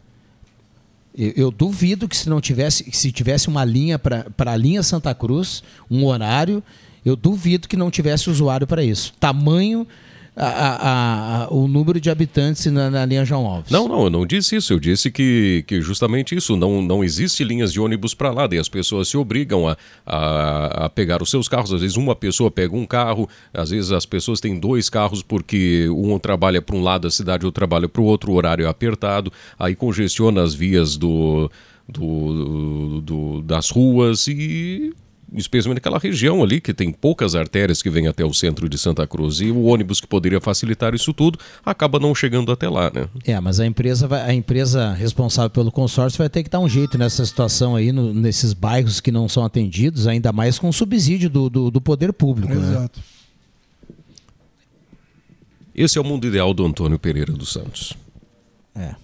Eu, 1.17 1.49
duvido 1.49 2.07
que 2.07 2.15
se 2.15 2.29
não 2.29 2.39
tivesse, 2.39 2.85
se 2.91 3.11
tivesse 3.11 3.47
uma 3.47 3.65
linha 3.65 3.97
para 3.97 4.51
a 4.51 4.55
linha 4.55 4.83
Santa 4.83 5.15
Cruz, 5.15 5.63
um 5.89 6.05
horário, 6.05 6.63
eu 7.03 7.15
duvido 7.15 7.67
que 7.67 7.75
não 7.75 7.89
tivesse 7.89 8.29
usuário 8.29 8.67
para 8.67 8.83
isso. 8.83 9.13
Tamanho 9.19 9.87
a, 10.39 11.45
a, 11.45 11.53
o 11.53 11.67
número 11.67 11.99
de 11.99 12.11
habitantes 12.11 12.67
na, 12.67 12.91
na, 12.91 13.05
linha 13.05 13.25
João 13.25 13.47
Alves. 13.47 13.71
Não, 13.71 13.87
não, 13.87 14.03
eu 14.03 14.09
não 14.09 14.25
disse 14.25 14.55
isso. 14.55 14.71
Eu 14.71 14.79
disse 14.79 15.09
que, 15.09 15.63
que 15.67 15.81
justamente 15.81 16.35
isso. 16.35 16.55
Não, 16.55 16.81
não 16.81 17.03
existe 17.03 17.43
linhas 17.43 17.73
de 17.73 17.79
ônibus 17.79 18.13
para 18.13 18.31
lá. 18.31 18.45
Daí 18.45 18.59
as 18.59 18.69
pessoas 18.69 19.07
se 19.07 19.17
obrigam 19.17 19.67
a, 19.67 19.75
a, 20.05 20.85
a, 20.85 20.89
pegar 20.89 21.23
os 21.23 21.31
seus 21.31 21.47
carros. 21.47 21.73
Às 21.73 21.81
vezes 21.81 21.97
uma 21.97 22.15
pessoa 22.15 22.51
pega 22.51 22.75
um 22.75 22.85
carro, 22.85 23.27
às 23.51 23.71
vezes 23.71 23.91
as 23.91 24.05
pessoas 24.05 24.39
têm 24.39 24.59
dois 24.59 24.89
carros 24.89 25.23
porque 25.23 25.89
um 25.89 26.17
trabalha 26.19 26.61
para 26.61 26.75
um 26.75 26.83
lado 26.83 27.03
da 27.03 27.11
cidade, 27.11 27.45
outro 27.45 27.59
trabalha 27.59 27.89
para 27.89 28.01
o 28.01 28.05
outro, 28.05 28.31
o 28.31 28.35
horário 28.35 28.65
é 28.65 28.69
apertado. 28.69 29.31
Aí 29.57 29.75
congestiona 29.75 30.43
as 30.43 30.53
vias 30.53 30.97
do, 30.97 31.49
do, 31.87 33.01
do, 33.01 33.41
das 33.41 33.69
ruas 33.69 34.27
e 34.27 34.93
especialmente 35.33 35.77
naquela 35.77 35.99
região 35.99 36.41
ali 36.41 36.61
que 36.61 36.73
tem 36.73 36.91
poucas 36.91 37.35
artérias 37.35 37.81
que 37.81 37.89
vêm 37.89 38.07
até 38.07 38.23
o 38.23 38.33
centro 38.33 38.69
de 38.69 38.77
Santa 38.77 39.05
Cruz 39.05 39.41
e 39.41 39.51
o 39.51 39.63
ônibus 39.63 39.99
que 39.99 40.07
poderia 40.07 40.39
facilitar 40.39 40.95
isso 40.95 41.13
tudo 41.13 41.37
acaba 41.65 41.99
não 41.99 42.15
chegando 42.15 42.51
até 42.51 42.69
lá, 42.69 42.91
né? 42.93 43.07
É, 43.25 43.39
mas 43.39 43.59
a 43.59 43.65
empresa 43.65 44.07
vai, 44.07 44.21
a 44.21 44.33
empresa 44.33 44.93
responsável 44.93 45.49
pelo 45.49 45.71
consórcio 45.71 46.17
vai 46.17 46.29
ter 46.29 46.43
que 46.43 46.49
dar 46.49 46.59
um 46.59 46.69
jeito 46.69 46.97
nessa 46.97 47.25
situação 47.25 47.75
aí 47.75 47.91
no, 47.91 48.13
nesses 48.13 48.53
bairros 48.53 49.01
que 49.01 49.11
não 49.11 49.27
são 49.27 49.43
atendidos, 49.43 50.07
ainda 50.07 50.31
mais 50.31 50.57
com 50.57 50.71
subsídio 50.71 51.29
do, 51.29 51.49
do, 51.49 51.71
do 51.71 51.81
poder 51.81 52.13
público, 52.13 52.53
né? 52.53 52.71
Exato. 52.71 52.99
Né? 52.99 53.05
Esse 55.75 55.97
é 55.97 56.01
o 56.01 56.03
mundo 56.03 56.25
ideal 56.25 56.53
do 56.53 56.65
Antônio 56.65 56.97
Pereira 56.97 57.31
dos 57.31 57.51
Santos. 57.53 57.93
É. 58.75 58.95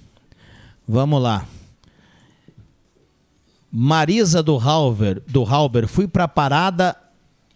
Vamos 0.87 1.21
lá. 1.21 1.45
Marisa 3.75 4.43
do 4.43 4.55
Halber, 4.55 5.19
do 5.27 5.43
Halber, 5.43 5.87
fui 5.87 6.07
para 6.07 6.25
a 6.25 6.27
parada 6.27 6.95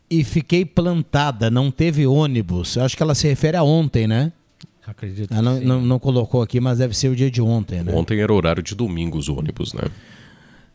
e 0.09 0.23
fiquei 0.23 0.65
plantada, 0.65 1.51
não 1.51 1.69
teve 1.69 2.07
ônibus. 2.07 2.75
Eu 2.75 2.83
acho 2.83 2.97
que 2.97 3.03
ela 3.03 3.13
se 3.13 3.27
refere 3.27 3.55
a 3.55 3.61
ontem, 3.61 4.07
né? 4.07 4.31
Acredito. 4.87 5.31
Ela 5.31 5.41
não, 5.43 5.59
não, 5.59 5.81
não, 5.81 5.99
colocou 5.99 6.41
aqui, 6.41 6.59
mas 6.59 6.79
deve 6.79 6.95
ser 6.95 7.09
o 7.09 7.15
dia 7.15 7.29
de 7.29 7.39
ontem, 7.39 7.83
né? 7.83 7.93
Ontem 7.93 8.19
era 8.19 8.33
horário 8.33 8.63
de 8.63 8.73
domingo 8.73 9.15
os 9.15 9.29
ônibus, 9.29 9.73
né? 9.73 9.83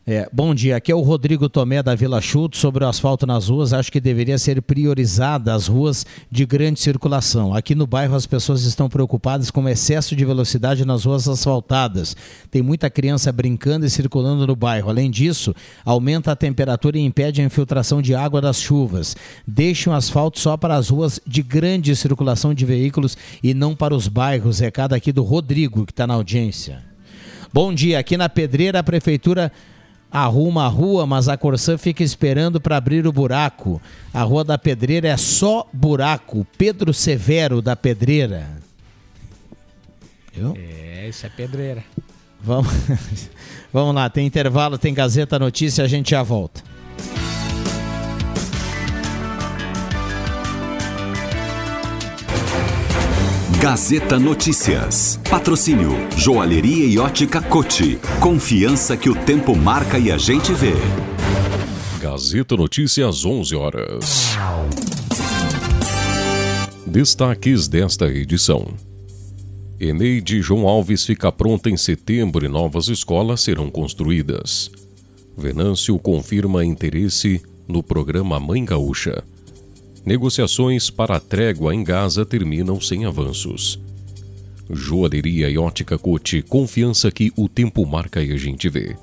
É, 0.05 0.27
bom 0.33 0.53
dia, 0.53 0.75
aqui 0.75 0.91
é 0.91 0.95
o 0.95 0.99
Rodrigo 0.99 1.47
Tomé 1.47 1.81
da 1.81 1.95
Vila 1.95 2.19
Chuto. 2.19 2.57
Sobre 2.57 2.83
o 2.83 2.87
asfalto 2.89 3.25
nas 3.25 3.47
ruas, 3.47 3.71
acho 3.71 3.89
que 3.89 4.01
deveria 4.01 4.37
ser 4.37 4.61
priorizada 4.61 5.53
as 5.53 5.67
ruas 5.67 6.05
de 6.29 6.45
grande 6.45 6.81
circulação. 6.81 7.53
Aqui 7.53 7.73
no 7.73 7.87
bairro 7.87 8.13
as 8.13 8.25
pessoas 8.25 8.63
estão 8.63 8.89
preocupadas 8.89 9.49
com 9.49 9.63
o 9.63 9.69
excesso 9.69 10.13
de 10.13 10.25
velocidade 10.25 10.83
nas 10.83 11.05
ruas 11.05 11.25
asfaltadas. 11.29 12.17
Tem 12.51 12.61
muita 12.61 12.89
criança 12.89 13.31
brincando 13.31 13.85
e 13.85 13.89
circulando 13.89 14.45
no 14.45 14.57
bairro. 14.57 14.89
Além 14.89 15.09
disso, 15.09 15.55
aumenta 15.85 16.33
a 16.33 16.35
temperatura 16.35 16.97
e 16.97 17.01
impede 17.01 17.41
a 17.41 17.45
infiltração 17.45 18.01
de 18.01 18.13
água 18.13 18.41
das 18.41 18.59
chuvas. 18.59 19.15
Deixe 19.47 19.89
o 19.89 19.93
asfalto 19.93 20.37
só 20.37 20.57
para 20.57 20.75
as 20.75 20.89
ruas 20.89 21.17
de 21.25 21.41
grande 21.41 21.95
circulação 21.95 22.53
de 22.53 22.65
veículos 22.65 23.17
e 23.41 23.53
não 23.53 23.73
para 23.73 23.95
os 23.95 24.09
bairros. 24.09 24.59
Recado 24.59 24.95
aqui 24.95 25.13
do 25.13 25.23
Rodrigo, 25.23 25.85
que 25.85 25.93
está 25.93 26.05
na 26.05 26.15
audiência. 26.15 26.83
Bom 27.53 27.71
dia, 27.71 27.99
aqui 27.99 28.17
na 28.17 28.27
Pedreira, 28.27 28.79
a 28.79 28.83
prefeitura 28.83 29.51
arruma 30.13 30.65
a 30.65 30.67
rua, 30.67 31.07
mas 31.07 31.27
a 31.27 31.35
Corsã 31.35 31.75
fica 31.75 32.03
esperando 32.03 32.61
para 32.61 32.77
abrir 32.77 33.07
o 33.07 33.11
buraco. 33.11 33.81
A 34.13 34.21
Rua 34.21 34.43
da 34.43 34.59
Pedreira 34.59 35.07
é 35.07 35.17
só 35.17 35.67
buraco. 35.73 36.45
Pedro 36.55 36.93
Severo 36.93 37.63
da 37.63 37.75
Pedreira. 37.75 38.47
Viu? 40.31 40.53
É, 40.55 41.07
isso 41.09 41.25
é 41.25 41.29
pedreira. 41.29 41.83
Vamos, 42.39 42.71
Vamos 43.73 43.95
lá, 43.95 44.09
tem 44.09 44.27
intervalo, 44.27 44.77
tem 44.77 44.93
Gazeta 44.93 45.39
Notícia, 45.39 45.83
a 45.83 45.87
gente 45.87 46.11
já 46.11 46.21
volta. 46.21 46.63
Gazeta 53.63 54.19
Notícias. 54.19 55.17
Patrocínio 55.29 55.91
Joalheria 56.17 56.85
e 56.85 56.99
Ótica 56.99 57.41
Cote. 57.41 57.97
Confiança 58.19 58.97
que 58.97 59.09
o 59.09 59.15
tempo 59.15 59.55
marca 59.55 59.97
e 59.97 60.11
a 60.11 60.17
gente 60.17 60.53
vê. 60.53 60.73
Gazeta 61.97 62.57
Notícias 62.57 63.23
11 63.23 63.55
horas. 63.55 64.35
Destaques 66.85 67.69
desta 67.69 68.07
edição. 68.07 68.67
Eneide 69.79 70.41
João 70.41 70.67
Alves 70.67 71.05
fica 71.05 71.31
pronta 71.31 71.69
em 71.69 71.77
setembro 71.77 72.45
e 72.45 72.49
novas 72.49 72.89
escolas 72.89 73.39
serão 73.39 73.69
construídas. 73.69 74.69
Venâncio 75.37 75.97
confirma 75.97 76.65
interesse 76.65 77.41
no 77.65 77.81
programa 77.81 78.41
Mãe 78.41 78.65
Gaúcha. 78.65 79.23
Negociações 80.05 80.89
para 80.89 81.15
a 81.15 81.19
trégua 81.19 81.73
em 81.73 81.83
Gaza 81.83 82.25
terminam 82.25 82.79
sem 82.81 83.05
avanços. 83.05 83.79
Joalheria 84.69 85.49
e 85.49 85.57
ótica 85.57 85.97
Cote, 85.97 86.41
confiança 86.41 87.09
que 87.09 87.31
o 87.37 87.47
tempo 87.47 87.85
marca 87.85 88.21
e 88.21 88.31
a 88.31 88.37
gente 88.37 88.67
vê. 88.67 88.97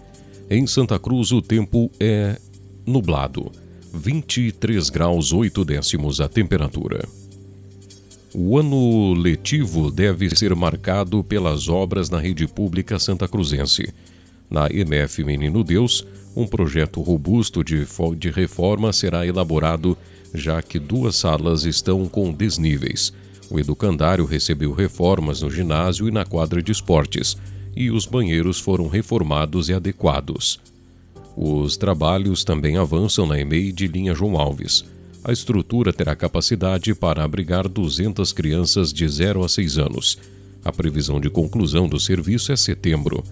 Em 0.50 0.66
Santa 0.66 0.98
Cruz, 0.98 1.32
o 1.32 1.40
tempo 1.40 1.90
é 1.98 2.36
nublado. 2.84 3.50
23 3.94 4.90
graus 4.90 5.32
8 5.32 5.64
décimos 5.64 6.20
a 6.20 6.28
temperatura. 6.28 7.06
O 8.34 8.58
ano 8.58 9.14
letivo 9.14 9.90
deve 9.90 10.30
ser 10.36 10.54
marcado 10.54 11.24
pelas 11.24 11.68
obras 11.68 12.10
na 12.10 12.20
rede 12.20 12.46
pública 12.46 12.98
santa 12.98 13.26
cruzense. 13.26 13.92
Na 14.48 14.68
MF 14.70 15.24
Menino 15.24 15.64
Deus, 15.64 16.06
um 16.36 16.46
projeto 16.46 17.00
robusto 17.00 17.64
de, 17.64 17.86
de 18.16 18.30
reforma 18.30 18.92
será 18.92 19.26
elaborado, 19.26 19.96
já 20.34 20.62
que 20.62 20.78
duas 20.78 21.16
salas 21.16 21.64
estão 21.64 22.06
com 22.06 22.32
desníveis. 22.32 23.12
O 23.50 23.58
educandário 23.58 24.24
recebeu 24.24 24.72
reformas 24.72 25.42
no 25.42 25.50
ginásio 25.50 26.08
e 26.08 26.10
na 26.10 26.24
quadra 26.24 26.62
de 26.62 26.70
esportes, 26.70 27.36
e 27.74 27.90
os 27.90 28.06
banheiros 28.06 28.60
foram 28.60 28.88
reformados 28.88 29.68
e 29.68 29.74
adequados. 29.74 30.60
Os 31.36 31.76
trabalhos 31.76 32.44
também 32.44 32.76
avançam 32.76 33.26
na 33.26 33.40
EMEI 33.40 33.72
de 33.72 33.86
linha 33.86 34.14
João 34.14 34.36
Alves. 34.36 34.84
A 35.22 35.32
estrutura 35.32 35.92
terá 35.92 36.16
capacidade 36.16 36.94
para 36.94 37.24
abrigar 37.24 37.68
200 37.68 38.32
crianças 38.32 38.92
de 38.92 39.06
0 39.06 39.44
a 39.44 39.48
6 39.48 39.78
anos. 39.78 40.18
A 40.64 40.72
previsão 40.72 41.20
de 41.20 41.30
conclusão 41.30 41.88
do 41.88 41.98
serviço 41.98 42.52
é 42.52 42.56
setembro. 42.56 43.24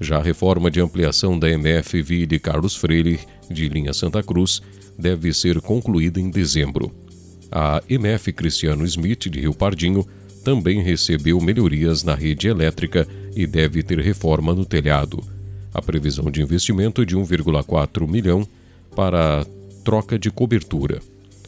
Já 0.00 0.18
a 0.18 0.22
reforma 0.22 0.70
de 0.70 0.80
ampliação 0.80 1.38
da 1.38 1.48
MF 1.50 2.00
Ville 2.02 2.38
Carlos 2.38 2.76
Freire, 2.76 3.20
de 3.50 3.68
linha 3.68 3.92
Santa 3.92 4.22
Cruz, 4.22 4.62
deve 4.98 5.32
ser 5.32 5.60
concluída 5.60 6.20
em 6.20 6.30
dezembro. 6.30 6.90
A 7.50 7.82
MF 7.88 8.32
Cristiano 8.32 8.84
Smith, 8.84 9.28
de 9.30 9.40
Rio 9.40 9.54
Pardinho, 9.54 10.06
também 10.44 10.82
recebeu 10.82 11.40
melhorias 11.40 12.02
na 12.02 12.14
rede 12.14 12.48
elétrica 12.48 13.06
e 13.34 13.46
deve 13.46 13.82
ter 13.82 14.00
reforma 14.00 14.54
no 14.54 14.64
telhado. 14.64 15.22
A 15.72 15.80
previsão 15.80 16.30
de 16.30 16.42
investimento 16.42 17.02
é 17.02 17.04
de 17.04 17.16
1,4 17.16 18.08
milhão 18.08 18.46
para 18.94 19.46
troca 19.84 20.18
de 20.18 20.30
cobertura. 20.30 21.00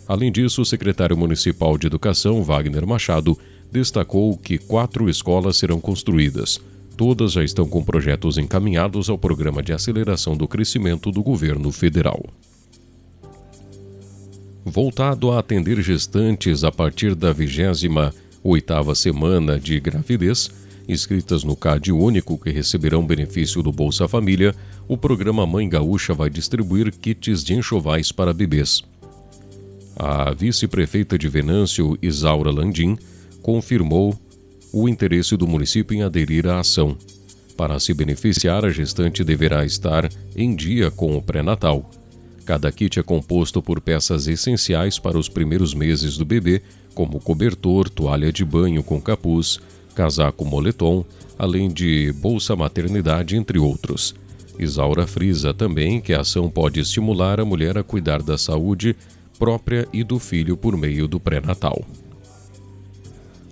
Além 0.06 0.30
disso, 0.30 0.62
o 0.62 0.66
secretário 0.66 1.16
municipal 1.16 1.76
de 1.78 1.86
Educação, 1.86 2.42
Wagner 2.42 2.86
Machado, 2.86 3.38
destacou 3.70 4.36
que 4.36 4.58
quatro 4.58 5.08
escolas 5.08 5.56
serão 5.56 5.80
construídas. 5.80 6.60
Todas 6.96 7.32
já 7.32 7.44
estão 7.44 7.68
com 7.68 7.82
projetos 7.82 8.36
encaminhados 8.36 9.08
ao 9.08 9.16
Programa 9.16 9.62
de 9.62 9.72
Aceleração 9.72 10.36
do 10.36 10.46
Crescimento 10.46 11.10
do 11.10 11.22
Governo 11.22 11.70
Federal. 11.72 12.22
Voltado 14.64 15.30
a 15.30 15.38
atender 15.38 15.80
gestantes 15.80 16.64
a 16.64 16.70
partir 16.70 17.14
da 17.14 17.34
28ª 17.34 18.94
semana 18.94 19.58
de 19.58 19.80
gravidez, 19.80 20.50
inscritas 20.86 21.42
no 21.42 21.56
CAD 21.56 21.92
único 21.92 22.36
que 22.38 22.50
receberão 22.50 23.06
benefício 23.06 23.62
do 23.62 23.72
Bolsa 23.72 24.06
Família, 24.06 24.54
o 24.86 24.98
programa 24.98 25.46
Mãe 25.46 25.68
Gaúcha 25.68 26.12
vai 26.12 26.28
distribuir 26.28 26.92
kits 26.92 27.42
de 27.42 27.54
enxovais 27.54 28.12
para 28.12 28.34
bebês. 28.34 28.82
A 29.96 30.32
vice-prefeita 30.32 31.18
de 31.18 31.28
Venâncio, 31.28 31.98
Isaura 32.02 32.50
Landim, 32.50 32.98
confirmou 33.42 34.18
o 34.72 34.88
interesse 34.88 35.36
do 35.36 35.46
município 35.46 35.96
em 35.96 36.02
aderir 36.02 36.46
à 36.46 36.60
ação. 36.60 36.96
Para 37.56 37.78
se 37.78 37.92
beneficiar, 37.92 38.64
a 38.64 38.70
gestante 38.70 39.24
deverá 39.24 39.64
estar 39.64 40.08
em 40.36 40.54
dia 40.54 40.90
com 40.90 41.16
o 41.16 41.22
pré-natal. 41.22 41.90
Cada 42.50 42.72
kit 42.72 42.98
é 42.98 43.02
composto 43.04 43.62
por 43.62 43.80
peças 43.80 44.26
essenciais 44.26 44.98
para 44.98 45.16
os 45.16 45.28
primeiros 45.28 45.72
meses 45.72 46.16
do 46.16 46.24
bebê, 46.24 46.60
como 46.96 47.20
cobertor, 47.20 47.88
toalha 47.88 48.32
de 48.32 48.44
banho 48.44 48.82
com 48.82 49.00
capuz, 49.00 49.60
casaco 49.94 50.44
moletom, 50.44 51.04
além 51.38 51.68
de 51.68 52.12
bolsa 52.14 52.56
maternidade, 52.56 53.36
entre 53.36 53.56
outros. 53.56 54.16
Isaura 54.58 55.06
frisa 55.06 55.54
também 55.54 56.00
que 56.00 56.12
a 56.12 56.22
ação 56.22 56.50
pode 56.50 56.80
estimular 56.80 57.38
a 57.38 57.44
mulher 57.44 57.78
a 57.78 57.84
cuidar 57.84 58.20
da 58.20 58.36
saúde 58.36 58.96
própria 59.38 59.86
e 59.92 60.02
do 60.02 60.18
filho 60.18 60.56
por 60.56 60.76
meio 60.76 61.06
do 61.06 61.20
pré-natal. 61.20 61.80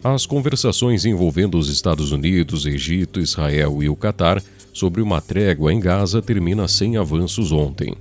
As 0.02 0.26
conversações 0.26 1.04
envolvendo 1.04 1.56
os 1.56 1.68
Estados 1.68 2.10
Unidos, 2.10 2.66
Egito, 2.66 3.20
Israel 3.20 3.80
e 3.80 3.88
o 3.88 3.94
Catar 3.94 4.42
sobre 4.72 5.00
uma 5.00 5.20
trégua 5.20 5.72
em 5.72 5.78
Gaza 5.78 6.20
termina 6.20 6.66
sem 6.66 6.96
avanços 6.96 7.52
ontem. 7.52 7.94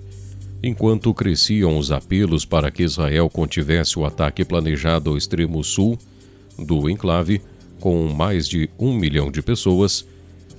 Enquanto 0.67 1.13
cresciam 1.13 1.77
os 1.77 1.93
apelos 1.93 2.43
para 2.43 2.69
que 2.69 2.83
Israel 2.83 3.29
contivesse 3.29 3.97
o 3.97 4.03
ataque 4.03 4.43
planejado 4.43 5.09
ao 5.09 5.17
extremo 5.17 5.63
sul 5.63 5.97
do 6.59 6.89
enclave, 6.89 7.41
com 7.79 8.09
mais 8.09 8.45
de 8.45 8.69
um 8.77 8.93
milhão 8.93 9.31
de 9.31 9.41
pessoas, 9.41 10.05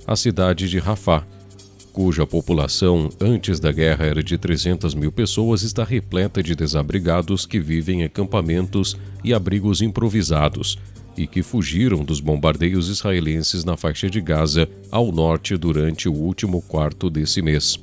a 0.07 0.15
cidade 0.15 0.67
de 0.67 0.79
Rafah 0.79 1.23
cuja 1.93 2.25
população 2.25 3.09
antes 3.21 3.59
da 3.59 3.71
guerra 3.71 4.05
era 4.05 4.23
de 4.23 4.35
300 4.35 4.95
mil 4.95 5.11
pessoas, 5.11 5.61
está 5.61 5.83
repleta 5.83 6.41
de 6.41 6.55
desabrigados 6.55 7.45
que 7.45 7.59
vivem 7.59 8.01
em 8.01 8.03
acampamentos 8.05 8.97
e 9.23 9.31
abrigos 9.31 9.79
improvisados 9.79 10.79
e 11.15 11.27
que 11.27 11.43
fugiram 11.43 12.03
dos 12.03 12.19
bombardeios 12.19 12.89
israelenses 12.89 13.63
na 13.63 13.77
faixa 13.77 14.09
de 14.09 14.21
Gaza 14.21 14.67
ao 14.89 15.11
norte 15.11 15.55
durante 15.55 16.09
o 16.09 16.13
último 16.13 16.63
quarto 16.63 17.11
desse 17.11 17.43
mês. 17.43 17.77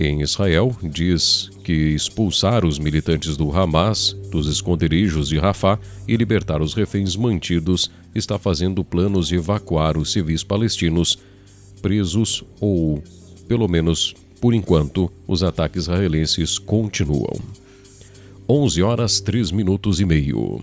Em 0.00 0.22
Israel, 0.22 0.76
diz 0.80 1.50
que 1.64 1.72
expulsar 1.72 2.64
os 2.64 2.78
militantes 2.78 3.36
do 3.36 3.50
Hamas 3.50 4.16
dos 4.30 4.46
esconderijos 4.46 5.28
de 5.28 5.38
Rafah 5.38 5.76
e 6.06 6.16
libertar 6.16 6.62
os 6.62 6.72
reféns 6.72 7.16
mantidos 7.16 7.90
está 8.14 8.38
fazendo 8.38 8.84
planos 8.84 9.26
de 9.26 9.34
evacuar 9.34 9.98
os 9.98 10.12
civis 10.12 10.44
palestinos 10.44 11.18
presos 11.82 12.44
ou, 12.60 13.02
pelo 13.48 13.66
menos 13.66 14.14
por 14.40 14.54
enquanto, 14.54 15.10
os 15.26 15.42
ataques 15.42 15.84
israelenses 15.84 16.58
continuam. 16.60 17.36
11 18.48 18.82
horas 18.82 19.20
3 19.20 19.50
minutos 19.50 19.98
e 19.98 20.04
meio. 20.04 20.62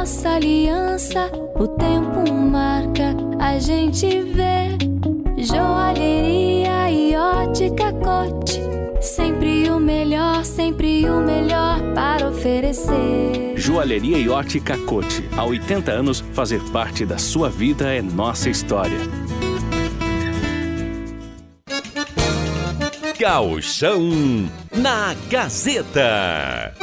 nossa 0.00 0.30
aliança. 0.30 1.30
O 1.54 1.68
tempo 1.68 2.32
marca, 2.32 3.14
a 3.38 3.58
gente 3.58 4.06
vê. 4.22 4.78
Joalheria 5.36 6.90
e 6.90 7.14
ótica 7.14 7.92
cote. 7.92 8.62
Sempre 9.02 9.68
o 9.68 9.78
melhor, 9.78 10.42
sempre 10.42 11.04
o 11.06 11.20
melhor 11.20 11.78
para 11.94 12.28
oferecer. 12.28 13.52
Joalheria 13.56 14.16
e 14.16 14.26
ótica 14.30 14.78
cote. 14.86 15.28
Há 15.36 15.44
80 15.44 15.92
anos, 15.92 16.20
fazer 16.32 16.62
parte 16.70 17.04
da 17.04 17.18
sua 17.18 17.50
vida 17.50 17.92
é 17.92 18.00
nossa 18.00 18.48
história. 18.48 18.98
Gauchão 23.18 24.48
na 24.72 25.14
Gazeta. 25.28 26.79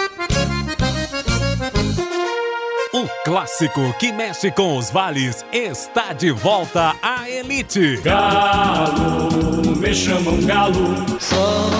Clássico 3.27 3.93
que 3.99 4.13
mexe 4.13 4.49
com 4.49 4.77
os 4.77 4.89
vales 4.89 5.45
está 5.51 6.13
de 6.13 6.31
volta 6.31 6.95
à 7.03 7.29
elite. 7.29 7.97
Galo, 7.97 9.75
me 9.75 9.93
chamam 9.93 10.39
galo. 10.45 10.95
Salve 11.19 11.76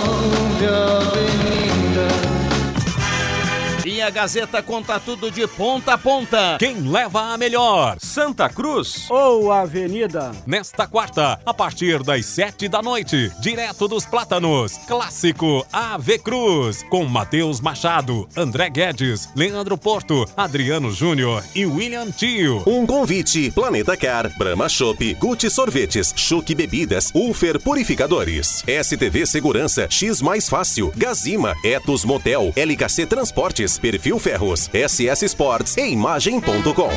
a 4.08 4.10
Gazeta 4.10 4.64
conta 4.64 5.02
tudo 5.02 5.30
de 5.30 5.46
ponta 5.46 5.96
a 5.96 5.98
ponta. 5.98 6.56
Quem 6.58 6.80
leva 6.80 7.34
a 7.34 7.38
melhor? 7.38 7.98
Santa 8.00 8.48
Cruz 8.48 9.06
ou 9.10 9.52
Avenida? 9.52 10.32
Nesta 10.46 10.88
quarta, 10.88 11.38
a 11.46 11.54
partir 11.54 12.02
das 12.04 12.26
sete 12.26 12.70
da 12.70 12.82
noite, 12.82 13.30
direto 13.42 13.86
dos 13.86 14.06
Plátanos, 14.06 14.78
clássico 14.88 15.68
AV 15.74 16.20
Cruz, 16.20 16.84
com 16.84 17.04
Matheus 17.04 17.60
Machado, 17.60 18.30
André 18.34 18.70
Guedes, 18.70 19.28
Leandro 19.36 19.78
Porto, 19.78 20.26
Adriano 20.38 20.90
Júnior 20.90 21.44
e 21.54 21.66
William 21.66 22.10
Tio. 22.10 22.64
Um 22.66 22.86
convite: 22.86 23.52
Planeta 23.52 23.98
Car, 23.98 24.32
Brahma 24.38 24.70
Shop, 24.70 25.16
Gucci 25.16 25.50
Sorvetes, 25.50 26.14
Chuque 26.16 26.56
Bebidas, 26.56 27.12
Ulfer 27.14 27.60
Purificadores, 27.60 28.64
STV 28.66 29.26
Segurança, 29.26 29.86
X 29.90 30.22
Mais 30.22 30.48
Fácil, 30.48 30.94
Gazima, 30.96 31.54
Etos 31.62 32.06
Motel, 32.06 32.54
LKC 32.56 33.06
Transportes, 33.06 33.78
Perfil 33.98 34.20
Ferros, 34.20 34.70
SS 34.72 35.26
Sports 35.26 35.76
e 35.76 35.90
Imagem.com. 35.90 36.92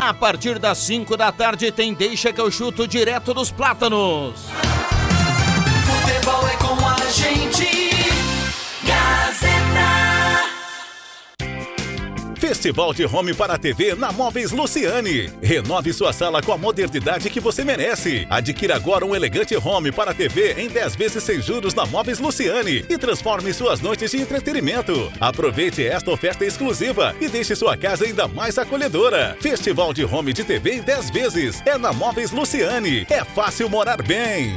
A 0.00 0.14
partir 0.14 0.58
das 0.58 0.78
5 0.78 1.18
da 1.18 1.30
tarde 1.30 1.70
tem 1.70 1.92
Deixa 1.92 2.32
que 2.32 2.40
eu 2.40 2.50
chuto 2.50 2.88
direto 2.88 3.34
dos 3.34 3.50
plátanos. 3.50 4.46
Futebol 5.84 6.48
é 6.48 6.56
com 6.56 6.85
Festival 12.46 12.94
de 12.94 13.04
Home 13.04 13.34
para 13.34 13.58
TV 13.58 13.96
na 13.96 14.12
Móveis 14.12 14.52
Luciane. 14.52 15.28
Renove 15.42 15.92
sua 15.92 16.12
sala 16.12 16.40
com 16.40 16.52
a 16.52 16.56
modernidade 16.56 17.28
que 17.28 17.40
você 17.40 17.64
merece. 17.64 18.24
Adquira 18.30 18.76
agora 18.76 19.04
um 19.04 19.16
elegante 19.16 19.56
home 19.56 19.90
para 19.90 20.14
TV 20.14 20.52
em 20.52 20.68
10 20.68 20.94
vezes 20.94 21.24
sem 21.24 21.42
juros 21.42 21.74
na 21.74 21.84
Móveis 21.84 22.20
Luciane 22.20 22.84
e 22.88 22.96
transforme 22.96 23.52
suas 23.52 23.80
noites 23.80 24.12
de 24.12 24.18
entretenimento. 24.18 25.12
Aproveite 25.18 25.84
esta 25.84 26.12
oferta 26.12 26.44
exclusiva 26.44 27.16
e 27.20 27.26
deixe 27.28 27.56
sua 27.56 27.76
casa 27.76 28.04
ainda 28.04 28.28
mais 28.28 28.56
acolhedora. 28.58 29.36
Festival 29.40 29.92
de 29.92 30.04
Home 30.04 30.32
de 30.32 30.44
TV 30.44 30.74
em 30.74 30.82
10 30.82 31.10
vezes 31.10 31.62
é 31.66 31.76
na 31.76 31.92
Móveis 31.92 32.30
Luciane. 32.30 33.08
É 33.10 33.24
fácil 33.24 33.68
morar 33.68 34.00
bem. 34.00 34.56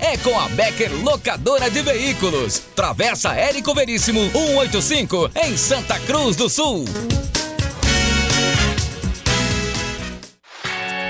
é 0.00 0.16
com 0.18 0.38
a 0.38 0.48
Becker 0.48 0.92
Locadora 1.02 1.70
de 1.70 1.82
Veículos. 1.82 2.62
Travessa 2.74 3.34
Érico 3.34 3.74
Veríssimo 3.74 4.20
185 4.30 5.30
em 5.44 5.56
Santa 5.56 5.98
Cruz 6.00 6.36
do 6.36 6.48
Sul. 6.48 6.84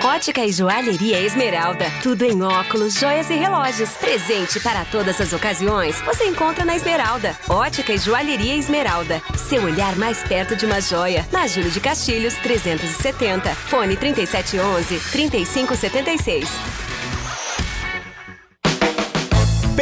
Ótica 0.05 0.45
e 0.45 0.53
Joalheria 0.53 1.19
Esmeralda. 1.19 1.87
Tudo 2.03 2.25
em 2.25 2.43
óculos, 2.43 2.95
joias 2.95 3.31
e 3.31 3.35
relógios. 3.35 3.91
Presente 3.93 4.61
para 4.61 4.85
todas 4.85 5.19
as 5.19 5.33
ocasiões. 5.33 5.99
Você 6.03 6.27
encontra 6.27 6.63
na 6.63 6.77
Esmeralda. 6.77 7.35
Ótica 7.49 7.93
e 7.93 7.99
Joalheria 7.99 8.55
Esmeralda. 8.55 9.23
Seu 9.35 9.65
olhar 9.65 9.97
mais 9.97 10.23
perto 10.23 10.55
de 10.55 10.67
uma 10.67 10.79
joia. 10.79 11.27
Na 11.33 11.47
Júlio 11.47 11.71
de 11.71 11.81
Castilhos, 11.81 12.35
370. 12.35 13.55
Fone 13.55 13.97
3711 13.97 15.01
3576. 15.11 16.94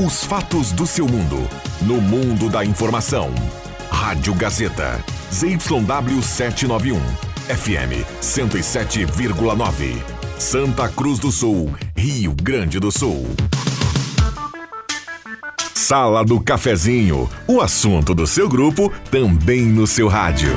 Os 0.00 0.24
fatos 0.24 0.72
do 0.72 0.86
seu 0.86 1.06
mundo. 1.06 1.48
No 1.82 2.00
mundo 2.00 2.48
da 2.48 2.64
informação. 2.64 3.30
Rádio 3.90 4.34
Gazeta. 4.34 5.04
ZYW 5.30 6.22
791. 6.22 6.98
FM 7.48 8.04
107,9. 8.20 9.96
Santa 10.38 10.88
Cruz 10.88 11.18
do 11.18 11.30
Sul, 11.30 11.72
Rio 11.96 12.34
Grande 12.34 12.80
do 12.80 12.90
Sul. 12.90 13.26
Sala 15.74 16.24
do 16.24 16.40
Cafezinho. 16.40 17.28
O 17.46 17.60
assunto 17.60 18.14
do 18.14 18.26
seu 18.26 18.48
grupo 18.48 18.90
também 19.10 19.62
no 19.66 19.86
seu 19.86 20.08
rádio. 20.08 20.52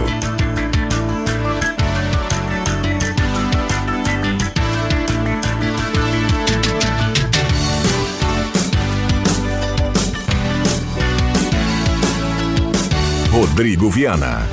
Rodrigo 13.56 13.90
Viana. 13.90 14.46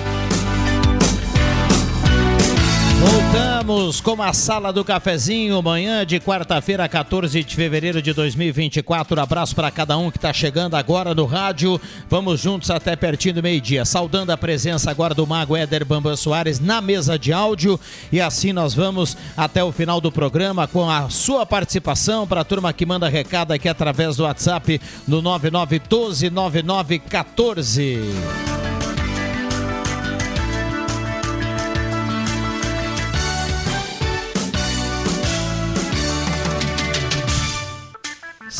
Voltamos 3.01 4.01
com 4.01 4.23
a 4.23 4.33
sala 4.33 4.73
do 4.73 4.85
cafezinho, 4.85 5.61
manhã 5.61 6.07
de 6.07 6.21
quarta-feira, 6.21 6.89
14 6.89 7.43
de 7.43 7.57
fevereiro 7.57 8.01
de 8.01 8.13
2024. 8.13 9.21
Abraço 9.21 9.57
para 9.57 9.73
cada 9.73 9.99
um 9.99 10.09
que 10.09 10.19
está 10.19 10.33
chegando 10.33 10.77
agora 10.77 11.17
no 11.17 11.25
rádio. 11.25 11.81
Vamos 12.09 12.39
juntos 12.39 12.71
até 12.71 12.95
pertinho 12.95 13.35
do 13.35 13.43
meio-dia. 13.43 13.85
Saudando 13.85 14.31
a 14.31 14.39
presença 14.39 14.89
agora 14.89 15.17
do 15.17 15.27
Mago 15.27 15.57
Éder 15.57 15.85
Bambam 15.85 16.15
Soares 16.15 16.61
na 16.61 16.81
mesa 16.81 17.19
de 17.19 17.33
áudio. 17.33 17.81
E 18.13 18.21
assim 18.21 18.53
nós 18.53 18.73
vamos 18.73 19.17
até 19.37 19.65
o 19.65 19.73
final 19.73 20.01
do 20.01 20.13
programa 20.13 20.69
com 20.69 20.89
a 20.89 21.11
sua 21.11 21.45
participação 21.45 22.25
para 22.25 22.43
a 22.43 22.45
turma 22.45 22.73
que 22.73 22.87
manda 22.87 23.09
recado 23.09 23.51
aqui 23.51 23.69
através 23.69 24.15
do 24.15 24.23
WhatsApp 24.23 24.81
no 25.09 25.21
9912 25.21 26.31
9914. 26.31 27.99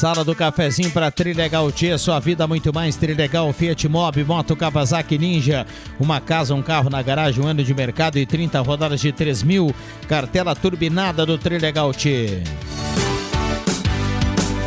Sala 0.03 0.25
do 0.25 0.35
cafezinho 0.35 0.91
para 0.91 1.13
Trilegal 1.13 1.71
Tia, 1.71 1.97
sua 1.97 2.19
vida 2.19 2.45
muito 2.45 2.75
mais. 2.75 2.97
Trilegal 2.97 3.53
Fiat 3.53 3.89
Mobi, 3.89 4.25
Moto 4.25 4.57
Kawasaki 4.57 5.17
Ninja, 5.17 5.65
uma 6.01 6.21
casa, 6.21 6.57
um 6.57 6.61
carro 6.61 6.91
na 6.91 7.01
garagem, 7.01 7.41
um 7.41 7.47
ano 7.47 7.63
de 7.63 7.73
mercado 7.73 8.19
e 8.19 8.27
30 8.27 8.61
rodadas 8.63 9.01
de 9.01 9.13
3 9.13 9.45
mil, 9.45 9.73
cartela 10.09 10.57
turbinada 10.57 11.25
do 11.25 11.39
Trilegal 11.39 11.95
Tia. 11.95 12.43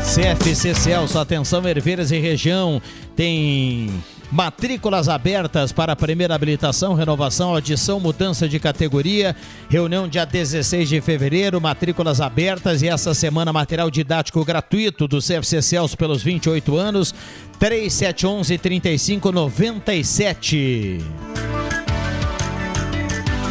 CFC 0.05 0.73
Celso, 0.73 1.19
atenção 1.19 1.67
Herveiras 1.67 2.11
e 2.11 2.17
região, 2.17 2.81
tem 3.13 3.89
Matrículas 4.35 5.07
abertas 5.07 5.71
para 5.71 5.93
a 5.93 5.95
primeira 5.95 6.35
habilitação, 6.35 6.93
renovação, 6.93 7.55
adição, 7.55 8.01
mudança 8.01 8.49
de 8.49 8.59
categoria. 8.59 9.33
Reunião 9.69 10.09
dia 10.09 10.25
16 10.25 10.89
de 10.89 10.99
fevereiro, 10.99 11.61
matrículas 11.61 12.19
abertas 12.19 12.81
e 12.81 12.89
essa 12.89 13.13
semana 13.13 13.53
material 13.53 13.89
didático 13.89 14.43
gratuito 14.43 15.07
do 15.07 15.21
CFC 15.21 15.61
Celso 15.61 15.97
pelos 15.97 16.21
28 16.21 16.75
anos. 16.75 17.15
3711 17.57 18.57
3597. 18.57 20.99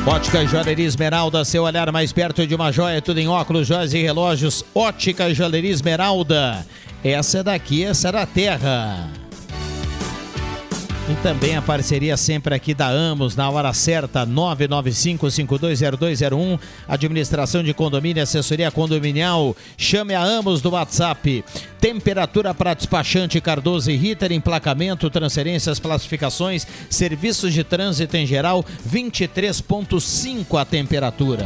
Ótica 0.07 0.47
Joalheria 0.47 0.85
Esmeralda, 0.85 1.47
seu 1.47 1.62
olhar 1.62 1.91
mais 1.91 2.12
perto 2.12 2.47
de 2.47 2.55
uma 2.55 2.70
joia, 2.70 3.01
tudo 3.01 3.20
em 3.20 3.26
óculos, 3.26 3.66
joias 3.66 3.95
e 3.95 4.03
relógios. 4.03 4.62
Ótica 4.74 5.32
Joalheria 5.32 5.72
Esmeralda. 5.72 6.66
Essa 7.03 7.43
daqui, 7.43 7.82
essa 7.82 8.11
é 8.11 8.12
da 8.12 8.26
terra. 8.26 9.24
E 11.07 11.15
também 11.17 11.55
a 11.55 11.61
parceria 11.61 12.17
sempre 12.17 12.55
aqui 12.55 12.73
da 12.73 12.89
Amos, 12.89 13.37
na 13.37 13.51
hora 13.51 13.75
certa, 13.75 14.27
995-520201. 14.27 16.59
Administração 16.89 17.63
de 17.63 17.75
condomínio, 17.75 18.23
assessoria 18.23 18.71
condominial. 18.71 19.55
Chame 19.77 20.15
a 20.15 20.23
Amos 20.23 20.63
do 20.63 20.71
WhatsApp. 20.71 21.45
Temperatura 21.79 22.55
para 22.55 22.73
despachante 22.73 23.39
Cardoso 23.39 23.91
e 23.91 23.97
Ritter, 23.97 24.33
emplacamento, 24.33 25.11
transferências, 25.11 25.79
classificações, 25.79 26.67
serviços 26.89 27.53
de 27.53 27.63
trânsito 27.63 28.17
em 28.17 28.25
geral, 28.25 28.65
23,5 28.91 30.59
a 30.59 30.65
temperatura. 30.65 31.45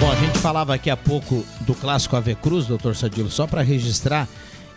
Bom, 0.00 0.10
a 0.10 0.16
gente 0.16 0.36
falava 0.38 0.74
aqui 0.74 0.90
há 0.90 0.96
pouco 0.96 1.46
do 1.60 1.76
clássico 1.76 2.16
Ave 2.16 2.34
Cruz, 2.34 2.66
doutor 2.66 2.96
Sadilo, 2.96 3.30
só 3.30 3.46
para 3.46 3.62
registrar 3.62 4.26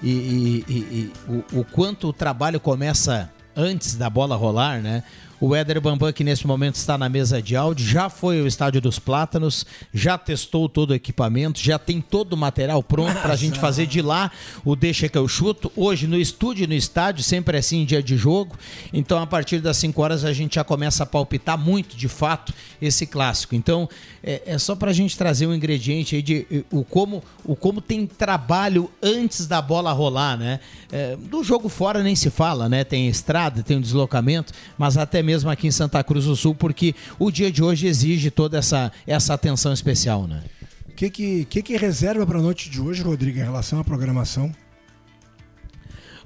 e, 0.02 0.64
e, 0.68 0.74
e, 0.78 1.14
o, 1.28 1.60
o, 1.60 1.66
quanto 1.66 2.08
o 2.08 2.14
trabalho 2.14 2.60
começa 2.60 3.32
antes 3.56 3.96
da 3.96 4.10
bola 4.10 4.36
rolar, 4.36 4.82
né? 4.82 5.04
O 5.40 5.56
Éder 5.56 5.80
Bambam, 5.80 6.12
que 6.12 6.24
nesse 6.24 6.48
momento 6.48 6.76
está 6.76 6.98
na 6.98 7.08
mesa 7.08 7.40
de 7.40 7.56
áudio, 7.56 7.86
já 7.86 8.10
foi 8.10 8.40
ao 8.40 8.48
Estádio 8.48 8.82
dos 8.82 8.98
Plátanos, 8.98 9.68
já 9.94 10.18
testou 10.18 10.68
todo 10.68 10.90
o 10.90 10.94
equipamento, 10.96 11.60
já 11.60 11.78
tem 11.78 12.02
todo 12.02 12.34
o 12.34 12.38
material 12.38 12.82
pronto 12.82 13.22
para 13.22 13.34
a 13.34 13.36
gente 13.36 13.60
fazer 13.60 13.86
de 13.86 14.02
lá 14.02 14.32
o 14.66 14.76
Deixa 14.76 15.08
que 15.08 15.18
eu 15.18 15.28
chuto. 15.28 15.72
Hoje 15.76 16.08
no 16.08 16.18
estúdio 16.18 16.64
e 16.64 16.68
no 16.68 16.74
estádio, 16.74 17.24
sempre 17.24 17.56
assim, 17.56 17.86
dia 17.86 18.02
de 18.02 18.18
jogo. 18.18 18.58
Então, 18.92 19.22
a 19.22 19.28
partir 19.28 19.60
das 19.60 19.78
5 19.78 20.02
horas, 20.02 20.26
a 20.26 20.34
gente 20.34 20.56
já 20.56 20.64
começa 20.64 21.04
a 21.04 21.06
palpitar 21.06 21.56
muito, 21.56 21.96
de 21.96 22.08
fato, 22.08 22.52
esse 22.82 23.06
clássico. 23.06 23.54
Então, 23.54 23.88
é, 24.24 24.42
é 24.44 24.58
só 24.58 24.76
para 24.76 24.90
a 24.90 24.94
gente 24.94 25.16
trazer 25.16 25.46
um 25.46 25.54
ingrediente 25.54 26.16
aí 26.16 26.22
de 26.24 26.66
o 26.72 26.84
como, 26.84 27.24
o 27.46 27.56
como 27.56 27.80
tem 27.80 28.08
trabalho 28.08 28.90
antes 29.04 29.46
da 29.46 29.62
bola 29.62 29.92
rolar, 29.92 30.36
né? 30.36 30.60
É, 30.92 31.16
do 31.16 31.44
jogo 31.44 31.70
fora 31.70 32.02
nem 32.02 32.16
se 32.16 32.32
fala, 32.32 32.68
né? 32.68 32.84
Tem 32.84 33.08
estrada, 33.08 33.62
tem 33.62 33.78
um 33.78 33.82
deslocamento, 33.82 34.52
mas 34.78 34.98
até 34.98 35.27
mesmo 35.28 35.50
aqui 35.50 35.68
em 35.68 35.72
Santa 35.72 36.02
Cruz 36.06 36.24
do 36.24 36.38
Sul, 36.38 36.56
porque 36.56 36.96
o 37.20 37.30
dia 37.30 37.52
de 37.52 37.62
hoje 37.62 37.86
exige 37.86 38.32
toda 38.32 38.58
essa, 38.58 38.90
essa 39.06 39.34
atenção 39.34 39.74
especial, 39.74 40.26
né? 40.26 40.42
O 40.88 40.94
que, 40.94 41.10
que, 41.10 41.46
que, 41.46 41.62
que 41.62 41.78
reserva 41.78 42.26
para 42.26 42.40
a 42.40 42.42
noite 42.42 42.70
de 42.70 42.80
hoje, 42.80 43.04
Rodrigo, 43.04 43.38
em 43.38 43.44
relação 43.44 43.78
à 43.78 43.84
programação? 43.84 44.50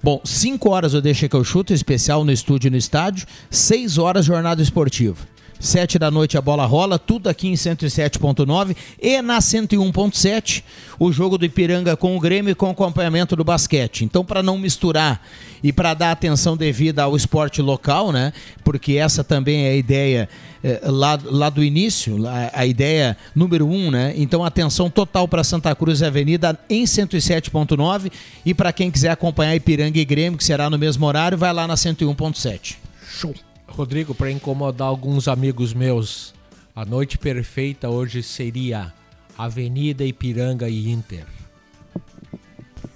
Bom, 0.03 0.21
5 0.23 0.69
horas 0.69 0.93
eu 0.93 1.01
deixei 1.01 1.27
que 1.27 1.35
eu 1.35 1.43
chuto, 1.43 1.73
especial 1.73 2.23
no 2.23 2.31
estúdio 2.31 2.67
e 2.67 2.71
no 2.71 2.77
estádio, 2.77 3.25
6 3.49 3.97
horas 3.97 4.23
jornada 4.23 4.61
esportiva. 4.61 5.17
7 5.61 5.99
da 5.99 6.09
noite 6.09 6.37
a 6.37 6.41
bola 6.41 6.65
rola, 6.65 6.97
tudo 6.97 7.29
aqui 7.29 7.47
em 7.47 7.53
107.9 7.53 8.75
e 8.99 9.21
na 9.21 9.37
101.7 9.37 10.63
o 10.99 11.11
jogo 11.11 11.37
do 11.37 11.45
Ipiranga 11.45 11.95
com 11.95 12.17
o 12.17 12.19
Grêmio 12.19 12.55
com 12.55 12.69
acompanhamento 12.69 13.35
do 13.35 13.43
basquete. 13.43 14.03
Então, 14.03 14.25
para 14.25 14.41
não 14.41 14.57
misturar 14.57 15.21
e 15.63 15.71
para 15.71 15.93
dar 15.93 16.11
atenção 16.11 16.57
devida 16.57 17.03
ao 17.03 17.15
esporte 17.15 17.61
local, 17.61 18.11
né? 18.11 18.33
Porque 18.63 18.93
essa 18.93 19.23
também 19.23 19.67
é 19.67 19.69
a 19.69 19.75
ideia 19.75 20.29
é, 20.63 20.81
lá, 20.83 21.19
lá 21.23 21.49
do 21.49 21.63
início, 21.63 22.27
a, 22.27 22.61
a, 22.61 22.65
ideia 22.65 23.15
número 23.35 23.67
um, 23.67 23.91
né? 23.91 24.13
Então, 24.17 24.43
atenção 24.43 24.89
total 24.89 25.27
para 25.27 25.43
Santa 25.43 25.75
Cruz 25.75 26.01
Avenida 26.01 26.57
em 26.69 26.83
107.9 26.83 28.11
e 28.45 28.53
para 28.53 28.73
quem 28.73 28.89
quiser 28.89 29.11
acompanhar 29.11 29.55
Ipiranga 29.55 29.99
e 29.99 30.05
Grêmio, 30.05 30.37
que 30.37 30.43
será 30.43 30.69
no 30.69 30.77
mesmo 30.77 31.05
horário, 31.05 31.37
vai 31.37 31.53
lá 31.53 31.67
na 31.67 31.75
101.7. 31.75 32.77
Show! 33.07 33.50
Rodrigo, 33.71 34.13
para 34.13 34.29
incomodar 34.29 34.87
alguns 34.87 35.27
amigos 35.27 35.73
meus, 35.73 36.33
a 36.75 36.85
noite 36.85 37.17
perfeita 37.17 37.89
hoje 37.89 38.21
seria 38.21 38.93
Avenida 39.37 40.03
Ipiranga 40.03 40.69
e 40.69 40.89
Inter. 40.89 41.25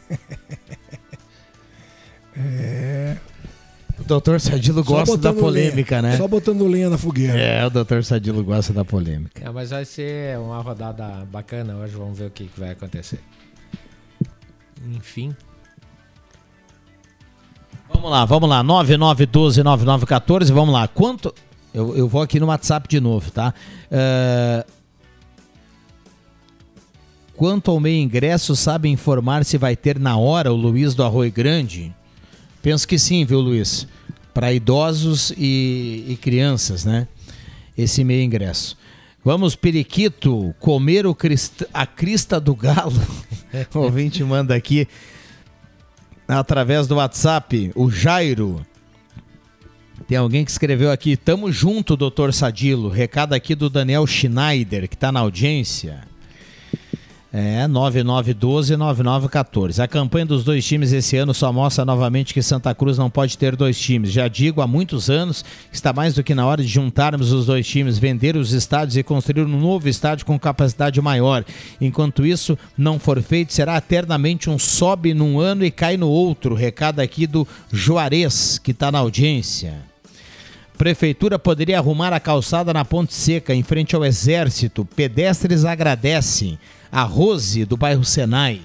é. 2.38 3.18
O 3.98 4.04
doutor 4.04 4.42
Sadilo 4.42 4.84
gosta 4.84 5.18
da 5.18 5.34
polêmica, 5.34 6.02
lenha, 6.02 6.12
né? 6.12 6.18
Só 6.18 6.28
botando 6.28 6.68
lenha 6.68 6.90
na 6.90 6.98
fogueira. 6.98 7.40
É, 7.40 7.66
o 7.66 7.70
doutor 7.70 8.04
Sadilo 8.04 8.44
gosta 8.44 8.74
da 8.74 8.84
polêmica. 8.84 9.42
É, 9.44 9.50
mas 9.50 9.70
vai 9.70 9.86
ser 9.86 10.38
uma 10.38 10.62
rodada 10.62 11.26
bacana 11.32 11.78
hoje, 11.78 11.96
vamos 11.96 12.20
ver 12.20 12.26
o 12.26 12.30
que, 12.30 12.48
que 12.48 12.60
vai 12.60 12.72
acontecer. 12.72 13.22
Enfim. 14.94 15.34
Vamos 17.94 18.10
lá, 18.10 18.26
vamos 18.26 18.50
lá. 18.50 18.64
9912-9914, 18.64 20.52
vamos 20.52 20.74
lá. 20.74 20.88
Quanto. 20.88 21.34
Eu, 21.74 21.96
eu 21.96 22.08
vou 22.08 22.22
aqui 22.22 22.40
no 22.40 22.48
WhatsApp 22.48 22.88
de 22.88 23.00
novo, 23.00 23.32
tá? 23.32 23.54
Uh... 23.92 24.76
Quanto 27.36 27.70
ao 27.70 27.80
meio 27.82 28.02
ingresso, 28.02 28.56
sabe 28.56 28.88
informar 28.88 29.44
se 29.44 29.58
vai 29.58 29.76
ter 29.76 30.00
na 30.00 30.16
hora 30.16 30.54
o 30.54 30.56
Luiz 30.56 30.96
do 30.96 31.04
Arroio 31.04 31.32
Grande? 31.32 31.94
Penso 32.62 32.88
que 32.88 32.98
sim, 32.98 33.26
viu, 33.26 33.42
Luiz? 33.42 33.88
Para 34.34 34.54
idosos 34.54 35.34
e, 35.38 36.06
e, 36.08 36.16
crianças, 36.16 36.86
né? 36.86 37.08
Esse 37.78 38.06
meio 38.06 38.24
ingresso. 38.24 38.78
Vamos, 39.24 39.54
Periquito, 39.54 40.56
comer 40.60 41.06
o 41.06 41.14
crist... 41.14 41.64
a 41.74 41.86
crista 41.86 42.40
do 42.40 42.56
galo. 42.56 43.02
o 43.76 43.80
ouvinte 43.80 44.24
manda 44.24 44.56
aqui 44.56 44.88
através 46.28 46.88
do 46.88 46.96
WhatsApp, 46.96 47.72
o 47.76 47.90
Jairo. 47.90 48.66
Tem 50.08 50.18
alguém 50.18 50.46
que 50.46 50.52
escreveu 50.52 50.92
aqui, 50.92 51.16
tamo 51.18 51.52
junto, 51.52 51.96
doutor 51.96 52.34
Sadilo. 52.34 52.90
Recado 52.90 53.34
aqui 53.34 53.56
do 53.56 53.70
Daniel 53.70 54.06
Schneider, 54.06 54.88
que 54.88 54.96
está 54.96 55.12
na 55.12 55.22
audiência. 55.22 56.02
É, 57.38 57.68
9912-9914. 57.68 59.84
A 59.84 59.90
campanha 59.90 60.26
dos 60.26 60.46
dois 60.46 60.66
times 60.66 60.94
esse 60.94 61.18
ano 61.18 61.34
só 61.34 61.52
mostra 61.52 61.84
novamente 61.84 62.34
que 62.34 62.42
Santa 62.42 62.74
Cruz 62.74 62.98
não 62.98 63.10
pode 63.10 63.38
ter 63.38 63.58
dois 63.58 63.78
times. 63.78 64.14
Já 64.14 64.30
digo 64.30 64.62
há 64.62 64.68
muitos 64.68 65.10
anos 65.10 65.44
está 65.70 65.92
mais 65.92 66.14
do 66.14 66.24
que 66.24 66.34
na 66.34 66.46
hora 66.46 66.64
de 66.64 66.70
juntarmos 66.70 67.34
os 67.34 67.46
dois 67.46 67.68
times, 67.68 67.98
vender 67.98 68.38
os 68.38 68.54
estádios 68.54 68.96
e 68.96 69.04
construir 69.04 69.42
um 69.42 69.60
novo 69.60 69.90
estádio 69.90 70.26
com 70.26 70.40
capacidade 70.40 71.02
maior. 71.02 71.44
Enquanto 71.82 72.26
isso 72.26 72.58
não 72.78 72.98
for 72.98 73.22
feito, 73.22 73.52
será 73.52 73.76
eternamente 73.76 74.50
um 74.50 74.58
sobe 74.58 75.14
num 75.14 75.38
ano 75.38 75.66
e 75.66 75.72
cai 75.72 75.98
no 75.98 76.08
outro. 76.08 76.56
Recado 76.56 77.02
aqui 77.02 77.28
do 77.28 77.46
Juarez, 77.70 78.60
que 78.60 78.72
está 78.72 78.90
na 78.90 79.00
audiência. 79.00 79.74
Prefeitura 80.78 81.38
poderia 81.38 81.80
arrumar 81.80 82.14
a 82.14 82.20
calçada 82.20 82.74
na 82.74 82.86
Ponte 82.86 83.14
Seca, 83.14 83.54
em 83.54 83.62
frente 83.62 83.94
ao 83.94 84.06
Exército. 84.06 84.86
Pedestres 84.86 85.66
agradecem 85.66 86.58
a 86.96 87.04
Rose, 87.04 87.66
do 87.66 87.76
bairro 87.76 88.06
Senai. 88.06 88.62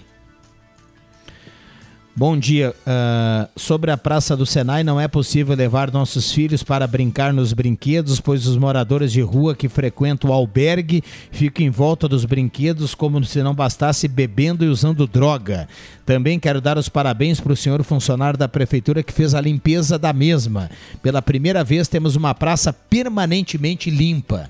Bom 2.14 2.38
dia. 2.38 2.72
Uh, 2.86 3.48
sobre 3.56 3.90
a 3.90 3.96
Praça 3.96 4.36
do 4.36 4.46
Senai, 4.46 4.84
não 4.84 5.00
é 5.00 5.08
possível 5.08 5.56
levar 5.56 5.90
nossos 5.90 6.30
filhos 6.30 6.62
para 6.62 6.86
brincar 6.86 7.32
nos 7.32 7.52
brinquedos, 7.52 8.20
pois 8.20 8.46
os 8.46 8.56
moradores 8.56 9.10
de 9.10 9.20
rua 9.20 9.56
que 9.56 9.68
frequentam 9.68 10.30
o 10.30 10.32
albergue 10.32 11.02
ficam 11.32 11.66
em 11.66 11.70
volta 11.70 12.06
dos 12.06 12.24
brinquedos 12.24 12.94
como 12.94 13.24
se 13.24 13.42
não 13.42 13.52
bastasse 13.52 14.06
bebendo 14.06 14.64
e 14.64 14.68
usando 14.68 15.08
droga. 15.08 15.66
Também 16.06 16.38
quero 16.38 16.60
dar 16.60 16.78
os 16.78 16.88
parabéns 16.88 17.40
para 17.40 17.52
o 17.52 17.56
senhor 17.56 17.82
funcionário 17.82 18.38
da 18.38 18.46
prefeitura 18.46 19.02
que 19.02 19.12
fez 19.12 19.34
a 19.34 19.40
limpeza 19.40 19.98
da 19.98 20.12
mesma. 20.12 20.70
Pela 21.02 21.20
primeira 21.20 21.64
vez 21.64 21.88
temos 21.88 22.14
uma 22.14 22.32
praça 22.32 22.72
permanentemente 22.72 23.90
limpa. 23.90 24.48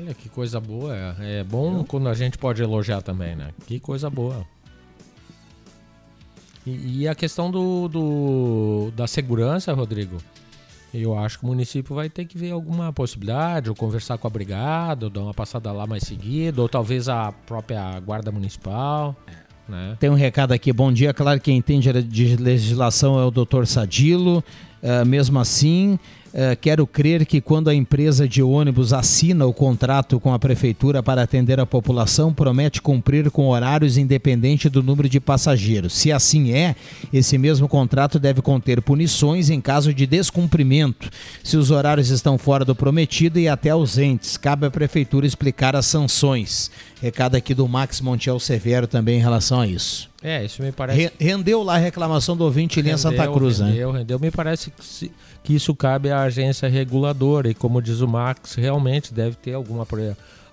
Olha 0.00 0.14
que 0.14 0.30
coisa 0.30 0.58
boa. 0.58 0.96
É 1.20 1.44
bom 1.44 1.84
quando 1.84 2.08
a 2.08 2.14
gente 2.14 2.38
pode 2.38 2.62
elogiar 2.62 3.02
também, 3.02 3.36
né? 3.36 3.50
Que 3.66 3.78
coisa 3.78 4.08
boa. 4.08 4.46
E, 6.66 7.02
e 7.02 7.08
a 7.08 7.14
questão 7.14 7.50
do, 7.50 7.86
do, 7.86 8.92
da 8.96 9.06
segurança, 9.06 9.74
Rodrigo, 9.74 10.16
eu 10.94 11.18
acho 11.18 11.38
que 11.38 11.44
o 11.44 11.48
município 11.48 11.94
vai 11.94 12.08
ter 12.08 12.24
que 12.24 12.38
ver 12.38 12.50
alguma 12.50 12.90
possibilidade, 12.94 13.68
ou 13.68 13.76
conversar 13.76 14.16
com 14.16 14.26
a 14.26 14.30
brigada, 14.30 15.04
ou 15.04 15.10
dar 15.10 15.20
uma 15.20 15.34
passada 15.34 15.70
lá 15.70 15.86
mais 15.86 16.04
seguida, 16.04 16.62
ou 16.62 16.68
talvez 16.68 17.06
a 17.06 17.32
própria 17.32 18.00
guarda 18.00 18.32
municipal. 18.32 19.14
Né? 19.68 19.98
Tem 20.00 20.08
um 20.08 20.14
recado 20.14 20.52
aqui, 20.52 20.72
bom 20.72 20.90
dia. 20.90 21.12
Claro 21.12 21.38
que 21.38 21.44
quem 21.46 21.58
entende 21.58 21.92
de 22.02 22.36
legislação 22.36 23.20
é 23.20 23.24
o 23.24 23.30
doutor 23.30 23.66
Sadilo. 23.66 24.42
Uh, 24.82 25.04
mesmo 25.04 25.38
assim, 25.38 25.98
Uh, 26.32 26.56
quero 26.60 26.86
crer 26.86 27.26
que 27.26 27.40
quando 27.40 27.68
a 27.68 27.74
empresa 27.74 28.28
de 28.28 28.40
ônibus 28.40 28.92
assina 28.92 29.46
o 29.46 29.52
contrato 29.52 30.20
com 30.20 30.32
a 30.32 30.38
prefeitura 30.38 31.02
para 31.02 31.22
atender 31.22 31.58
a 31.58 31.66
população, 31.66 32.32
promete 32.32 32.80
cumprir 32.80 33.30
com 33.32 33.48
horários 33.48 33.96
independente 33.96 34.68
do 34.68 34.82
número 34.82 35.08
de 35.08 35.18
passageiros. 35.18 35.92
Se 35.92 36.12
assim 36.12 36.52
é, 36.52 36.76
esse 37.12 37.36
mesmo 37.36 37.66
contrato 37.66 38.18
deve 38.18 38.40
conter 38.42 38.80
punições 38.80 39.50
em 39.50 39.60
caso 39.60 39.92
de 39.92 40.06
descumprimento, 40.06 41.10
se 41.42 41.56
os 41.56 41.70
horários 41.70 42.10
estão 42.10 42.38
fora 42.38 42.64
do 42.64 42.76
prometido 42.76 43.38
e 43.38 43.48
até 43.48 43.70
ausentes. 43.70 44.36
Cabe 44.36 44.66
à 44.66 44.70
prefeitura 44.70 45.26
explicar 45.26 45.74
as 45.74 45.86
sanções. 45.86 46.70
Recado 47.02 47.34
aqui 47.34 47.54
do 47.54 47.66
Max 47.66 48.00
Montiel 48.00 48.38
Severo 48.38 48.86
também 48.86 49.18
em 49.18 49.22
relação 49.22 49.60
a 49.60 49.66
isso. 49.66 50.09
É, 50.22 50.44
isso 50.44 50.62
me 50.62 50.70
parece. 50.70 51.12
Rendeu 51.18 51.62
lá 51.62 51.76
a 51.76 51.78
reclamação 51.78 52.36
do 52.36 52.44
ouvinte 52.44 52.80
em 52.80 52.96
Santa 52.96 53.26
Cruz, 53.26 53.58
rendeu, 53.58 53.66
né? 53.66 53.72
Rendeu, 53.72 53.92
rendeu. 53.92 54.18
Me 54.18 54.30
parece 54.30 54.70
que 54.70 54.84
se 54.84 55.10
que 55.42 55.54
isso 55.54 55.74
cabe 55.74 56.10
à 56.10 56.22
agência 56.22 56.68
reguladora 56.68 57.48
e 57.50 57.54
como 57.54 57.80
diz 57.80 58.00
o 58.00 58.08
Max, 58.08 58.54
realmente 58.54 59.12
deve 59.12 59.36
ter 59.36 59.54
alguma, 59.54 59.86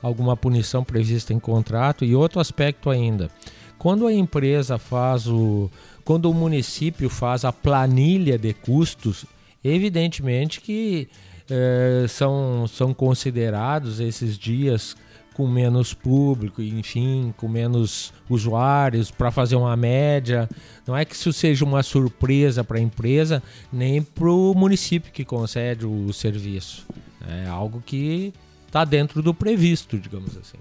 alguma 0.02 0.38
punição 0.38 0.84
prevista 0.84 1.34
em 1.34 1.40
contrato 1.40 2.06
e 2.06 2.16
outro 2.16 2.40
aspecto 2.40 2.90
ainda. 2.90 3.30
Quando 3.78 4.08
a 4.08 4.14
empresa 4.14 4.78
faz 4.78 5.28
o. 5.28 5.70
Quando 6.04 6.32
o 6.32 6.34
município 6.34 7.10
faz 7.10 7.44
a 7.44 7.52
planilha 7.52 8.38
de 8.38 8.54
custos, 8.54 9.26
evidentemente 9.62 10.62
que 10.62 11.10
eh, 11.50 12.06
são, 12.08 12.66
são 12.66 12.94
considerados 12.94 14.00
esses 14.00 14.38
dias 14.38 14.96
com 15.38 15.46
menos 15.46 15.94
público, 15.94 16.64
enfim, 16.64 17.32
com 17.38 17.48
menos 17.48 18.12
usuários, 18.28 19.12
para 19.12 19.30
fazer 19.30 19.56
uma 19.56 19.78
média. 19.78 20.50
Não 20.88 20.98
é 20.98 21.06
que 21.06 21.14
isso 21.14 21.32
seja 21.32 21.64
uma 21.64 21.84
surpresa 21.84 22.64
para 22.64 22.80
a 22.80 22.82
empresa, 22.82 23.44
nem 23.72 24.02
para 24.02 24.32
o 24.32 24.56
município 24.56 25.12
que 25.12 25.24
concede 25.24 25.86
o 25.86 26.12
serviço. 26.12 26.88
É 27.30 27.48
algo 27.48 27.84
que 27.86 28.34
está 28.66 28.84
dentro 28.84 29.22
do 29.22 29.32
previsto, 29.32 30.00
digamos 30.00 30.36
assim. 30.36 30.58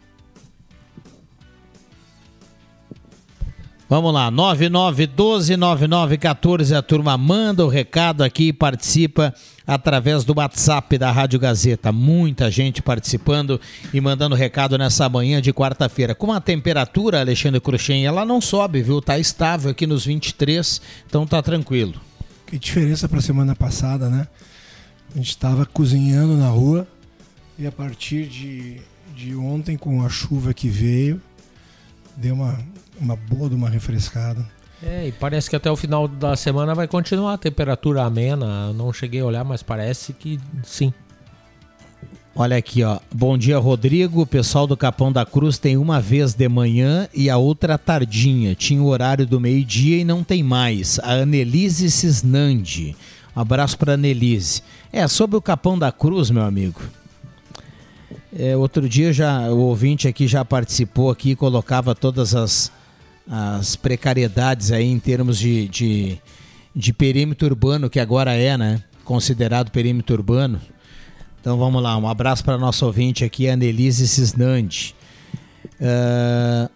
Vamos 3.89 4.13
lá, 4.13 4.33
99129914, 4.33 6.77
a 6.77 6.83
turma 6.83 7.17
manda 7.17 7.65
o 7.65 7.69
recado 7.69 8.25
aqui 8.25 8.49
e 8.49 8.53
participa 8.53 9.33
através 9.65 10.25
do 10.25 10.35
WhatsApp 10.37 10.99
da 10.99 11.13
Rádio 11.13 11.39
Gazeta. 11.39 11.93
Muita 11.93 12.51
gente 12.51 12.83
participando 12.83 13.61
e 13.95 14.01
mandando 14.01 14.35
recado 14.35 14.77
nessa 14.77 15.09
manhã 15.09 15.41
de 15.41 15.53
quarta-feira. 15.53 16.17
Com 16.17 16.33
a 16.33 16.41
temperatura, 16.41 17.21
Alexandre 17.21 17.61
Cruxem, 17.61 18.05
ela 18.05 18.25
não 18.25 18.41
sobe, 18.41 18.83
viu? 18.83 19.01
Tá 19.01 19.21
estável 19.21 19.71
aqui 19.71 19.87
nos 19.87 20.05
23, 20.05 20.83
então 21.07 21.25
tá 21.25 21.41
tranquilo. 21.41 21.95
Que 22.45 22.59
diferença 22.59 23.09
para 23.09 23.21
semana 23.21 23.55
passada, 23.55 24.09
né? 24.09 24.27
A 25.15 25.17
gente 25.17 25.31
estava 25.31 25.65
cozinhando 25.65 26.37
na 26.37 26.49
rua 26.49 26.89
e 27.57 27.65
a 27.65 27.71
partir 27.71 28.27
de, 28.27 28.81
de 29.15 29.37
ontem, 29.37 29.77
com 29.77 30.05
a 30.05 30.09
chuva 30.09 30.53
que 30.53 30.69
veio, 30.69 31.23
deu 32.17 32.35
uma, 32.35 32.59
uma 33.01 33.17
boa 33.17 33.49
de 33.49 33.55
uma 33.55 33.69
refrescada. 33.69 34.45
É, 34.83 35.09
e 35.09 35.13
parece 35.13 35.49
que 35.49 35.57
até 35.57 35.71
o 35.71 35.77
final 35.77 36.07
da 36.07 36.37
semana 36.37 36.75
vai 36.75 36.87
continuar 36.87 37.35
a 37.35 37.39
temperatura 37.39 38.05
amena. 38.05 38.73
Não 38.73 38.93
cheguei 38.93 39.21
a 39.21 39.25
olhar, 39.25 39.45
mas 39.45 39.63
parece 39.63 40.13
que 40.13 40.39
sim. 40.63 40.93
Olha 42.35 42.59
aqui, 42.59 42.83
ó. 42.83 42.99
Bom 43.11 43.39
dia, 43.39 43.57
Rodrigo. 43.57 44.21
O 44.21 44.27
pessoal 44.27 44.67
do 44.67 44.77
Capão 44.77 45.11
da 45.11 45.25
Cruz 45.25 45.57
tem 45.57 45.79
uma 45.79 46.03
vez 46.03 46.35
de 46.35 46.47
manhã 46.47 47.09
e 47.15 47.31
a 47.31 47.39
outra 47.39 47.79
tardinha. 47.79 48.55
Tinha 48.55 48.83
o 48.83 48.89
horário 48.89 49.27
do 49.27 49.41
meio-dia 49.41 49.99
e 49.99 50.05
não 50.05 50.23
tem 50.23 50.43
mais. 50.43 50.99
A 50.99 51.13
Anelise 51.13 51.91
Cisnandi. 51.91 52.95
Um 53.35 53.41
abraço 53.41 53.79
para 53.79 53.95
Anelise. 53.95 54.63
É, 54.93 55.09
sobre 55.09 55.39
o 55.39 55.41
Capão 55.41 55.79
da 55.79 55.91
Cruz, 55.91 56.31
meu 56.31 56.45
amigo. 56.45 56.83
É, 58.39 58.55
outro 58.55 58.87
dia 58.87 59.15
já 59.15 59.51
o 59.51 59.61
ouvinte 59.61 60.07
aqui 60.07 60.27
já 60.29 60.45
participou 60.45 61.11
aqui, 61.11 61.35
colocava 61.35 61.95
todas 61.95 62.35
as, 62.35 62.71
as 63.29 63.75
precariedades 63.77 64.71
aí 64.71 64.87
em 64.87 64.99
termos 64.99 65.39
de, 65.39 65.69
de, 65.69 66.19
de 66.75 66.93
perímetro 66.93 67.49
urbano, 67.49 67.91
que 67.91 67.99
agora 67.99 68.33
é, 68.33 68.57
né? 68.57 68.83
Considerado 69.05 69.71
perímetro 69.71 70.17
urbano. 70.17 70.61
Então 71.41 71.59
vamos 71.59 71.83
lá, 71.83 71.97
um 71.97 72.09
abraço 72.09 72.45
para 72.45 72.59
nosso 72.59 72.85
ouvinte 72.87 73.25
aqui, 73.25 73.49
Anelise 73.49 74.07
Cisnandi. 74.09 74.95
Uh, 75.81 76.71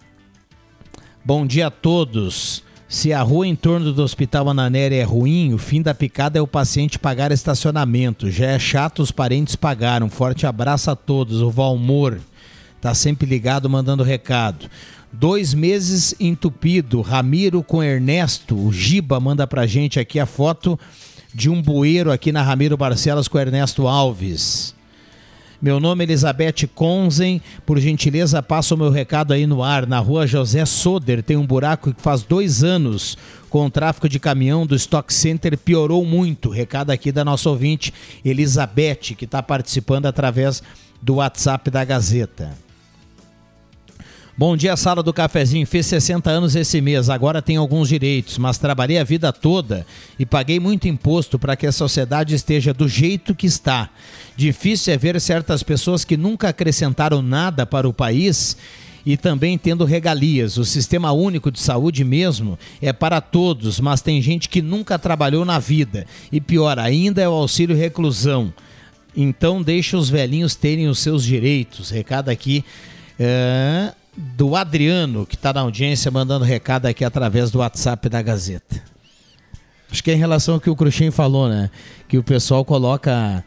bom 1.25 1.47
dia 1.47 1.69
a 1.69 1.71
todos. 1.71 2.63
Se 2.89 3.13
a 3.13 3.23
rua 3.23 3.47
em 3.47 3.55
torno 3.55 3.93
do 3.93 4.03
Hospital 4.03 4.49
Ananera 4.49 4.95
é 4.97 5.05
ruim, 5.05 5.55
o 5.55 5.59
fim 5.59 5.81
da 5.81 5.95
picada 5.95 6.41
é 6.41 6.43
o 6.43 6.47
paciente 6.47 6.99
pagar 6.99 7.31
estacionamento. 7.31 8.29
Já 8.31 8.47
é 8.47 8.59
chato 8.59 9.01
os 9.01 9.13
parentes 9.13 9.55
pagar. 9.55 10.03
Um 10.03 10.11
forte 10.11 10.45
abraço 10.45 10.91
a 10.91 10.97
todos. 10.97 11.41
O 11.41 11.51
Valmor 11.51 12.19
tá 12.81 12.93
sempre 12.93 13.29
ligado, 13.29 13.71
mandando 13.71 14.03
recado. 14.03 14.69
Dois 15.13 15.53
meses 15.53 16.15
entupido. 16.21 17.01
Ramiro 17.01 17.63
com 17.63 17.83
Ernesto. 17.83 18.57
O 18.57 18.73
Giba 18.73 19.19
manda 19.19 19.47
pra 19.47 19.67
gente 19.67 19.99
aqui 19.99 20.21
a 20.21 20.27
foto 20.27 20.79
de 21.35 21.51
um 21.51 21.61
bueiro 21.61 22.13
aqui 22.13 22.31
na 22.31 22.43
Ramiro 22.43 22.77
Barcelos 22.77 23.27
com 23.27 23.39
Ernesto 23.39 23.89
Alves. 23.89 24.75
Meu 25.61 25.79
nome 25.79 26.05
é 26.05 26.07
Elizabeth 26.07 26.69
Conzen. 26.75 27.43
Por 27.67 27.79
gentileza, 27.81 28.41
passa 28.43 28.75
o 28.75 28.79
meu 28.79 28.89
recado 28.89 29.33
aí 29.33 29.47
no 29.47 29.63
ar. 29.63 29.87
Na 29.87 29.99
rua 29.99 30.27
José 30.29 30.65
Soder 30.65 31.23
tem 31.23 31.37
um 31.37 31.47
buraco 31.47 31.93
que 31.93 32.01
faz 32.01 32.23
dois 32.23 32.63
anos 32.63 33.19
com 33.51 33.67
o 33.67 33.71
tráfego 33.71 34.09
de 34.09 34.21
caminhão 34.21 34.65
do 34.65 34.77
Stock 34.77 35.13
Center 35.13 35.59
piorou 35.59 36.05
muito. 36.05 36.51
Recado 36.51 36.91
aqui 36.91 37.11
da 37.11 37.25
nossa 37.25 37.51
ouvinte 37.51 37.93
Elizabeth, 38.25 39.15
que 39.17 39.25
está 39.25 39.43
participando 39.43 40.07
através 40.07 40.63
do 41.03 41.17
WhatsApp 41.17 41.69
da 41.69 41.85
Gazeta. 41.85 42.70
Bom 44.41 44.57
dia, 44.57 44.75
sala 44.75 45.03
do 45.03 45.13
cafezinho. 45.13 45.67
Fiz 45.67 45.85
60 45.85 46.31
anos 46.31 46.57
esse 46.57 46.81
mês, 46.81 47.11
agora 47.11 47.43
tenho 47.43 47.61
alguns 47.61 47.91
direitos, 47.91 48.39
mas 48.39 48.57
trabalhei 48.57 48.97
a 48.97 49.05
vida 49.05 49.31
toda 49.35 49.87
e 50.19 50.25
paguei 50.25 50.59
muito 50.59 50.89
imposto 50.89 51.39
para 51.39 51.55
que 51.55 51.67
a 51.67 51.73
sociedade 51.73 52.35
esteja 52.35 52.73
do 52.73 52.89
jeito 52.89 53.35
que 53.35 53.47
está. 53.47 53.91
Difícil 54.35 54.95
é 54.95 54.97
ver 54.97 55.21
certas 55.21 55.63
pessoas 55.63 56.07
que 56.07 56.17
nunca 56.17 56.49
acrescentaram 56.49 57.21
nada 57.21 57.67
para 57.67 57.87
o 57.87 57.93
país 57.93 58.57
e 59.05 59.15
também 59.15 59.59
tendo 59.59 59.85
regalias. 59.85 60.57
O 60.57 60.65
sistema 60.65 61.13
único 61.13 61.51
de 61.51 61.61
saúde 61.61 62.03
mesmo 62.03 62.59
é 62.81 62.95
para 62.95 63.21
todos, 63.21 63.79
mas 63.79 64.01
tem 64.01 64.23
gente 64.23 64.49
que 64.49 64.63
nunca 64.63 64.99
trabalhou 64.99 65.45
na 65.45 65.59
vida. 65.59 66.07
E 66.33 66.41
pior 66.41 66.79
ainda 66.79 67.21
é 67.21 67.29
o 67.29 67.33
auxílio 67.33 67.77
reclusão. 67.77 68.55
Então 69.15 69.63
deixa 69.63 69.99
os 69.99 70.09
velhinhos 70.09 70.55
terem 70.55 70.89
os 70.89 70.99
seus 70.99 71.25
direitos. 71.25 71.91
Recado 71.91 72.31
aqui. 72.31 72.65
É 73.23 73.93
do 74.21 74.55
Adriano, 74.55 75.25
que 75.25 75.35
está 75.35 75.53
na 75.53 75.61
audiência, 75.63 76.11
mandando 76.11 76.45
recado 76.45 76.87
aqui 76.87 77.05
através 77.05 77.51
do 77.51 77.59
WhatsApp 77.59 78.09
da 78.09 78.21
Gazeta. 78.21 78.83
Acho 79.91 80.05
que 80.05 80.11
é 80.11 80.15
em 80.15 80.19
relação 80.19 80.55
ao 80.55 80.61
que 80.61 80.71
o 80.71 80.77
Cruxem 80.77 81.11
falou, 81.11 81.49
né? 81.49 81.71
Que 82.07 82.19
o 82.19 82.23
pessoal 82.23 82.65
coloca. 82.65 83.43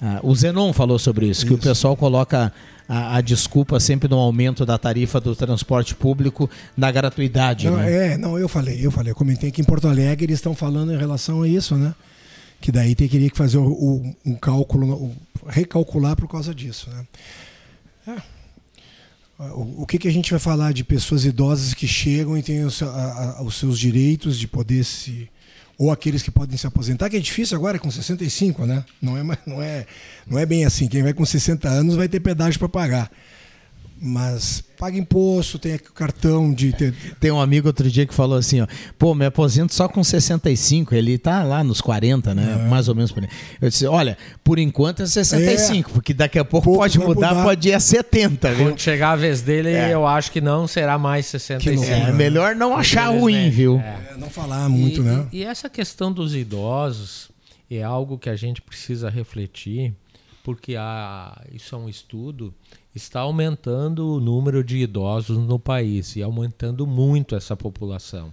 Uh, 0.00 0.30
o 0.30 0.34
Zenon 0.34 0.72
falou 0.72 0.98
sobre 0.98 1.26
isso, 1.26 1.40
isso. 1.40 1.46
que 1.46 1.54
o 1.54 1.58
pessoal 1.58 1.96
coloca 1.96 2.52
a, 2.88 3.16
a, 3.16 3.20
desculpa 3.20 3.80
sempre 3.80 4.08
no 4.08 4.18
aumento 4.18 4.64
da 4.64 4.76
tarifa 4.76 5.20
do 5.20 5.34
transporte 5.34 5.94
público 5.94 6.48
na 6.76 6.90
gratuidade. 6.90 7.68
Não, 7.68 7.76
né? 7.76 8.12
É, 8.12 8.18
não, 8.18 8.38
eu 8.38 8.48
falei, 8.48 8.84
eu 8.84 8.90
falei, 8.90 9.12
eu 9.12 9.16
comentei 9.16 9.50
que 9.50 9.60
em 9.60 9.64
Porto 9.64 9.88
Alegre 9.88 10.26
eles 10.26 10.38
estão 10.38 10.54
falando 10.54 10.92
em 10.92 10.98
relação 10.98 11.42
a 11.42 11.48
isso, 11.48 11.76
né? 11.76 11.94
Que 12.60 12.70
daí 12.72 12.94
teria 12.94 13.30
que 13.30 13.36
fazer 13.36 13.58
o, 13.58 13.66
o, 13.66 14.16
um 14.24 14.34
cálculo, 14.34 14.92
o, 14.92 15.16
recalcular 15.46 16.16
por 16.16 16.28
causa 16.28 16.54
disso, 16.54 16.90
né? 16.90 17.06
É 18.16 18.33
o 19.38 19.84
que, 19.86 19.98
que 19.98 20.08
a 20.08 20.12
gente 20.12 20.30
vai 20.30 20.38
falar 20.38 20.72
de 20.72 20.84
pessoas 20.84 21.24
idosas 21.24 21.74
que 21.74 21.88
chegam 21.88 22.38
e 22.38 22.42
têm 22.42 22.64
os, 22.64 22.82
a, 22.82 23.38
a, 23.38 23.42
os 23.42 23.56
seus 23.56 23.78
direitos 23.78 24.38
de 24.38 24.46
poder 24.46 24.84
se 24.84 25.28
ou 25.76 25.90
aqueles 25.90 26.22
que 26.22 26.30
podem 26.30 26.56
se 26.56 26.66
aposentar, 26.68 27.10
que 27.10 27.16
é 27.16 27.20
difícil 27.20 27.56
agora 27.56 27.80
com 27.80 27.90
65, 27.90 28.64
né? 28.64 28.84
Não 29.02 29.18
é, 29.18 29.38
não 29.44 29.60
é, 29.60 29.86
não 30.24 30.38
é 30.38 30.46
bem 30.46 30.64
assim. 30.64 30.86
Quem 30.86 31.02
vai 31.02 31.12
com 31.12 31.24
60 31.24 31.68
anos 31.68 31.96
vai 31.96 32.08
ter 32.08 32.20
pedágio 32.20 32.60
para 32.60 32.68
pagar 32.68 33.10
mas 34.00 34.62
paga 34.78 34.98
imposto, 34.98 35.58
tem 35.58 35.78
cartão 35.78 36.52
de. 36.52 36.72
Tem 37.20 37.30
um 37.30 37.40
amigo 37.40 37.68
outro 37.68 37.88
dia 37.90 38.04
que 38.06 38.12
falou 38.12 38.36
assim: 38.36 38.60
ó, 38.60 38.66
pô, 38.98 39.14
me 39.14 39.24
aposento 39.24 39.72
só 39.72 39.88
com 39.88 40.02
65, 40.02 40.94
ele 40.94 41.16
tá 41.16 41.42
lá 41.42 41.62
nos 41.62 41.80
40, 41.80 42.34
né? 42.34 42.64
É. 42.66 42.68
Mais 42.68 42.88
ou 42.88 42.94
menos 42.94 43.12
por 43.12 43.22
aí. 43.22 43.28
Eu 43.60 43.68
disse: 43.68 43.86
olha, 43.86 44.18
por 44.42 44.58
enquanto 44.58 45.02
é 45.02 45.06
65, 45.06 45.90
é. 45.90 45.92
porque 45.92 46.12
daqui 46.12 46.38
a 46.38 46.44
pouco, 46.44 46.64
pouco 46.64 46.80
pode 46.80 46.98
mudar, 46.98 47.30
mudar, 47.30 47.44
pode 47.44 47.68
ir 47.68 47.72
a 47.72 47.80
70. 47.80 48.52
Viu? 48.52 48.66
Quando 48.66 48.80
chegar 48.80 49.12
a 49.12 49.16
vez 49.16 49.40
dele, 49.40 49.70
é. 49.70 49.94
eu 49.94 50.06
acho 50.06 50.30
que 50.30 50.40
não 50.40 50.66
será 50.66 50.98
mais 50.98 51.26
65. 51.26 51.80
Não, 51.80 52.08
é 52.08 52.12
melhor 52.12 52.54
não 52.54 52.76
achar 52.76 53.08
ruim, 53.08 53.48
viu? 53.50 53.78
É, 53.78 54.16
não 54.18 54.28
falar 54.28 54.68
muito, 54.68 55.00
e, 55.00 55.04
né? 55.04 55.26
E, 55.32 55.38
e 55.38 55.44
essa 55.44 55.70
questão 55.70 56.12
dos 56.12 56.34
idosos 56.34 57.30
é 57.70 57.82
algo 57.82 58.18
que 58.18 58.28
a 58.28 58.36
gente 58.36 58.60
precisa 58.60 59.08
refletir, 59.08 59.94
porque 60.42 60.76
há, 60.76 61.40
isso 61.52 61.74
é 61.74 61.78
um 61.78 61.88
estudo 61.88 62.54
está 62.94 63.20
aumentando 63.20 64.08
o 64.08 64.20
número 64.20 64.62
de 64.62 64.78
idosos 64.78 65.36
no 65.36 65.58
país 65.58 66.14
e 66.16 66.22
aumentando 66.22 66.86
muito 66.86 67.34
essa 67.34 67.56
população. 67.56 68.32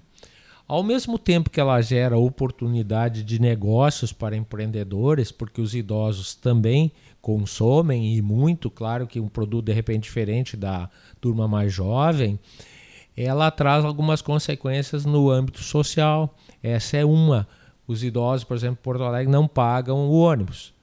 Ao 0.68 0.84
mesmo 0.84 1.20
tempo 1.20 1.50
que 1.50 1.60
ela 1.60 1.82
gera 1.82 2.18
oportunidade 2.18 3.24
de 3.24 3.42
negócios 3.42 4.14
para 4.14 4.38
empreendedores, 4.38 5.32
porque 5.32 5.60
os 5.60 5.76
idosos 5.76 6.34
também 6.34 6.92
consomem 7.22 8.16
e 8.16 8.22
muito, 8.22 8.70
claro 8.70 9.06
que 9.06 9.20
um 9.20 9.28
produto 9.28 9.66
de 9.66 9.74
repente 9.74 10.04
diferente 10.04 10.56
da 10.56 10.90
turma 11.20 11.48
mais 11.48 11.74
jovem, 11.74 12.40
ela 13.18 13.52
traz 13.52 13.84
algumas 13.84 14.22
consequências 14.22 15.06
no 15.06 15.30
âmbito 15.30 15.62
social. 15.62 16.34
Essa 16.64 16.98
é 16.98 17.06
uma. 17.06 17.48
Os 17.86 18.04
idosos, 18.04 18.46
por 18.46 18.56
exemplo, 18.56 18.78
em 18.80 18.84
Porto 18.84 19.04
Alegre 19.04 19.32
não 19.32 19.48
pagam 19.48 19.98
o 19.98 20.14
ônibus. 20.14 20.74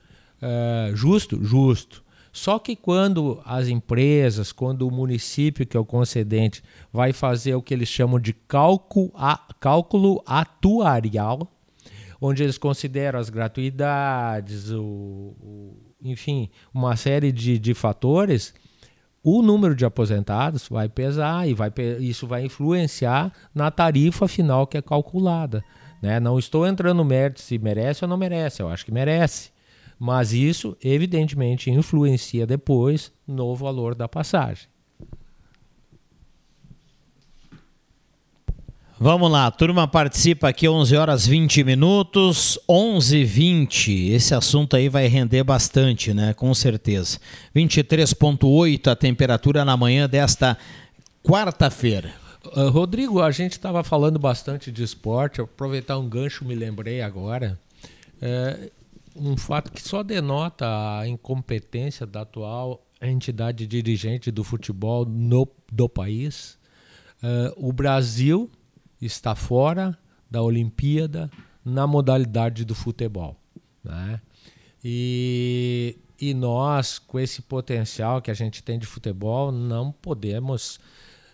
Uh, 0.43 0.95
justo? 0.95 1.43
Justo. 1.43 2.05
Só 2.39 2.57
que 2.57 2.77
quando 2.77 3.43
as 3.45 3.67
empresas, 3.67 4.53
quando 4.53 4.87
o 4.87 4.93
município, 4.93 5.67
que 5.67 5.77
é 5.77 5.81
o 5.81 5.85
concedente, 5.85 6.63
vai 6.93 7.13
fazer 7.13 7.57
o 7.57 7.61
que 7.61 7.75
eles 7.75 7.89
chamam 7.89 8.21
de 8.21 8.33
cálculo, 8.33 9.13
cálculo 9.59 10.23
atuarial, 10.25 11.51
onde 12.21 12.45
eles 12.45 12.57
consideram 12.57 13.19
as 13.19 13.29
gratuidades, 13.29 14.71
o, 14.71 15.35
o 15.43 15.77
enfim, 16.01 16.49
uma 16.73 16.95
série 16.95 17.33
de, 17.33 17.59
de 17.59 17.75
fatores, 17.75 18.55
o 19.21 19.43
número 19.43 19.75
de 19.75 19.85
aposentados 19.85 20.69
vai 20.69 20.89
pesar 20.89 21.49
e 21.49 21.55
vai, 21.55 21.73
isso 21.99 22.25
vai 22.25 22.45
influenciar 22.45 23.33
na 23.53 23.69
tarifa 23.69 24.29
final 24.29 24.65
que 24.65 24.79
é 24.79 24.83
calculada. 24.83 25.65
Né? 26.01 26.21
Não 26.21 26.39
estou 26.39 26.65
entrando 26.65 26.99
no 26.99 27.05
mérito 27.05 27.41
se 27.41 27.59
merece 27.59 28.05
ou 28.05 28.09
não 28.09 28.17
merece, 28.17 28.63
eu 28.63 28.69
acho 28.69 28.85
que 28.85 28.93
merece. 28.93 29.51
Mas 29.99 30.33
isso, 30.33 30.77
evidentemente, 30.83 31.71
influencia 31.71 32.47
depois 32.47 33.13
no 33.27 33.55
valor 33.57 33.95
da 33.95 34.09
passagem. 34.09 34.69
Vamos 39.01 39.31
lá, 39.31 39.49
turma 39.49 39.87
participa 39.87 40.49
aqui 40.49 40.69
11 40.69 40.97
horas 40.97 41.25
20 41.25 41.63
minutos, 41.63 42.59
11 42.69 43.23
20. 43.23 44.09
Esse 44.11 44.35
assunto 44.35 44.75
aí 44.75 44.89
vai 44.89 45.07
render 45.07 45.45
bastante, 45.45 46.13
né? 46.13 46.35
Com 46.35 46.53
certeza. 46.53 47.21
23.8 47.55 48.89
a 48.89 48.97
temperatura 48.97 49.65
na 49.65 49.77
manhã 49.77 50.09
desta 50.09 50.59
quarta-feira. 51.23 52.13
Uh, 52.57 52.71
Rodrigo, 52.71 53.23
a 53.23 53.31
gente 53.31 53.53
estava 53.53 53.85
falando 53.85 54.19
bastante 54.19 54.73
de 54.73 54.83
esporte, 54.83 55.41
aproveitar 55.41 55.97
um 55.97 56.09
gancho, 56.09 56.45
me 56.45 56.57
lembrei 56.57 57.01
agora. 57.01 57.57
É, 58.21 58.69
um 59.19 59.37
fato 59.37 59.73
que 59.73 59.83
só 59.83 60.03
denota 60.03 60.67
a 60.99 61.09
incompetência 61.09 62.07
da 62.07 62.23
atual 62.23 62.85
entidade 63.01 63.67
dirigente 63.67 64.31
do 64.31 64.43
futebol 64.43 65.05
no, 65.05 65.49
do 65.71 65.89
país. 65.89 66.59
Uh, 67.23 67.69
o 67.69 67.73
Brasil 67.73 68.51
está 69.01 69.35
fora 69.35 69.97
da 70.31 70.43
Olimpíada 70.43 71.31
na 71.65 71.87
modalidade 71.87 72.65
do 72.65 72.75
futebol. 72.75 73.37
Né? 73.85 74.21
E, 74.83 75.99
e 76.21 76.35
nós, 76.35 76.99
com 76.99 77.19
esse 77.19 77.43
potencial 77.43 78.21
que 78.21 78.31
a 78.31 78.35
gente 78.35 78.63
tem 78.63 78.79
de 78.79 78.87
futebol, 78.87 79.53
não 79.53 79.93
podemos 79.93 80.81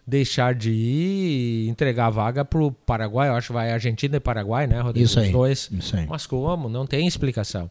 deixar 0.07 0.55
de 0.55 0.71
ir 0.71 1.67
e 1.67 1.69
entregar 1.69 2.07
a 2.07 2.11
vaga 2.11 2.45
para 2.45 2.63
o 2.63 2.71
Paraguai. 2.71 3.29
Eu 3.29 3.35
acho 3.35 3.49
que 3.49 3.53
vai 3.53 3.73
Argentina 3.73 4.17
e 4.17 4.21
Paraguai, 4.21 4.67
né, 4.67 4.81
Rodrigo? 4.81 5.05
Isso 5.07 5.19
aí. 5.19 5.27
Os 5.27 5.33
dois. 5.33 5.71
Isso 5.73 5.97
aí. 5.97 6.07
Mas 6.07 6.27
como? 6.27 6.69
Não 6.69 6.87
tem 6.87 7.07
explicação. 7.07 7.71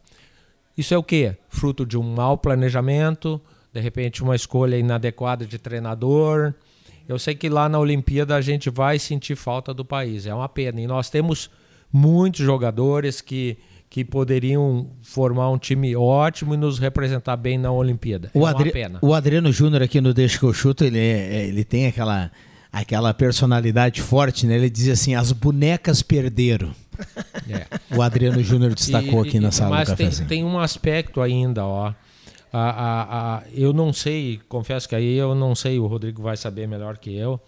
Isso 0.76 0.92
é 0.92 0.98
o 0.98 1.02
quê? 1.02 1.36
Fruto 1.48 1.86
de 1.86 1.96
um 1.96 2.02
mau 2.02 2.36
planejamento, 2.36 3.40
de 3.72 3.80
repente 3.80 4.22
uma 4.22 4.34
escolha 4.34 4.76
inadequada 4.76 5.46
de 5.46 5.58
treinador, 5.58 6.54
eu 7.08 7.18
sei 7.18 7.34
que 7.34 7.48
lá 7.48 7.68
na 7.68 7.78
Olimpíada 7.78 8.34
a 8.34 8.40
gente 8.40 8.70
vai 8.70 8.98
sentir 8.98 9.36
falta 9.36 9.74
do 9.74 9.84
país, 9.84 10.26
é 10.26 10.34
uma 10.34 10.48
pena. 10.48 10.80
E 10.80 10.86
nós 10.86 11.10
temos 11.10 11.50
muitos 11.92 12.40
jogadores 12.44 13.20
que, 13.20 13.58
que 13.94 14.04
poderiam 14.04 14.88
formar 15.02 15.48
um 15.50 15.56
time 15.56 15.94
ótimo 15.94 16.52
e 16.52 16.56
nos 16.56 16.80
representar 16.80 17.36
bem 17.36 17.56
na 17.56 17.70
Olimpíada. 17.70 18.28
O, 18.34 18.44
é 18.44 18.50
Adri 18.50 18.72
o 19.00 19.14
Adriano 19.14 19.52
Júnior 19.52 19.84
aqui 19.84 20.00
no 20.00 20.12
Deixa 20.12 20.36
que 20.36 20.44
eu 20.44 20.52
chuto, 20.52 20.82
ele, 20.82 20.98
é- 20.98 21.46
ele 21.46 21.62
tem 21.62 21.86
aquela, 21.86 22.28
aquela 22.72 23.14
personalidade 23.14 24.02
forte, 24.02 24.48
né? 24.48 24.56
Ele 24.56 24.68
diz 24.68 24.88
assim, 24.88 25.14
as 25.14 25.30
bonecas 25.30 26.02
perderam. 26.02 26.72
É. 27.48 27.66
O 27.96 28.02
Adriano 28.02 28.42
Júnior 28.42 28.74
destacou 28.74 29.24
E- 29.24 29.28
aqui 29.28 29.36
e- 29.36 29.40
na 29.40 29.52
sala 29.52 29.70
Mas 29.76 29.88
do 29.90 29.94
tem, 29.94 30.06
cafezinho. 30.06 30.28
tem 30.28 30.42
um 30.44 30.58
aspecto 30.58 31.20
ainda, 31.20 31.64
ó. 31.64 31.94
A, 32.52 32.58
a, 32.58 33.36
a, 33.36 33.42
eu 33.54 33.72
não 33.72 33.92
sei, 33.92 34.40
confesso 34.48 34.88
que 34.88 34.96
aí 34.96 35.14
eu 35.16 35.36
não 35.36 35.54
sei, 35.54 35.78
o 35.78 35.86
Rodrigo 35.86 36.20
vai 36.20 36.36
saber 36.36 36.66
melhor 36.66 36.98
que 36.98 37.14
eu, 37.14 37.38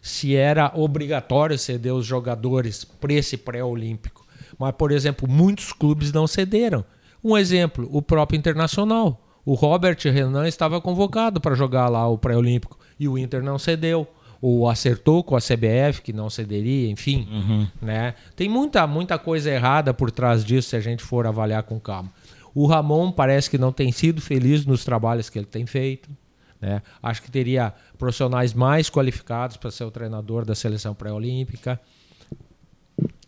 se 0.00 0.34
era 0.34 0.72
obrigatório 0.74 1.56
ceder 1.56 1.94
os 1.94 2.04
jogadores 2.04 2.84
para 2.84 3.12
esse 3.12 3.36
pré-olímpico. 3.36 4.21
Mas, 4.62 4.76
por 4.76 4.92
exemplo, 4.92 5.28
muitos 5.28 5.72
clubes 5.72 6.12
não 6.12 6.24
cederam. 6.28 6.84
Um 7.22 7.36
exemplo, 7.36 7.88
o 7.90 8.00
próprio 8.00 8.38
Internacional. 8.38 9.20
O 9.44 9.54
Robert 9.54 9.98
Renan 10.04 10.46
estava 10.46 10.80
convocado 10.80 11.40
para 11.40 11.56
jogar 11.56 11.88
lá 11.88 12.06
o 12.06 12.16
pré-olímpico 12.16 12.78
e 12.96 13.08
o 13.08 13.18
Inter 13.18 13.42
não 13.42 13.58
cedeu. 13.58 14.06
Ou 14.40 14.70
acertou 14.70 15.24
com 15.24 15.34
a 15.34 15.40
CBF 15.40 16.00
que 16.00 16.12
não 16.12 16.30
cederia, 16.30 16.88
enfim. 16.88 17.26
Né? 17.82 18.14
Tem 18.36 18.48
muita, 18.48 18.86
muita 18.86 19.18
coisa 19.18 19.50
errada 19.50 19.92
por 19.92 20.12
trás 20.12 20.44
disso 20.44 20.70
se 20.70 20.76
a 20.76 20.80
gente 20.80 21.02
for 21.02 21.26
avaliar 21.26 21.64
com 21.64 21.80
calma. 21.80 22.12
O 22.54 22.64
Ramon 22.64 23.10
parece 23.10 23.50
que 23.50 23.58
não 23.58 23.72
tem 23.72 23.90
sido 23.90 24.20
feliz 24.20 24.64
nos 24.64 24.84
trabalhos 24.84 25.28
que 25.28 25.40
ele 25.40 25.46
tem 25.46 25.66
feito. 25.66 26.08
Né? 26.60 26.80
Acho 27.02 27.20
que 27.20 27.32
teria 27.32 27.74
profissionais 27.98 28.54
mais 28.54 28.88
qualificados 28.88 29.56
para 29.56 29.72
ser 29.72 29.82
o 29.82 29.90
treinador 29.90 30.44
da 30.44 30.54
seleção 30.54 30.94
pré-olímpica. 30.94 31.80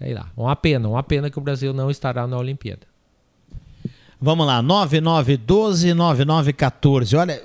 Sei 0.04 0.12
lá, 0.12 0.28
uma 0.36 0.54
pena, 0.54 0.86
uma 0.86 1.02
pena 1.02 1.30
que 1.30 1.38
o 1.38 1.40
Brasil 1.40 1.72
não 1.72 1.90
estará 1.90 2.26
na 2.26 2.36
Olimpíada. 2.36 2.82
Vamos 4.20 4.46
lá, 4.46 4.62
9912-9914. 4.62 7.18
Olha, 7.18 7.40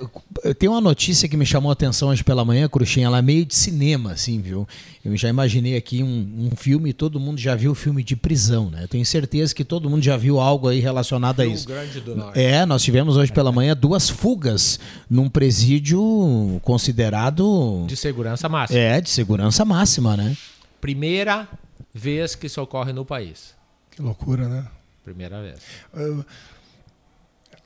tem 0.58 0.68
uma 0.68 0.80
notícia 0.80 1.26
que 1.26 1.38
me 1.38 1.46
chamou 1.46 1.70
a 1.70 1.72
atenção 1.72 2.10
hoje 2.10 2.22
pela 2.22 2.44
manhã, 2.44 2.68
Cruxinha, 2.68 3.06
ela 3.06 3.16
é 3.18 3.22
meio 3.22 3.46
de 3.46 3.54
cinema, 3.54 4.12
assim, 4.12 4.42
viu? 4.42 4.68
Eu 5.02 5.16
já 5.16 5.30
imaginei 5.30 5.74
aqui 5.74 6.02
um, 6.02 6.50
um 6.52 6.54
filme, 6.54 6.92
todo 6.92 7.18
mundo 7.18 7.40
já 7.40 7.54
viu 7.54 7.72
o 7.72 7.74
filme 7.74 8.04
de 8.04 8.14
prisão, 8.14 8.68
né? 8.68 8.84
Eu 8.84 8.88
tenho 8.88 9.06
certeza 9.06 9.54
que 9.54 9.64
todo 9.64 9.88
mundo 9.88 10.02
já 10.02 10.18
viu 10.18 10.38
algo 10.38 10.68
aí 10.68 10.80
relacionado 10.80 11.40
a 11.40 11.46
isso. 11.46 11.66
Grande 11.66 11.98
do 12.00 12.14
Norte. 12.14 12.38
É, 12.38 12.66
nós 12.66 12.82
tivemos 12.82 13.16
hoje 13.16 13.32
pela 13.32 13.50
manhã 13.50 13.74
duas 13.74 14.10
fugas 14.10 14.78
num 15.08 15.30
presídio 15.30 16.60
considerado. 16.62 17.86
De 17.86 17.96
segurança 17.96 18.50
máxima. 18.50 18.78
É, 18.78 19.00
de 19.00 19.08
segurança 19.08 19.64
máxima, 19.64 20.14
né? 20.14 20.36
Primeira 20.78 21.48
vez 21.92 22.34
que 22.34 22.46
isso 22.46 22.60
ocorre 22.60 22.92
no 22.92 23.04
país. 23.04 23.54
Que 23.90 24.02
loucura, 24.02 24.48
né? 24.48 24.66
Primeira 25.04 25.40
vez. 25.42 25.60
Uh, 25.94 26.24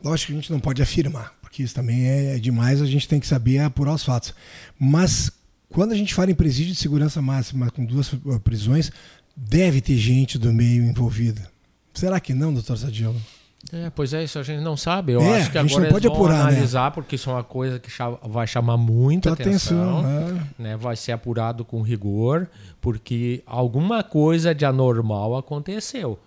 lógico 0.02 0.28
que 0.28 0.32
a 0.32 0.40
gente 0.40 0.52
não 0.52 0.60
pode 0.60 0.82
afirmar, 0.82 1.34
porque 1.40 1.62
isso 1.62 1.74
também 1.74 2.06
é 2.06 2.38
demais, 2.38 2.80
a 2.80 2.86
gente 2.86 3.08
tem 3.08 3.20
que 3.20 3.26
saber 3.26 3.58
apurar 3.58 3.94
os 3.94 4.04
fatos. 4.04 4.34
Mas 4.78 5.30
quando 5.68 5.92
a 5.92 5.96
gente 5.96 6.14
fala 6.14 6.30
em 6.30 6.34
presídio 6.34 6.72
de 6.72 6.78
segurança 6.78 7.20
máxima 7.20 7.70
com 7.70 7.84
duas 7.84 8.12
uh, 8.12 8.40
prisões, 8.40 8.90
deve 9.36 9.80
ter 9.80 9.96
gente 9.96 10.38
do 10.38 10.52
meio 10.52 10.84
envolvida. 10.84 11.50
Será 11.92 12.18
que 12.20 12.32
não, 12.34 12.52
doutor 12.52 12.78
Sadilo? 12.78 13.20
É, 13.74 13.90
pois 13.90 14.14
é, 14.14 14.22
isso 14.22 14.38
a 14.38 14.42
gente 14.44 14.60
não 14.62 14.76
sabe. 14.76 15.12
Eu 15.12 15.20
É, 15.20 15.40
acho 15.40 15.50
que 15.50 15.58
a 15.58 15.62
gente 15.62 15.72
agora 15.72 15.84
não 15.86 15.92
pode 15.92 16.06
eles 16.06 16.16
vão 16.16 16.26
apurar, 16.26 16.44
né? 16.44 16.50
analisar, 16.52 16.90
porque 16.92 17.16
isso 17.16 17.28
é 17.28 17.32
uma 17.32 17.42
coisa 17.42 17.80
que 17.80 17.90
vai 18.28 18.46
chamar 18.46 18.76
muita 18.76 19.32
atenção. 19.32 19.98
atenção, 19.98 20.44
é. 20.58 20.62
né? 20.62 20.76
Vai 20.76 20.94
ser 20.94 21.10
apurado 21.10 21.64
com 21.64 21.82
rigor, 21.82 22.48
porque 22.80 23.42
alguma 23.44 24.04
coisa 24.04 24.54
de 24.54 24.64
anormal 24.64 25.36
aconteceu. 25.36 26.18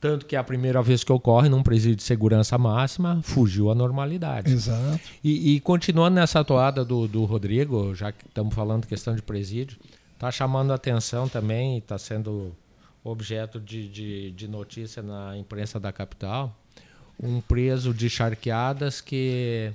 Tanto 0.00 0.24
que 0.24 0.34
é 0.34 0.38
a 0.38 0.44
primeira 0.44 0.80
vez 0.80 1.04
que 1.04 1.12
ocorre 1.12 1.50
num 1.50 1.62
presídio 1.62 1.96
de 1.96 2.02
segurança 2.02 2.56
máxima, 2.56 3.20
fugiu 3.22 3.70
a 3.70 3.74
normalidade. 3.74 4.50
Exato. 4.50 4.98
E, 5.22 5.56
e 5.56 5.60
continuando 5.60 6.14
nessa 6.14 6.42
toada 6.42 6.82
do, 6.82 7.06
do 7.06 7.26
Rodrigo, 7.26 7.94
já 7.94 8.10
que 8.10 8.26
estamos 8.26 8.54
falando 8.54 8.86
questão 8.86 9.14
de 9.14 9.20
presídio, 9.20 9.76
está 10.14 10.30
chamando 10.30 10.72
atenção 10.72 11.28
também, 11.28 11.76
está 11.76 11.98
sendo 11.98 12.56
objeto 13.04 13.60
de, 13.60 13.88
de, 13.88 14.30
de 14.30 14.48
notícia 14.48 15.02
na 15.02 15.36
imprensa 15.36 15.78
da 15.78 15.92
capital, 15.92 16.56
um 17.22 17.40
preso 17.40 17.92
de 17.92 18.08
charqueadas 18.08 19.00
que 19.00 19.72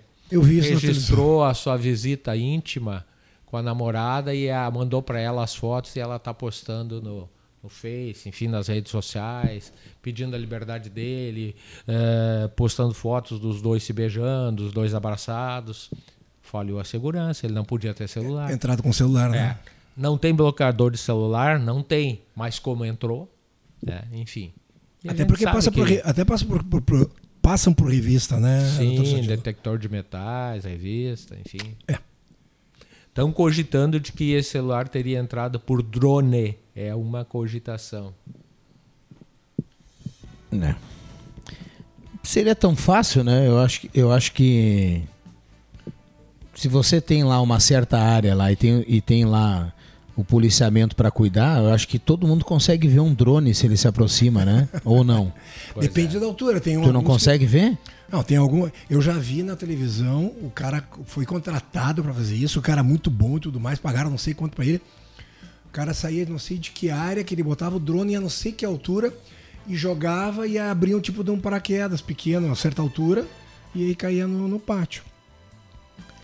registrou 0.87 1.43
a 1.43 1.53
sua 1.53 1.77
visita 1.77 2.35
íntima 2.35 3.05
com 3.45 3.57
a 3.57 3.61
namorada 3.61 4.33
e 4.33 4.49
a, 4.49 4.69
mandou 4.71 5.01
para 5.01 5.19
ela 5.19 5.43
as 5.43 5.53
fotos 5.55 5.95
e 5.95 5.99
ela 5.99 6.15
está 6.15 6.33
postando 6.33 7.01
no, 7.01 7.29
no 7.61 7.69
Face, 7.69 8.27
enfim, 8.27 8.47
nas 8.47 8.67
redes 8.67 8.91
sociais, 8.91 9.71
pedindo 10.01 10.35
a 10.35 10.39
liberdade 10.39 10.89
dele, 10.89 11.55
eh, 11.87 12.49
postando 12.55 12.93
fotos 12.93 13.39
dos 13.39 13.61
dois 13.61 13.83
se 13.83 13.93
beijando, 13.93 14.63
dos 14.63 14.73
dois 14.73 14.93
abraçados. 14.95 15.89
Falhou 16.41 16.79
a 16.79 16.83
segurança, 16.83 17.45
ele 17.45 17.53
não 17.53 17.63
podia 17.65 17.93
ter 17.93 18.07
celular. 18.07 18.51
Entrado 18.51 18.81
com 18.83 18.91
celular, 18.93 19.29
né? 19.29 19.57
É. 19.67 19.71
Não 19.97 20.17
tem 20.17 20.33
bloqueador 20.33 20.91
de 20.91 20.97
celular, 20.97 21.57
não 21.59 21.81
tem, 21.81 22.21
mas 22.35 22.59
como 22.59 22.83
entrou, 22.83 23.31
né? 23.81 24.03
enfim. 24.11 24.51
Até 25.07 25.23
porque 25.23 25.45
passa 25.45 25.71
por, 25.71 25.85
que- 25.87 25.93
re- 25.95 26.01
até 26.03 26.25
passa 26.25 26.43
por, 26.45 26.63
por- 26.63 26.81
por- 26.81 27.09
passam 27.45 27.71
por 27.71 27.91
revista, 27.91 28.39
né? 28.39 28.59
Sim, 28.75 29.21
detector 29.21 29.77
de 29.77 29.87
metais, 29.87 30.65
revista, 30.65 31.37
enfim. 31.45 31.75
É. 31.87 31.99
Estão 33.07 33.31
cogitando 33.31 33.99
de 33.99 34.11
que 34.11 34.31
esse 34.33 34.49
celular 34.49 34.89
teria 34.89 35.19
entrado 35.19 35.59
por 35.59 35.83
drone. 35.83 36.57
É 36.75 36.93
uma 36.95 37.23
cogitação. 37.23 38.13
Né? 40.51 40.75
Seria 42.23 42.55
tão 42.55 42.75
fácil, 42.75 43.23
né? 43.23 43.47
Eu 43.47 43.59
acho, 43.59 43.81
que- 43.81 43.91
eu 43.93 44.11
acho 44.11 44.31
que 44.33 45.03
se 46.55 46.67
você 46.67 46.99
tem 46.99 47.23
lá 47.23 47.39
uma 47.41 47.59
certa 47.59 47.99
área 47.99 48.33
lá 48.33 48.51
e 48.51 48.55
tem, 48.55 48.83
e 48.87 48.99
tem 49.01 49.23
lá 49.23 49.71
o 50.15 50.23
policiamento 50.23 50.95
para 50.95 51.11
cuidar, 51.11 51.59
eu 51.61 51.73
acho 51.73 51.87
que 51.87 51.99
todo 51.99 52.25
mundo 52.25 52.45
consegue 52.45 52.87
ver 52.87 53.01
um 53.01 53.13
drone 53.13 53.53
se 53.53 53.65
ele 53.65 53.75
se 53.75 53.87
aproxima, 53.87 54.45
né? 54.45 54.69
Ou 54.85 55.03
não? 55.03 55.33
Depende 55.79 56.17
da 56.19 56.25
altura. 56.25 56.61
Tem 56.61 56.75
Tu 56.75 56.79
não 56.79 56.85
alguns 56.87 57.01
que- 57.01 57.07
consegue 57.07 57.45
ver? 57.45 57.77
Não, 58.09 58.23
tem 58.23 58.37
algum. 58.37 58.69
Eu 58.89 59.01
já 59.01 59.13
vi 59.13 59.43
na 59.43 59.55
televisão, 59.55 60.31
o 60.41 60.49
cara 60.49 60.87
foi 61.05 61.25
contratado 61.25 62.01
para 62.03 62.13
fazer 62.13 62.35
isso, 62.35 62.59
o 62.59 62.61
cara 62.61 62.81
muito 62.83 63.09
bom 63.09 63.37
e 63.37 63.39
tudo 63.41 63.59
mais, 63.59 63.77
pagaram 63.79 64.09
não 64.09 64.17
sei 64.17 64.33
quanto 64.33 64.55
para 64.55 64.65
ele. 64.65 64.81
O 65.67 65.71
cara 65.71 65.93
saía 65.93 66.25
não 66.25 66.39
sei 66.39 66.57
de 66.57 66.71
que 66.71 66.89
área, 66.89 67.23
que 67.23 67.35
ele 67.35 67.43
botava 67.43 67.75
o 67.75 67.79
drone 67.79 68.15
a 68.15 68.21
não 68.21 68.29
sei 68.29 68.51
que 68.53 68.63
altura 68.63 69.11
e 69.67 69.75
jogava 69.75 70.47
e 70.47 70.57
abria 70.57 70.95
um 70.95 71.01
tipo 71.01 71.23
de 71.23 71.31
um 71.31 71.39
paraquedas 71.39 71.99
pequeno, 71.99 72.49
a 72.51 72.55
certa 72.55 72.81
altura, 72.81 73.25
e 73.73 73.83
aí 73.83 73.95
caía 73.95 74.25
no, 74.27 74.47
no 74.47 74.59
pátio. 74.59 75.03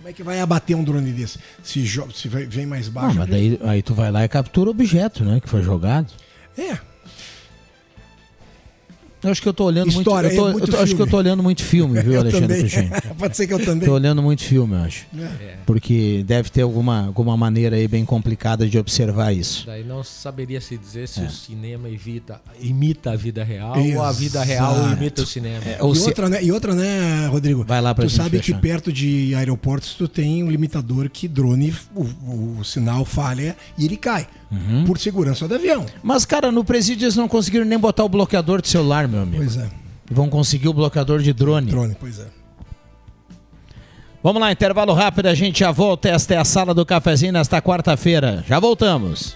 Como 0.02 0.10
é 0.10 0.14
que 0.14 0.24
vai 0.24 0.39
abater 0.39 0.76
um 0.76 0.84
drone 0.84 1.12
desse? 1.12 1.38
Se, 1.62 1.86
se 1.88 2.28
vem 2.28 2.66
mais 2.66 2.88
baixo. 2.88 3.18
Ah, 3.18 3.20
mas 3.20 3.30
daí 3.30 3.60
aí 3.64 3.84
tu 3.84 3.93
vai 3.93 4.12
lá 4.12 4.26
e 4.26 4.28
captura 4.28 4.68
o 4.68 4.72
objeto, 4.72 5.24
né? 5.24 5.39
Que 5.39 5.47
foi 5.47 5.62
jogado. 5.62 6.12
É, 6.58 6.80
eu 9.24 9.32
acho 9.32 9.41
que 9.41 9.47
eu 9.47 9.53
tô 9.53 9.65
olhando 9.65 9.89
História, 9.89 10.30
muito. 10.30 10.39
Eu, 10.39 10.43
tô, 10.43 10.49
é 10.49 10.51
muito 10.51 10.67
eu 10.67 10.78
tô, 10.78 10.84
acho 10.84 10.95
que 10.95 11.01
eu 11.01 11.07
tô 11.07 11.17
olhando 11.17 11.43
muito 11.43 11.63
filme, 11.63 12.01
viu, 12.01 12.19
Alexandre 12.22 12.61
Puxem? 12.61 12.89
Pode 13.17 13.38
ser 13.38 13.47
que 13.47 13.53
eu 13.53 13.63
também. 13.63 13.88
Tô 13.88 13.93
olhando 13.93 14.22
muito 14.22 14.43
filme, 14.43 14.74
eu 14.76 14.80
acho. 14.80 15.05
É. 15.17 15.55
Porque 15.65 16.24
deve 16.26 16.49
ter 16.49 16.61
alguma, 16.61 17.07
alguma 17.07 17.38
maneira 17.38 17.76
aí 17.76 17.88
bem 17.88 18.03
complicada 18.03 18.67
de 18.67 18.78
observar 18.80 19.32
isso. 19.32 19.65
Daí 19.65 19.84
não 19.84 20.03
saberia 20.03 20.59
se 20.59 20.78
dizer 20.78 21.07
se 21.07 21.22
é. 21.22 21.26
o 21.26 21.30
cinema 21.30 21.89
evita, 21.89 22.41
imita 22.59 23.11
a 23.11 23.15
vida 23.15 23.43
real 23.43 23.78
Exato. 23.78 23.97
ou 23.97 24.03
a 24.03 24.11
vida 24.11 24.43
real 24.43 24.91
imita 24.93 25.22
o 25.22 25.26
cinema. 25.26 25.63
É, 25.65 25.78
e, 25.80 25.82
outra, 25.84 26.30
né, 26.30 26.43
e 26.43 26.51
outra, 26.51 26.74
né, 26.74 27.28
Rodrigo? 27.28 27.63
Vai 27.63 27.82
lá 27.82 27.93
pra 27.93 28.05
Tu 28.05 28.11
sabe 28.11 28.38
fechar. 28.38 28.55
que 28.55 28.61
perto 28.61 28.91
de 28.91 29.36
aeroportos 29.36 29.93
tu 29.93 30.07
tem 30.07 30.43
um 30.43 30.49
limitador 30.49 31.09
que 31.09 31.28
drone, 31.28 31.76
o, 31.95 32.03
o, 32.03 32.57
o 32.59 32.63
sinal 32.63 33.05
falha 33.05 33.55
e 33.78 33.86
ele 33.86 33.97
cai. 33.97 34.28
Uhum. 34.52 34.84
Por 34.86 34.99
segurança 34.99 35.47
do 35.47 35.56
avião. 35.56 35.86
Mas, 36.04 36.26
cara, 36.26 36.52
no 36.52 36.64
presídio 36.64 37.06
eles 37.06 37.16
não 37.16 37.28
conseguiram 37.28 37.66
nem 37.66 37.80
botar 37.80 38.04
o 38.04 38.10
bloqueador 38.10 38.62
de 38.62 38.68
celular, 38.68 39.08
meu 39.08 39.22
amigo. 39.22 39.38
Pois 39.38 39.56
é. 39.56 39.70
Vão 40.10 40.30
conseguir 40.30 40.68
o 40.68 40.74
bloqueador 40.74 41.22
de 41.22 41.32
drone. 41.32 41.72
Drone, 41.72 41.95
pois 41.97 42.20
é. 42.20 42.28
Vamos 44.22 44.41
lá, 44.41 44.52
intervalo 44.52 44.93
rápido, 44.93 45.28
a 45.28 45.34
gente 45.34 45.62
já 45.62 45.72
volta. 45.72 46.10
Esta 46.10 46.36
é 46.36 46.38
a 46.38 46.45
sala 46.45 46.74
do 46.74 46.86
cafezinho 46.86 47.34
nesta 47.34 47.62
quarta-feira. 47.62 48.43
Já 48.47 48.60
voltamos. 48.60 49.36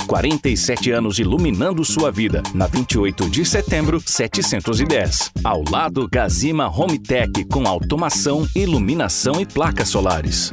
47 0.00 0.90
anos 0.90 1.18
iluminando 1.18 1.84
sua 1.84 2.10
vida. 2.10 2.42
Na 2.54 2.66
28 2.66 3.28
de 3.30 3.44
setembro, 3.44 4.02
710. 4.04 5.30
Ao 5.42 5.62
lado, 5.70 6.08
Gazima 6.10 6.68
Home 6.68 6.98
Tech 6.98 7.44
com 7.44 7.66
automação, 7.66 8.46
iluminação 8.54 9.40
e 9.40 9.46
placas 9.46 9.88
solares. 9.88 10.52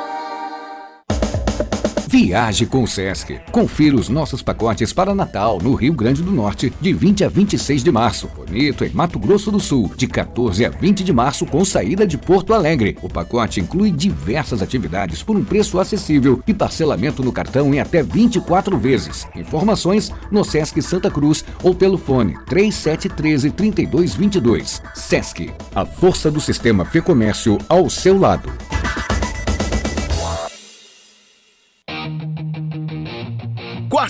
Viaje 2.11 2.65
com 2.65 2.83
o 2.83 2.87
Sesc. 2.87 3.39
Confira 3.53 3.95
os 3.95 4.09
nossos 4.09 4.41
pacotes 4.41 4.91
para 4.91 5.15
Natal, 5.15 5.59
no 5.63 5.73
Rio 5.73 5.93
Grande 5.93 6.21
do 6.21 6.29
Norte, 6.29 6.73
de 6.81 6.91
20 6.91 7.23
a 7.23 7.29
26 7.29 7.85
de 7.85 7.89
março. 7.89 8.27
Bonito, 8.35 8.83
em 8.83 8.89
Mato 8.89 9.17
Grosso 9.17 9.49
do 9.49 9.61
Sul, 9.61 9.89
de 9.95 10.07
14 10.07 10.65
a 10.65 10.69
20 10.69 11.05
de 11.05 11.13
março, 11.13 11.45
com 11.45 11.63
saída 11.63 12.05
de 12.05 12.17
Porto 12.17 12.53
Alegre. 12.53 12.97
O 13.01 13.07
pacote 13.07 13.61
inclui 13.61 13.91
diversas 13.91 14.61
atividades 14.61 15.23
por 15.23 15.37
um 15.37 15.43
preço 15.45 15.79
acessível 15.79 16.43
e 16.45 16.53
parcelamento 16.53 17.23
no 17.23 17.31
cartão 17.31 17.73
em 17.73 17.79
até 17.79 18.03
24 18.03 18.77
vezes. 18.77 19.25
Informações 19.33 20.11
no 20.29 20.43
Sesc 20.43 20.81
Santa 20.81 21.09
Cruz 21.09 21.45
ou 21.63 21.73
pelo 21.73 21.97
fone 21.97 22.37
3713 22.45 23.51
3222. 23.51 24.81
Sesc, 24.93 25.49
a 25.73 25.85
força 25.85 26.29
do 26.29 26.41
sistema 26.41 26.83
Fê 26.83 26.99
Comércio 26.99 27.57
ao 27.69 27.89
seu 27.89 28.19
lado. 28.19 28.51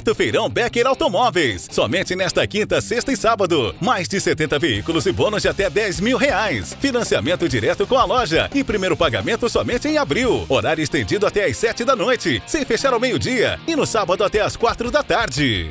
Quarto 0.01 0.15
Feirão 0.15 0.49
Becker 0.49 0.87
Automóveis. 0.87 1.67
Somente 1.69 2.15
nesta 2.15 2.45
quinta, 2.47 2.81
sexta 2.81 3.11
e 3.11 3.15
sábado. 3.15 3.75
Mais 3.79 4.07
de 4.07 4.19
70 4.19 4.57
veículos 4.57 5.05
e 5.05 5.11
bônus 5.11 5.43
de 5.43 5.47
até 5.47 5.69
10 5.69 5.99
mil 5.99 6.17
reais. 6.17 6.75
Financiamento 6.79 7.47
direto 7.47 7.85
com 7.85 7.95
a 7.95 8.03
loja. 8.03 8.49
E 8.51 8.63
primeiro 8.63 8.97
pagamento 8.97 9.47
somente 9.47 9.87
em 9.87 9.99
abril. 9.99 10.43
Horário 10.49 10.81
estendido 10.81 11.27
até 11.27 11.45
às 11.45 11.55
7 11.55 11.85
da 11.85 11.95
noite. 11.95 12.41
Sem 12.47 12.65
fechar 12.65 12.93
ao 12.93 12.99
meio-dia. 12.99 13.59
E 13.67 13.75
no 13.75 13.85
sábado 13.85 14.23
até 14.23 14.41
às 14.41 14.55
4 14.55 14.89
da 14.89 15.03
tarde. 15.03 15.69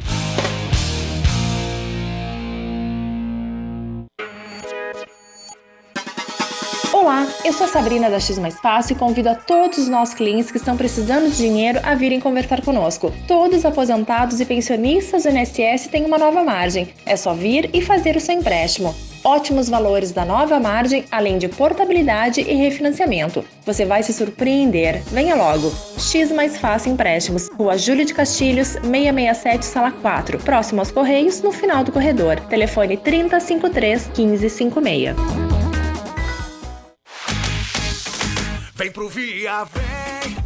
Olá, 7.00 7.26
eu 7.46 7.52
sou 7.54 7.64
a 7.64 7.68
Sabrina 7.68 8.10
da 8.10 8.20
X 8.20 8.38
Mais 8.38 8.60
Fácil 8.60 8.94
e 8.94 8.98
convido 8.98 9.30
a 9.30 9.34
todos 9.34 9.78
os 9.78 9.88
nossos 9.88 10.14
clientes 10.14 10.50
que 10.50 10.58
estão 10.58 10.76
precisando 10.76 11.30
de 11.30 11.36
dinheiro 11.38 11.80
a 11.82 11.94
virem 11.94 12.20
conversar 12.20 12.60
conosco. 12.60 13.10
Todos 13.26 13.64
aposentados 13.64 14.38
e 14.38 14.44
pensionistas 14.44 15.22
do 15.22 15.30
INSS 15.30 15.88
têm 15.90 16.04
uma 16.04 16.18
nova 16.18 16.44
margem. 16.44 16.92
É 17.06 17.16
só 17.16 17.32
vir 17.32 17.70
e 17.72 17.80
fazer 17.80 18.16
o 18.16 18.20
seu 18.20 18.34
empréstimo. 18.34 18.94
Ótimos 19.24 19.70
valores 19.70 20.12
da 20.12 20.26
nova 20.26 20.60
margem, 20.60 21.06
além 21.10 21.38
de 21.38 21.48
portabilidade 21.48 22.42
e 22.42 22.52
refinanciamento. 22.52 23.42
Você 23.64 23.86
vai 23.86 24.02
se 24.02 24.12
surpreender. 24.12 25.02
Venha 25.04 25.34
logo. 25.34 25.72
X 25.96 26.30
Mais 26.30 26.58
Fácil 26.58 26.92
Empréstimos, 26.92 27.48
Rua 27.58 27.78
Júlio 27.78 28.04
de 28.04 28.12
Castilhos, 28.12 28.76
667, 28.82 29.64
Sala 29.64 29.90
4, 29.90 30.38
próximo 30.40 30.82
aos 30.82 30.90
Correios, 30.90 31.40
no 31.40 31.50
final 31.50 31.82
do 31.82 31.92
corredor. 31.92 32.38
Telefone 32.40 32.98
3053 32.98 34.10
1556. 34.18 35.69
Vem 38.80 38.90
pro 38.90 39.10
Via, 39.10 39.64
vem! 39.64 40.38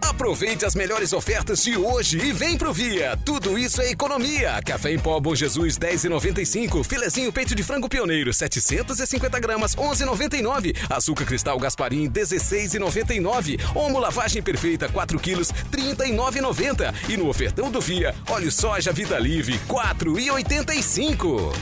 Aproveite 0.00 0.64
as 0.64 0.74
melhores 0.74 1.12
ofertas 1.12 1.62
de 1.62 1.76
hoje 1.76 2.16
e 2.16 2.32
vem 2.32 2.56
pro 2.56 2.72
Via. 2.72 3.14
Tudo 3.26 3.58
isso 3.58 3.82
é 3.82 3.90
economia. 3.90 4.58
Café 4.64 4.92
em 4.92 4.98
pó 4.98 5.20
Bom 5.20 5.34
Jesus 5.34 5.78
10,95. 5.78 6.82
Filezinho 6.82 7.30
peito 7.30 7.54
de 7.54 7.62
frango 7.62 7.86
pioneiro 7.86 8.32
750 8.32 9.38
gramas 9.38 9.76
11,99. 9.76 10.74
Açúcar 10.88 11.26
cristal 11.26 11.58
Gasparim 11.58 12.08
16,99. 12.08 13.60
Omo 13.74 13.98
lavagem 13.98 14.42
perfeita 14.42 14.88
4 14.88 15.18
quilos 15.18 15.52
39,90. 15.70 16.94
E 17.10 17.18
no 17.18 17.28
ofertão 17.28 17.70
do 17.70 17.82
Via, 17.82 18.14
óleo 18.30 18.50
soja 18.50 18.94
Vida 18.94 19.18
Livre 19.18 19.60
4,85. 19.68 21.52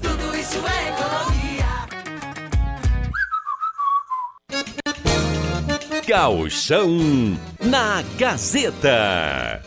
Tudo 0.00 0.36
isso 0.36 0.62
é 0.68 0.88
economia. 0.90 1.47
Gauchão 6.08 7.36
na 7.60 8.02
Gazeta. 8.16 9.60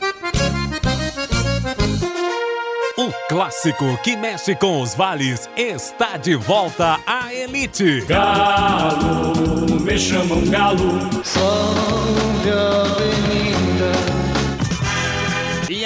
O 2.97 3.11
clássico 3.29 3.95
que 4.01 4.17
mexe 4.17 4.55
com 4.55 4.81
os 4.81 4.95
vales 4.95 5.47
está 5.55 6.17
de 6.17 6.33
volta 6.33 6.99
à 7.05 7.31
elite. 7.31 8.01
Galo, 8.07 9.81
me 9.81 9.99
chamam 9.99 10.43
galo. 10.49 11.23
Salve 11.23 12.49
Avenida. 12.49 13.30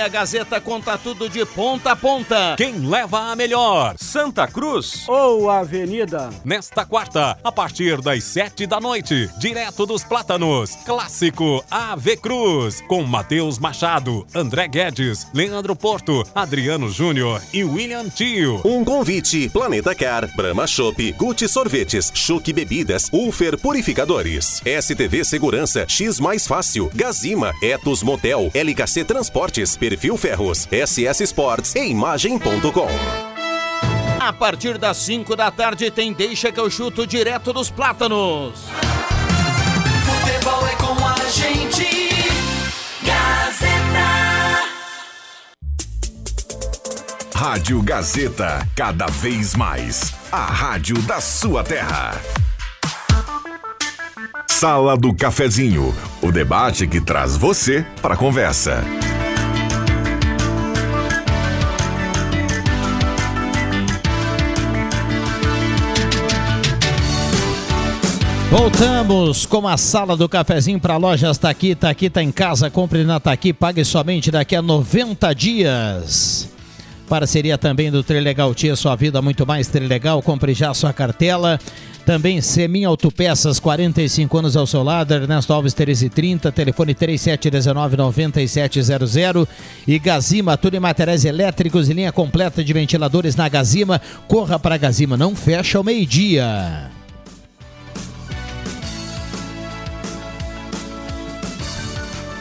A 0.05 0.07
Gazeta 0.07 0.61
conta 0.61 0.99
tudo 0.99 1.27
de 1.27 1.43
ponta 1.47 1.93
a 1.93 1.95
ponta. 1.95 2.53
Quem 2.55 2.77
leva 2.77 3.31
a 3.31 3.35
melhor? 3.35 3.95
Santa 3.97 4.45
Cruz 4.45 5.03
ou 5.07 5.49
Avenida? 5.49 6.29
Nesta 6.43 6.85
quarta, 6.85 7.35
a 7.43 7.51
partir 7.51 7.99
das 8.01 8.23
sete 8.23 8.67
da 8.67 8.79
noite, 8.79 9.27
direto 9.39 9.83
dos 9.83 10.03
Plátanos, 10.03 10.75
clássico 10.85 11.65
AV 11.71 12.17
Cruz, 12.17 12.81
com 12.81 13.01
Matheus 13.01 13.57
Machado, 13.57 14.27
André 14.35 14.67
Guedes, 14.67 15.25
Leandro 15.33 15.75
Porto, 15.75 16.23
Adriano 16.35 16.87
Júnior 16.87 17.41
e 17.51 17.63
William 17.63 18.07
Tio. 18.07 18.61
Um 18.63 18.85
convite: 18.85 19.49
Planeta 19.49 19.95
Car, 19.95 20.29
Brahma 20.35 20.67
Shop, 20.67 21.13
Gucci 21.13 21.47
Sorvetes, 21.47 22.11
Chuque 22.13 22.53
Bebidas, 22.53 23.09
Ulfer 23.11 23.57
Purificadores, 23.57 24.61
STV 24.63 25.25
Segurança, 25.25 25.87
X 25.89 26.19
Mais 26.19 26.45
Fácil, 26.45 26.91
Gazima, 26.93 27.51
Etos 27.59 28.03
Motel, 28.03 28.51
LKC 28.53 29.03
Transportes, 29.03 29.75
Perfil 29.95 30.17
Ferros, 30.17 30.67
SS 30.69 31.23
Sports 31.23 31.73
e 31.73 31.87
Imagem.com. 31.87 32.89
A 34.19 34.33
partir 34.33 34.77
das 34.77 34.97
5 34.97 35.37
da 35.37 35.49
tarde 35.49 35.89
tem 35.89 36.11
Deixa 36.11 36.51
que 36.51 36.59
eu 36.59 36.69
chuto 36.69 37.07
direto 37.07 37.53
dos 37.53 37.71
plátanos. 37.71 38.59
Futebol 40.05 40.67
é 40.67 40.75
com 40.75 41.05
a 41.05 41.15
gente. 41.29 42.09
Gazeta. 43.05 44.09
Rádio 47.33 47.81
Gazeta, 47.81 48.67
cada 48.75 49.05
vez 49.05 49.55
mais. 49.55 50.13
A 50.29 50.45
rádio 50.45 51.01
da 51.03 51.21
sua 51.21 51.63
terra. 51.63 52.19
Sala 54.49 54.97
do 54.97 55.15
Cafezinho, 55.15 55.95
o 56.21 56.31
debate 56.33 56.85
que 56.85 56.99
traz 56.99 57.37
você 57.37 57.85
para 58.01 58.15
a 58.15 58.17
conversa. 58.17 58.83
Voltamos 68.57 69.45
com 69.45 69.67
a 69.67 69.75
sala 69.75 70.15
do 70.15 70.29
cafezinho 70.29 70.79
para 70.79 70.95
lojas 70.95 71.37
Taqui. 71.37 71.75
Taqui 71.75 72.09
tá 72.09 72.23
em 72.23 72.31
casa, 72.31 72.69
compre 72.69 73.03
na 73.03 73.19
Taqui, 73.19 73.51
pague 73.51 73.83
somente 73.83 74.31
daqui 74.31 74.55
a 74.55 74.61
90 74.61 75.35
dias. 75.35 76.49
Parceria 77.09 77.57
também 77.57 77.91
do 77.91 78.01
Trilegal 78.01 78.55
Tia, 78.55 78.77
sua 78.77 78.95
vida 78.95 79.21
muito 79.21 79.45
mais 79.45 79.67
Trilegal. 79.67 80.21
Compre 80.21 80.53
já 80.53 80.73
sua 80.73 80.93
cartela. 80.93 81.59
Também 82.05 82.39
Semin 82.39 82.85
Autopeças, 82.85 83.59
45 83.59 84.37
anos 84.37 84.55
ao 84.55 84.65
seu 84.65 84.83
lado, 84.83 85.13
Ernesto 85.13 85.51
Alves 85.51 85.75
1330, 85.75 86.49
telefone 86.53 86.95
3719-9700 86.95 89.45
e 89.85 89.99
Gazima, 89.99 90.55
tudo 90.55 90.77
em 90.77 90.79
materiais 90.79 91.25
elétricos 91.25 91.89
e 91.89 91.93
linha 91.93 92.13
completa 92.13 92.63
de 92.63 92.71
ventiladores 92.71 93.35
na 93.35 93.49
Gazima. 93.49 93.99
Corra 94.29 94.57
para 94.57 94.77
Gazima, 94.77 95.17
não 95.17 95.35
fecha 95.35 95.77
ao 95.77 95.83
meio-dia. 95.83 96.94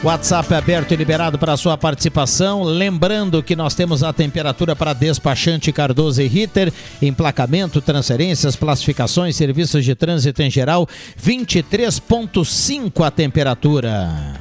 WhatsApp 0.05 0.53
aberto 0.53 0.91
e 0.91 0.95
liberado 0.95 1.39
para 1.39 1.57
sua 1.57 1.75
participação. 1.75 2.61
Lembrando 2.61 3.41
que 3.41 3.55
nós 3.55 3.73
temos 3.73 4.03
a 4.03 4.13
temperatura 4.13 4.75
para 4.75 4.93
despachante 4.93 5.71
Cardoso 5.71 6.21
e 6.21 6.27
Ritter, 6.27 6.71
emplacamento, 7.01 7.81
transferências, 7.81 8.55
classificações, 8.55 9.35
serviços 9.35 9.83
de 9.83 9.95
trânsito 9.95 10.43
em 10.43 10.51
geral, 10.51 10.87
23.5 11.19 13.03
a 13.03 13.09
temperatura. 13.09 14.35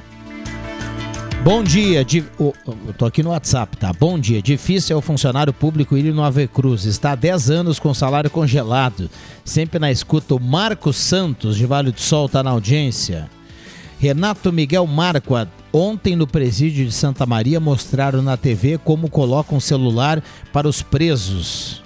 Bom 1.42 1.64
dia, 1.64 2.04
de, 2.04 2.22
oh, 2.38 2.52
eu 2.66 2.92
tô 2.92 3.06
aqui 3.06 3.22
no 3.22 3.30
WhatsApp, 3.30 3.78
tá? 3.78 3.90
Bom 3.90 4.18
dia. 4.18 4.42
Difícil 4.42 4.94
é 4.94 4.98
o 4.98 5.02
funcionário 5.02 5.52
público 5.54 5.96
ir 5.96 6.12
no 6.12 6.22
Ave 6.22 6.46
Cruz. 6.46 6.84
Está 6.84 7.12
há 7.12 7.14
10 7.14 7.48
anos 7.48 7.78
com 7.78 7.94
salário 7.94 8.28
congelado. 8.28 9.08
Sempre 9.46 9.78
na 9.78 9.90
escuta. 9.90 10.34
O 10.34 10.40
Marcos 10.40 10.96
Santos, 10.96 11.56
de 11.56 11.64
Vale 11.64 11.90
do 11.90 12.00
Sol, 12.02 12.26
está 12.26 12.42
na 12.42 12.50
audiência. 12.50 13.30
Renato 13.98 14.52
Miguel 14.52 14.86
Marqua, 14.86 15.48
ontem 15.72 16.16
no 16.16 16.26
presídio 16.26 16.84
de 16.84 16.92
Santa 16.92 17.24
Maria 17.24 17.58
mostraram 17.60 18.22
na 18.22 18.36
TV 18.36 18.78
como 18.78 19.08
colocam 19.08 19.58
celular 19.58 20.22
para 20.52 20.68
os 20.68 20.82
presos. 20.82 21.82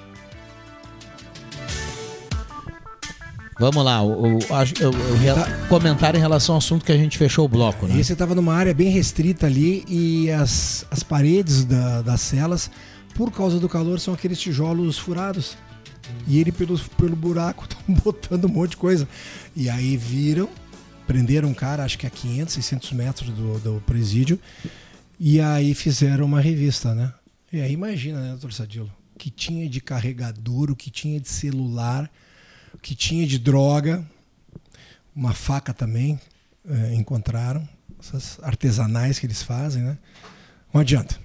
Vamos 3.61 3.85
lá, 3.85 4.01
o, 4.03 4.13
o, 4.13 4.37
o, 4.37 4.39
o, 4.39 5.69
comentário 5.69 6.17
em 6.17 6.21
relação 6.21 6.55
ao 6.55 6.59
assunto 6.59 6.85
que 6.85 6.93
a 6.93 6.97
gente 6.97 7.19
fechou 7.19 7.45
o 7.45 7.49
bloco, 7.49 7.89
né? 7.89 7.99
Esse 7.99 8.13
estava 8.13 8.33
numa 8.33 8.55
área 8.55 8.73
bem 8.73 8.89
restrita 8.89 9.47
ali 9.47 9.85
e 9.89 10.31
as, 10.31 10.87
as 10.93 11.03
paredes 11.03 11.65
da, 11.65 12.03
das 12.03 12.21
celas, 12.21 12.71
por 13.17 13.33
causa 13.33 13.59
do 13.59 13.69
calor, 13.69 13.99
são 13.99 14.15
aqueles 14.15 14.39
tijolos 14.39 14.97
furados. 14.97 15.57
E 16.29 16.39
ele, 16.39 16.53
pelo, 16.53 16.79
pelo 16.97 17.17
buraco, 17.17 17.67
tá 17.69 17.77
botando 17.89 18.45
um 18.45 18.49
monte 18.49 18.71
de 18.71 18.77
coisa. 18.77 19.09
E 19.57 19.69
aí 19.69 19.97
viram, 19.97 20.49
prenderam 21.09 21.49
um 21.49 21.55
cara, 21.55 21.85
acho 21.85 21.99
que 21.99 22.07
a 22.07 22.11
500, 22.11 22.53
600 22.53 22.93
metros 22.93 23.31
do, 23.31 23.59
do 23.59 23.81
presídio, 23.81 24.39
e 25.19 25.41
aí 25.41 25.75
fizeram 25.75 26.27
uma 26.27 26.39
revista, 26.39 26.95
né? 26.95 27.15
E 27.51 27.63
aí 27.63 27.73
imagina, 27.73 28.21
né, 28.21 28.31
doutor 28.33 28.53
Sadilo? 28.53 28.93
O 29.17 29.19
que 29.19 29.31
tinha 29.31 29.67
de 29.71 29.81
carregador, 29.81 30.71
o 30.71 30.77
que 30.77 30.91
tinha 30.91 31.19
de 31.19 31.29
celular, 31.29 32.11
o 32.75 32.79
que 32.79 32.95
tinha 32.95 33.27
de 33.27 33.39
droga, 33.39 34.07
uma 35.17 35.33
faca 35.33 35.73
também 35.73 36.21
é, 36.69 36.95
encontraram, 36.95 37.67
essas 37.99 38.39
artesanais 38.43 39.19
que 39.19 39.25
eles 39.25 39.43
fazem, 39.43 39.83
né? 39.83 39.99
Não 40.73 40.83
adianta. 40.83 41.19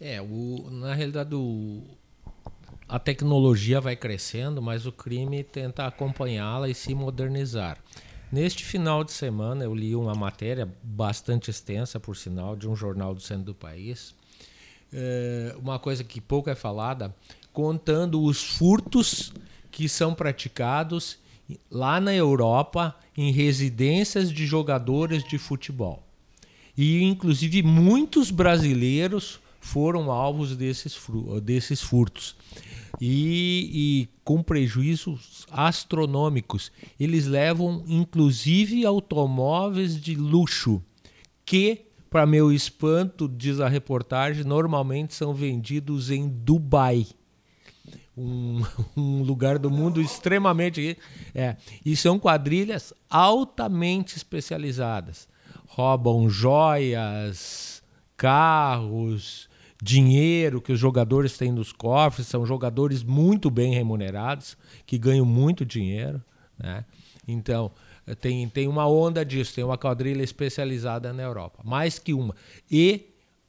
É, 0.00 0.22
o, 0.22 0.70
na 0.70 0.94
realidade 0.94 1.34
o, 1.34 1.82
a 2.88 2.98
tecnologia 2.98 3.78
vai 3.78 3.94
crescendo, 3.94 4.62
mas 4.62 4.86
o 4.86 4.90
crime 4.90 5.44
tenta 5.44 5.86
acompanhá-la 5.86 6.70
e 6.70 6.74
se 6.74 6.94
modernizar. 6.94 7.78
Neste 8.30 8.64
final 8.64 9.04
de 9.04 9.12
semana, 9.12 9.64
eu 9.64 9.74
li 9.74 9.94
uma 9.94 10.14
matéria 10.14 10.68
bastante 10.82 11.50
extensa, 11.50 12.00
por 12.00 12.16
sinal, 12.16 12.56
de 12.56 12.68
um 12.68 12.74
jornal 12.74 13.14
do 13.14 13.20
centro 13.20 13.44
do 13.44 13.54
país. 13.54 14.14
É, 14.92 15.54
uma 15.58 15.78
coisa 15.78 16.02
que 16.02 16.20
pouco 16.20 16.50
é 16.50 16.54
falada, 16.54 17.14
contando 17.52 18.20
os 18.22 18.42
furtos 18.42 19.32
que 19.70 19.88
são 19.88 20.12
praticados 20.12 21.18
lá 21.70 22.00
na 22.00 22.12
Europa 22.12 22.96
em 23.16 23.30
residências 23.30 24.32
de 24.32 24.44
jogadores 24.44 25.22
de 25.22 25.38
futebol. 25.38 26.02
E, 26.76 27.02
inclusive, 27.04 27.62
muitos 27.62 28.32
brasileiros 28.32 29.38
foram 29.60 30.10
alvos 30.10 30.56
desses, 30.56 30.98
desses 31.42 31.80
furtos 31.80 32.36
e, 33.00 33.70
e 33.72 34.08
com 34.24 34.42
prejuízos 34.42 35.46
astronômicos. 35.50 36.72
Eles 36.98 37.26
levam 37.26 37.84
inclusive 37.86 38.84
automóveis 38.84 40.00
de 40.00 40.14
luxo 40.14 40.82
que, 41.44 41.86
para 42.10 42.26
meu 42.26 42.52
espanto, 42.52 43.28
diz 43.28 43.60
a 43.60 43.68
reportagem, 43.68 44.44
normalmente 44.44 45.14
são 45.14 45.32
vendidos 45.32 46.10
em 46.10 46.28
Dubai. 46.28 47.06
Um, 48.16 48.62
um, 48.96 49.22
lugar 49.22 49.58
do 49.58 49.70
mundo 49.70 50.00
extremamente. 50.00 50.98
É, 51.34 51.56
e 51.84 51.94
são 51.94 52.18
quadrilhas 52.18 52.92
altamente 53.08 54.16
especializadas. 54.16 55.28
Roubam 55.68 56.28
joias, 56.28 57.82
carros, 58.16 59.45
dinheiro 59.82 60.60
que 60.60 60.72
os 60.72 60.78
jogadores 60.78 61.36
têm 61.36 61.52
nos 61.52 61.72
cofres, 61.72 62.26
são 62.26 62.46
jogadores 62.46 63.02
muito 63.02 63.50
bem 63.50 63.74
remunerados, 63.74 64.56
que 64.86 64.98
ganham 64.98 65.24
muito 65.24 65.64
dinheiro. 65.64 66.22
Né? 66.58 66.84
Então, 67.26 67.70
tem, 68.20 68.48
tem 68.48 68.68
uma 68.68 68.88
onda 68.88 69.24
disso, 69.24 69.54
tem 69.54 69.64
uma 69.64 69.76
quadrilha 69.76 70.22
especializada 70.22 71.12
na 71.12 71.22
Europa, 71.22 71.62
mais 71.64 71.98
que 71.98 72.14
uma. 72.14 72.34
E 72.70 73.06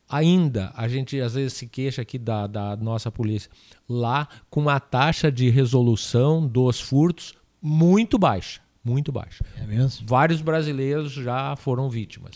ainda, 0.10 0.72
a 0.76 0.88
gente 0.88 1.20
às 1.22 1.34
vezes 1.34 1.54
se 1.54 1.68
queixa 1.68 2.02
aqui 2.02 2.18
da, 2.18 2.48
da 2.48 2.76
nossa 2.76 3.12
polícia, 3.12 3.52
lá 3.88 4.28
com 4.50 4.68
a 4.68 4.80
taxa 4.80 5.32
de 5.32 5.50
resolução 5.50 6.48
dos 6.48 6.80
furtos 6.80 7.34
muito 7.62 8.18
baixa. 8.18 8.62
Muito 8.84 9.12
baixa. 9.12 9.44
É 9.58 9.66
mesmo? 9.66 10.08
Vários 10.08 10.42
brasileiros 10.42 11.12
já 11.12 11.56
foram 11.58 11.90
vítimas. 11.90 12.36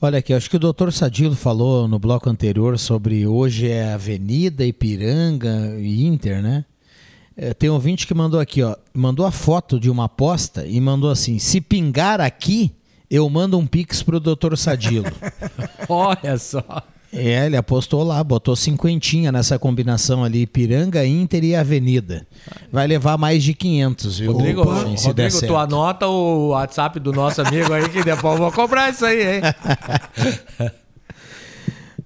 Olha 0.00 0.18
aqui, 0.18 0.32
acho 0.32 0.50
que 0.50 0.56
o 0.56 0.60
doutor 0.60 0.92
Sadilo 0.92 1.34
falou 1.34 1.86
no 1.86 1.98
bloco 1.98 2.28
anterior 2.28 2.78
sobre 2.78 3.26
hoje 3.26 3.68
é 3.68 3.92
Avenida, 3.92 4.64
Ipiranga 4.64 5.76
e 5.78 6.04
Inter, 6.04 6.42
né? 6.42 6.64
É, 7.36 7.52
tem 7.52 7.70
um 7.70 7.74
ouvinte 7.74 8.06
que 8.06 8.14
mandou 8.14 8.40
aqui, 8.40 8.62
ó, 8.62 8.76
mandou 8.92 9.26
a 9.26 9.30
foto 9.30 9.78
de 9.78 9.90
uma 9.90 10.04
aposta 10.04 10.66
e 10.66 10.80
mandou 10.80 11.10
assim: 11.10 11.38
se 11.38 11.60
pingar 11.60 12.20
aqui, 12.20 12.74
eu 13.10 13.28
mando 13.28 13.58
um 13.58 13.66
pix 13.66 14.02
pro 14.02 14.20
doutor 14.20 14.56
Sadilo. 14.56 15.06
Olha 15.88 16.38
só. 16.38 16.82
É, 17.16 17.46
ele 17.46 17.56
apostou 17.56 18.02
lá, 18.02 18.22
botou 18.24 18.56
cinquentinha 18.56 19.30
nessa 19.30 19.56
combinação 19.56 20.24
ali, 20.24 20.46
Piranga, 20.48 21.06
Inter 21.06 21.44
e 21.44 21.54
Avenida. 21.54 22.26
Vai 22.72 22.88
levar 22.88 23.16
mais 23.16 23.44
de 23.44 23.54
500, 23.54 24.18
viu? 24.18 24.32
Rodrigo, 24.32 24.62
Opa, 24.62 24.84
Rodrigo 24.98 25.46
tu 25.46 25.56
anota 25.56 26.08
o 26.08 26.48
WhatsApp 26.48 26.98
do 26.98 27.12
nosso 27.12 27.40
amigo 27.40 27.72
aí 27.72 27.88
que 27.88 28.02
depois 28.02 28.34
eu 28.34 28.40
vou 28.40 28.50
comprar 28.50 28.90
isso 28.90 29.06
aí, 29.06 29.36
hein? 29.36 29.42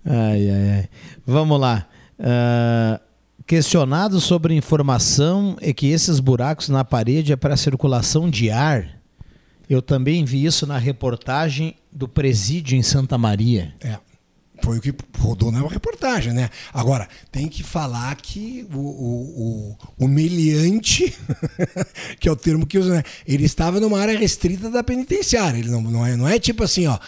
ai, 0.04 0.50
ai, 0.50 0.70
ai. 0.70 0.88
Vamos 1.26 1.58
lá. 1.58 1.86
Uh, 2.20 3.00
questionado 3.46 4.20
sobre 4.20 4.54
informação 4.54 5.56
é 5.62 5.72
que 5.72 5.86
esses 5.86 6.20
buracos 6.20 6.68
na 6.68 6.84
parede 6.84 7.32
é 7.32 7.36
para 7.36 7.56
circulação 7.56 8.28
de 8.28 8.50
ar. 8.50 9.00
Eu 9.70 9.80
também 9.80 10.22
vi 10.22 10.44
isso 10.44 10.66
na 10.66 10.76
reportagem 10.76 11.76
do 11.90 12.06
presídio 12.06 12.76
em 12.76 12.82
Santa 12.82 13.16
Maria. 13.16 13.74
É. 13.80 13.98
Foi 14.62 14.78
o 14.78 14.80
que 14.80 14.94
rodou 15.18 15.52
na 15.52 15.66
reportagem, 15.66 16.32
né? 16.32 16.50
Agora, 16.72 17.08
tem 17.30 17.48
que 17.48 17.62
falar 17.62 18.14
que 18.16 18.66
o, 18.72 18.78
o, 18.78 19.76
o 19.98 20.04
humilhante, 20.04 21.14
que 22.18 22.28
é 22.28 22.32
o 22.32 22.36
termo 22.36 22.66
que 22.66 22.78
usa, 22.78 22.96
né? 22.96 23.02
Ele 23.26 23.44
estava 23.44 23.80
numa 23.80 24.00
área 24.00 24.18
restrita 24.18 24.70
da 24.70 24.82
penitenciária. 24.82 25.58
Ele 25.58 25.70
não, 25.70 25.80
não, 25.82 26.06
é, 26.06 26.16
não 26.16 26.28
é 26.28 26.38
tipo 26.38 26.64
assim, 26.64 26.86
ó. 26.86 26.98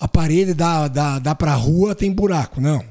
a 0.00 0.08
parede 0.08 0.54
dá, 0.54 0.88
dá, 0.88 1.18
dá 1.18 1.54
rua, 1.54 1.94
tem 1.94 2.12
buraco. 2.12 2.60
Não. 2.60 2.84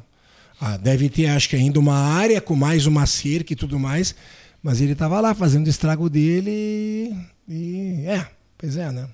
Ah, 0.59 0.77
deve 0.77 1.09
ter, 1.09 1.27
acho 1.27 1.49
que 1.49 1.55
ainda 1.55 1.79
uma 1.79 1.97
área 1.97 2.39
com 2.39 2.55
mais 2.55 2.85
uma 2.85 3.05
cerca 3.05 3.51
e 3.51 3.55
tudo 3.55 3.77
mais. 3.77 4.15
Mas 4.61 4.79
ele 4.79 4.93
estava 4.93 5.19
lá 5.19 5.35
fazendo 5.35 5.67
o 5.67 5.69
estrago 5.69 6.09
dele 6.09 7.13
e. 7.49 8.05
É, 8.05 8.25
pois 8.57 8.77
é, 8.77 8.89
né? 8.91 9.09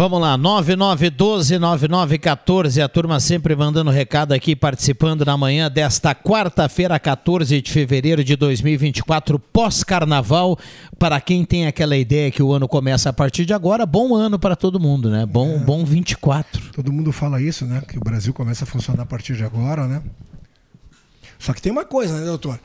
Vamos 0.00 0.16
lá, 0.18 0.38
9912-9914, 0.38 2.82
a 2.82 2.88
turma 2.88 3.20
sempre 3.20 3.54
mandando 3.54 3.90
recado 3.90 4.32
aqui, 4.32 4.56
participando 4.56 5.26
na 5.26 5.36
manhã 5.36 5.70
desta 5.70 6.14
quarta-feira, 6.14 6.98
14 6.98 7.60
de 7.60 7.70
fevereiro 7.70 8.24
de 8.24 8.34
2024, 8.34 9.38
pós-carnaval. 9.38 10.58
Para 10.98 11.20
quem 11.20 11.44
tem 11.44 11.66
aquela 11.66 11.98
ideia 11.98 12.30
que 12.30 12.42
o 12.42 12.50
ano 12.50 12.66
começa 12.66 13.10
a 13.10 13.12
partir 13.12 13.44
de 13.44 13.52
agora, 13.52 13.84
bom 13.84 14.14
ano 14.14 14.38
para 14.38 14.56
todo 14.56 14.80
mundo, 14.80 15.10
né? 15.10 15.26
Bom, 15.26 15.56
é. 15.56 15.58
bom 15.58 15.84
24. 15.84 16.72
Todo 16.72 16.90
mundo 16.90 17.12
fala 17.12 17.42
isso, 17.42 17.66
né? 17.66 17.82
Que 17.86 17.98
o 17.98 18.00
Brasil 18.00 18.32
começa 18.32 18.64
a 18.64 18.66
funcionar 18.66 19.02
a 19.02 19.06
partir 19.06 19.36
de 19.36 19.44
agora, 19.44 19.86
né? 19.86 20.02
Só 21.38 21.52
que 21.52 21.60
tem 21.60 21.70
uma 21.70 21.84
coisa, 21.84 22.18
né, 22.18 22.24
doutor? 22.24 22.58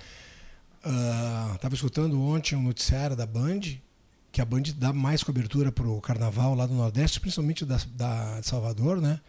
Uh, 0.86 1.58
tava 1.58 1.76
escutando 1.76 2.18
ontem 2.22 2.56
um 2.56 2.64
noticiário 2.64 3.14
da 3.14 3.26
Band 3.26 3.60
que 4.36 4.42
a 4.42 4.46
Band 4.46 4.64
dá 4.78 4.92
mais 4.92 5.24
cobertura 5.24 5.72
para 5.72 5.88
o 5.88 6.02
carnaval 6.02 6.56
lá 6.56 6.66
do 6.66 6.74
Nordeste, 6.74 7.22
principalmente 7.22 7.64
da, 7.64 7.80
da, 7.96 8.42
de 8.42 8.46
Salvador, 8.46 9.00
né? 9.00 9.22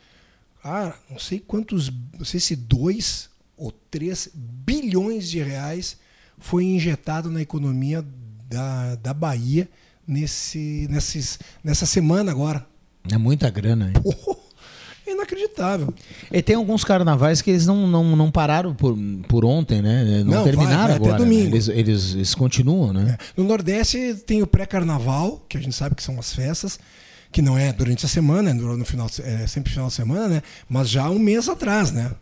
Ah, 0.65 0.97
não 1.09 1.17
sei 1.17 1.39
quantos, 1.39 1.93
não 2.19 2.25
sei 2.25 2.41
se 2.41 2.57
dois 2.57 3.31
ou 3.57 3.71
três 3.71 4.29
bilhões 4.35 5.31
de 5.31 5.41
reais 5.41 5.97
foi 6.39 6.65
injetado 6.65 7.31
na 7.31 7.41
economia 7.41 8.05
da, 8.49 8.97
da 8.97 9.15
Bahia 9.15 9.69
nesse, 10.05 10.89
nesses, 10.91 11.39
nessa 11.63 11.87
semana 11.87 12.33
agora. 12.33 12.67
É 13.09 13.17
muita 13.17 13.49
grana, 13.49 13.87
hein? 13.87 13.93
Porra 14.03 14.36
inacreditável. 15.13 15.93
E 16.31 16.43
tem 16.43 16.57
alguns 16.57 16.85
carnavais 16.85 17.43
que 17.43 17.51
eles 17.51 17.67
não, 17.67 17.87
não, 17.87 18.17
não 18.17 18.31
pararam 18.31 18.75
por, 18.75 18.97
por 19.29 19.45
ontem, 19.45 19.83
né? 19.83 20.23
Não, 20.25 20.37
não 20.37 20.45
terminaram 20.45 20.79
vai, 20.79 20.87
vai 20.87 20.97
agora. 20.97 21.15
Até 21.15 21.25
domingo. 21.25 21.45
Né? 21.45 21.57
Eles, 21.57 21.69
eles, 21.69 22.15
eles, 22.15 22.35
continuam, 22.35 22.93
né? 22.93 23.17
É. 23.19 23.41
No 23.41 23.47
Nordeste 23.47 24.15
tem 24.27 24.43
o 24.43 24.47
pré-carnaval, 24.47 25.45
que 25.49 25.57
a 25.57 25.61
gente 25.61 25.75
sabe 25.75 25.95
que 25.95 26.03
são 26.03 26.19
as 26.19 26.33
festas, 26.33 26.79
que 27.31 27.43
não 27.43 27.59
é 27.59 27.73
durante 27.73 28.07
a 28.07 28.09
semana, 28.09 28.51
é 28.51 28.55
no 28.55 28.85
final, 28.85 29.09
é 29.23 29.47
sempre 29.47 29.73
final 29.73 29.89
de 29.89 29.95
semana, 29.95 30.29
né? 30.29 30.43
Mas 30.69 30.89
já 30.89 31.09
um 31.11 31.19
mês 31.19 31.49
atrás, 31.49 31.93
né? 31.93 32.13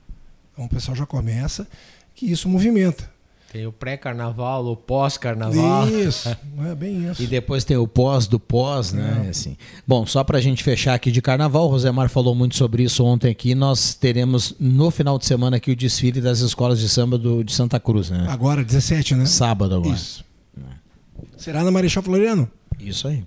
Então 0.53 0.65
o 0.65 0.69
pessoal 0.69 0.97
já 0.97 1.07
começa 1.07 1.67
que 2.15 2.31
isso 2.31 2.49
movimenta. 2.49 3.14
Tem 3.55 3.69
o 3.69 3.73
pré-carnaval, 3.73 4.67
o 4.67 4.75
pós-carnaval. 4.77 5.89
Isso, 5.89 6.29
é 6.67 6.75
bem 6.75 7.09
isso. 7.09 7.23
E 7.23 7.27
depois 7.29 7.63
tem 7.63 7.77
o 7.77 7.87
pós 7.87 8.27
do 8.27 8.41
pós, 8.41 8.93
né? 8.93 9.27
É. 9.27 9.29
Assim. 9.29 9.57
Bom, 9.87 10.05
só 10.05 10.25
para 10.25 10.39
a 10.39 10.41
gente 10.41 10.65
fechar 10.65 10.93
aqui 10.93 11.13
de 11.13 11.23
carnaval, 11.23 11.67
o 11.67 11.69
Rosemar 11.69 12.09
falou 12.09 12.35
muito 12.35 12.57
sobre 12.57 12.83
isso 12.83 13.05
ontem 13.05 13.31
aqui. 13.31 13.55
Nós 13.55 13.95
teremos 13.95 14.57
no 14.59 14.91
final 14.91 15.21
de 15.21 15.27
semana 15.27 15.59
aqui 15.59 15.71
o 15.71 15.77
desfile 15.77 16.21
das 16.21 16.41
escolas 16.41 16.81
de 16.81 16.89
samba 16.89 17.17
do, 17.17 17.45
de 17.45 17.53
Santa 17.53 17.79
Cruz, 17.79 18.11
né? 18.11 18.27
Agora, 18.29 18.65
17, 18.65 19.15
né? 19.15 19.25
Sábado 19.25 19.77
agora. 19.77 19.95
Isso. 19.95 20.25
Será 21.37 21.63
na 21.63 21.71
Marechal 21.71 22.03
Floriano? 22.03 22.51
Isso 22.81 23.07
aí. 23.07 23.23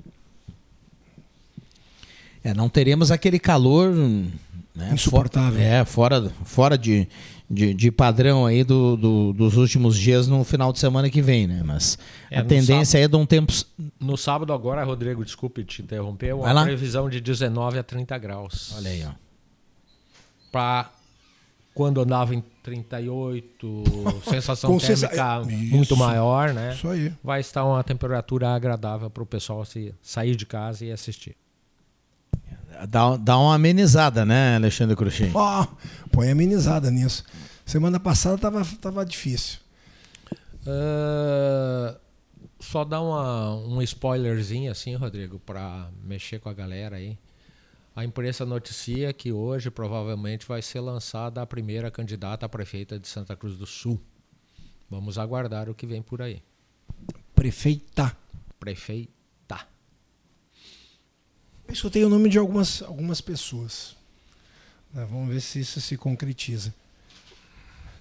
É, 2.43 2.53
não 2.53 2.67
teremos 2.67 3.11
aquele 3.11 3.39
calor. 3.39 3.93
Né? 4.75 4.91
Insuportável. 4.91 5.61
é, 5.61 5.85
fora, 5.85 6.29
fora 6.43 6.77
de 6.77 7.07
de, 7.49 7.73
de 7.73 7.91
padrão 7.91 8.45
aí 8.45 8.63
do, 8.63 8.97
do, 8.97 9.33
dos 9.33 9.55
últimos 9.55 9.97
dias 9.97 10.27
no 10.27 10.43
final 10.43 10.73
de 10.73 10.79
semana 10.79 11.09
que 11.09 11.21
vem, 11.21 11.47
né? 11.47 11.61
Mas 11.63 11.97
é, 12.29 12.39
a 12.39 12.43
tendência 12.43 12.99
sábado, 12.99 13.03
é 13.03 13.07
de 13.07 13.15
um 13.15 13.25
tempo. 13.25 13.53
No 13.99 14.17
sábado 14.17 14.51
agora, 14.51 14.83
Rodrigo, 14.83 15.23
desculpe 15.23 15.63
te 15.63 15.81
interromper, 15.81 16.33
uma 16.33 16.63
previsão 16.63 17.09
de 17.09 17.21
19 17.21 17.79
a 17.79 17.83
30 17.83 18.17
graus. 18.17 18.73
Olha 18.75 18.89
aí, 18.89 19.05
ó. 19.05 19.11
Para 20.51 20.89
quando 21.73 22.01
andava 22.01 22.33
em 22.33 22.43
38, 22.63 23.83
sensação 24.27 24.77
térmica 24.77 25.43
muito 25.45 25.95
maior, 25.95 26.53
né? 26.53 26.73
Isso 26.73 26.87
aí. 26.89 27.13
Vai 27.23 27.39
estar 27.39 27.63
uma 27.63 27.83
temperatura 27.83 28.49
agradável 28.49 29.09
para 29.09 29.23
o 29.23 29.25
pessoal 29.25 29.63
se 29.63 29.93
sair 30.01 30.35
de 30.35 30.45
casa 30.45 30.83
e 30.83 30.91
assistir. 30.91 31.35
Dá, 32.85 33.17
dá 33.17 33.37
uma 33.37 33.55
amenizada, 33.55 34.25
né, 34.25 34.55
Alexandre 34.55 34.95
Cruxem? 34.95 35.31
Oh, 35.33 35.65
põe 36.11 36.29
amenizada 36.29 36.91
nisso. 36.91 37.23
Semana 37.65 37.99
passada 37.99 38.37
tava, 38.37 38.63
tava 38.79 39.05
difícil. 39.05 39.59
Uh, 40.61 41.97
só 42.59 42.83
dar 42.83 43.01
uma, 43.01 43.55
um 43.55 43.81
spoilerzinho 43.81 44.71
assim, 44.71 44.95
Rodrigo, 44.95 45.39
para 45.39 45.89
mexer 46.03 46.39
com 46.39 46.49
a 46.49 46.53
galera 46.53 46.97
aí. 46.97 47.17
A 47.95 48.05
imprensa 48.05 48.45
noticia 48.45 49.11
que 49.11 49.31
hoje 49.31 49.71
provavelmente 49.71 50.45
vai 50.47 50.61
ser 50.61 50.79
lançada 50.81 51.41
a 51.41 51.45
primeira 51.45 51.89
candidata 51.89 52.45
a 52.45 52.49
prefeita 52.49 52.99
de 52.99 53.07
Santa 53.07 53.35
Cruz 53.35 53.57
do 53.57 53.65
Sul. 53.65 53.99
Vamos 54.89 55.17
aguardar 55.17 55.69
o 55.69 55.73
que 55.73 55.87
vem 55.87 56.01
por 56.01 56.21
aí. 56.21 56.43
Prefeita. 57.33 58.15
Prefeita. 58.59 59.16
Eu 61.67 61.73
escutei 61.73 62.03
o 62.05 62.09
nome 62.09 62.29
de 62.29 62.37
algumas, 62.37 62.81
algumas 62.81 63.19
pessoas. 63.19 63.95
Né? 64.93 65.05
Vamos 65.09 65.29
ver 65.29 65.41
se 65.41 65.59
isso 65.59 65.81
se 65.81 65.97
concretiza. 65.97 66.73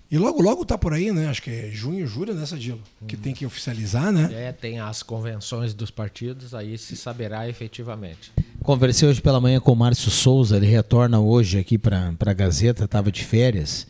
E 0.09 0.17
logo, 0.19 0.41
logo 0.41 0.65
tá 0.65 0.79
por 0.79 0.93
aí, 0.93 1.11
né? 1.11 1.29
Acho 1.29 1.43
que 1.43 1.51
é 1.51 1.71
junho, 1.73 2.07
julho, 2.07 2.33
né, 2.33 2.47
Sadilo? 2.47 2.81
Hum. 3.03 3.07
Que 3.07 3.17
tem 3.17 3.35
que 3.35 3.45
oficializar, 3.45 4.13
né? 4.13 4.29
É, 4.33 4.53
tem 4.53 4.79
as 4.79 5.03
convenções 5.03 5.75
dos 5.75 5.91
partidos, 5.91 6.55
aí 6.55 6.79
se 6.79 6.97
saberá 6.97 7.49
efetivamente. 7.49 8.31
Conversei 8.63 9.09
hoje 9.09 9.21
pela 9.21 9.41
manhã 9.41 9.59
com 9.59 9.73
o 9.73 9.77
Márcio 9.77 10.11
Souza, 10.11 10.57
ele 10.57 10.67
retorna 10.67 11.19
hoje 11.19 11.59
aqui 11.59 11.77
para 11.77 12.15
a 12.21 12.33
Gazeta, 12.33 12.85
estava 12.85 13.11
de 13.11 13.25
férias. 13.25 13.87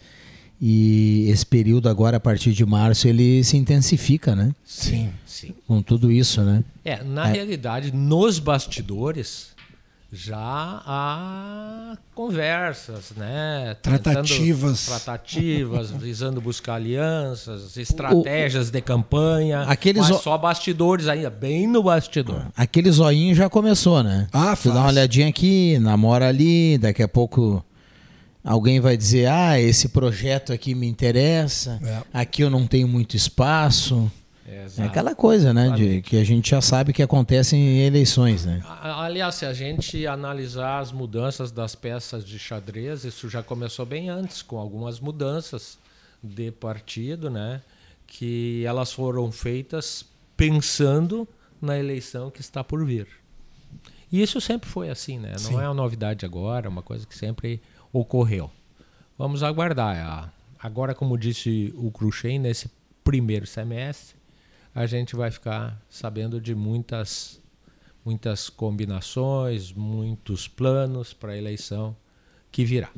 E 0.60 1.28
esse 1.28 1.44
período 1.44 1.86
agora, 1.86 2.16
a 2.16 2.20
partir 2.20 2.52
de 2.52 2.64
março, 2.64 3.06
ele 3.06 3.44
se 3.44 3.58
intensifica, 3.58 4.34
né? 4.34 4.54
Sim, 4.64 5.10
sim. 5.26 5.54
Com 5.66 5.82
tudo 5.82 6.10
isso, 6.10 6.40
né? 6.40 6.64
É, 6.82 7.04
na 7.04 7.28
é. 7.28 7.32
realidade, 7.32 7.92
nos 7.92 8.38
bastidores, 8.38 9.48
já 10.16 10.36
há 10.38 11.96
conversas, 12.14 13.12
né? 13.16 13.76
Tratativas. 13.82 14.86
tratativas, 14.86 15.90
visando 16.00 16.40
buscar 16.40 16.74
alianças, 16.74 17.76
estratégias 17.76 18.68
o, 18.68 18.72
de 18.72 18.80
campanha. 18.80 19.62
Aqueles 19.62 20.08
mas 20.08 20.20
só 20.22 20.36
bastidores 20.38 21.06
ainda, 21.06 21.30
bem 21.30 21.66
no 21.66 21.82
bastidor. 21.82 22.46
Aquele 22.56 22.90
zoinho 22.90 23.34
já 23.34 23.48
começou, 23.50 24.02
né? 24.02 24.26
Ah, 24.32 24.56
Tu 24.56 24.70
dá 24.70 24.80
uma 24.80 24.88
olhadinha 24.88 25.28
aqui, 25.28 25.78
namora 25.78 26.28
ali, 26.28 26.78
daqui 26.78 27.02
a 27.02 27.08
pouco 27.08 27.64
alguém 28.42 28.80
vai 28.80 28.96
dizer: 28.96 29.28
ah, 29.28 29.60
esse 29.60 29.88
projeto 29.88 30.52
aqui 30.52 30.74
me 30.74 30.86
interessa, 30.86 31.78
é. 31.82 32.02
aqui 32.12 32.42
eu 32.42 32.50
não 32.50 32.66
tenho 32.66 32.88
muito 32.88 33.16
espaço. 33.16 34.10
É 34.48 34.84
aquela 34.84 35.12
coisa, 35.12 35.52
né? 35.52 35.70
De, 35.70 36.00
que 36.02 36.16
a 36.16 36.24
gente 36.24 36.50
já 36.50 36.60
sabe 36.60 36.92
que 36.92 37.02
acontece 37.02 37.56
em 37.56 37.80
eleições, 37.80 38.44
né? 38.44 38.62
Aliás, 38.80 39.34
se 39.34 39.44
a 39.44 39.52
gente 39.52 40.06
analisar 40.06 40.78
as 40.78 40.92
mudanças 40.92 41.50
das 41.50 41.74
peças 41.74 42.24
de 42.24 42.38
xadrez, 42.38 43.04
isso 43.04 43.28
já 43.28 43.42
começou 43.42 43.84
bem 43.84 44.08
antes, 44.08 44.42
com 44.42 44.56
algumas 44.56 45.00
mudanças 45.00 45.78
de 46.22 46.52
partido, 46.52 47.28
né? 47.28 47.60
Que 48.06 48.64
elas 48.64 48.92
foram 48.92 49.32
feitas 49.32 50.04
pensando 50.36 51.26
na 51.60 51.76
eleição 51.76 52.30
que 52.30 52.40
está 52.40 52.62
por 52.62 52.86
vir. 52.86 53.08
E 54.12 54.22
isso 54.22 54.40
sempre 54.40 54.68
foi 54.68 54.90
assim, 54.90 55.18
né? 55.18 55.32
Não 55.32 55.38
Sim. 55.38 55.60
é 55.60 55.68
uma 55.68 55.74
novidade 55.74 56.24
agora, 56.24 56.66
é 56.66 56.68
uma 56.68 56.82
coisa 56.82 57.04
que 57.04 57.18
sempre 57.18 57.60
ocorreu. 57.92 58.48
Vamos 59.18 59.42
aguardar. 59.42 60.32
Agora, 60.62 60.94
como 60.94 61.18
disse 61.18 61.74
o 61.76 61.90
Cruxem, 61.90 62.38
nesse 62.38 62.70
primeiro 63.02 63.46
semestre, 63.46 64.15
a 64.76 64.84
gente 64.84 65.16
vai 65.16 65.30
ficar 65.30 65.80
sabendo 65.88 66.38
de 66.38 66.54
muitas, 66.54 67.40
muitas 68.04 68.50
combinações, 68.50 69.72
muitos 69.72 70.46
planos 70.46 71.14
para 71.14 71.32
a 71.32 71.36
eleição 71.38 71.96
que 72.52 72.62
virá. 72.62 72.90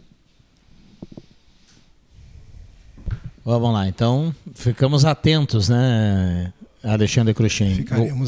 Vamos 3.45 3.73
lá, 3.73 3.87
então 3.87 4.35
ficamos 4.57 5.05
atentos, 5.05 5.69
né, 5.69 6.53
Alexandre 6.83 7.33
Cruxem? 7.33 7.87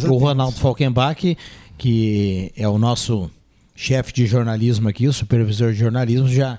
O, 0.09 0.13
o 0.13 0.19
Ronaldo 0.19 0.57
Falkenbach, 0.57 1.37
que 1.77 2.53
é 2.57 2.69
o 2.69 2.79
nosso 2.79 3.29
chefe 3.75 4.13
de 4.13 4.27
jornalismo 4.27 4.89
aqui, 4.89 5.09
o 5.09 5.13
supervisor 5.13 5.73
de 5.73 5.79
jornalismo, 5.81 6.29
já, 6.29 6.57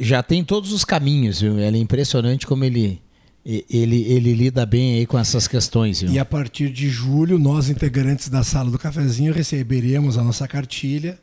já 0.00 0.22
tem 0.22 0.42
todos 0.42 0.72
os 0.72 0.86
caminhos, 0.86 1.42
viu? 1.42 1.58
É 1.58 1.68
impressionante 1.68 2.46
como 2.46 2.64
ele 2.64 2.98
ele, 3.70 4.02
ele 4.02 4.34
lida 4.34 4.66
bem 4.66 4.98
aí 4.98 5.06
com 5.06 5.18
essas 5.18 5.48
questões. 5.48 6.02
Viu? 6.02 6.10
E 6.10 6.18
a 6.18 6.24
partir 6.24 6.70
de 6.70 6.90
julho, 6.90 7.38
nós, 7.38 7.70
integrantes 7.70 8.28
da 8.28 8.42
sala 8.44 8.70
do 8.70 8.78
cafezinho, 8.78 9.32
receberemos 9.32 10.18
a 10.18 10.22
nossa 10.22 10.46
cartilha 10.46 11.18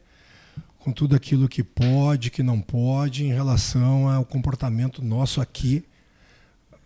com 0.80 0.92
tudo 0.92 1.16
aquilo 1.16 1.48
que 1.48 1.64
pode, 1.64 2.30
que 2.30 2.44
não 2.44 2.62
pode, 2.62 3.26
em 3.26 3.34
relação 3.34 4.08
ao 4.08 4.24
comportamento 4.24 5.04
nosso 5.04 5.42
aqui, 5.42 5.84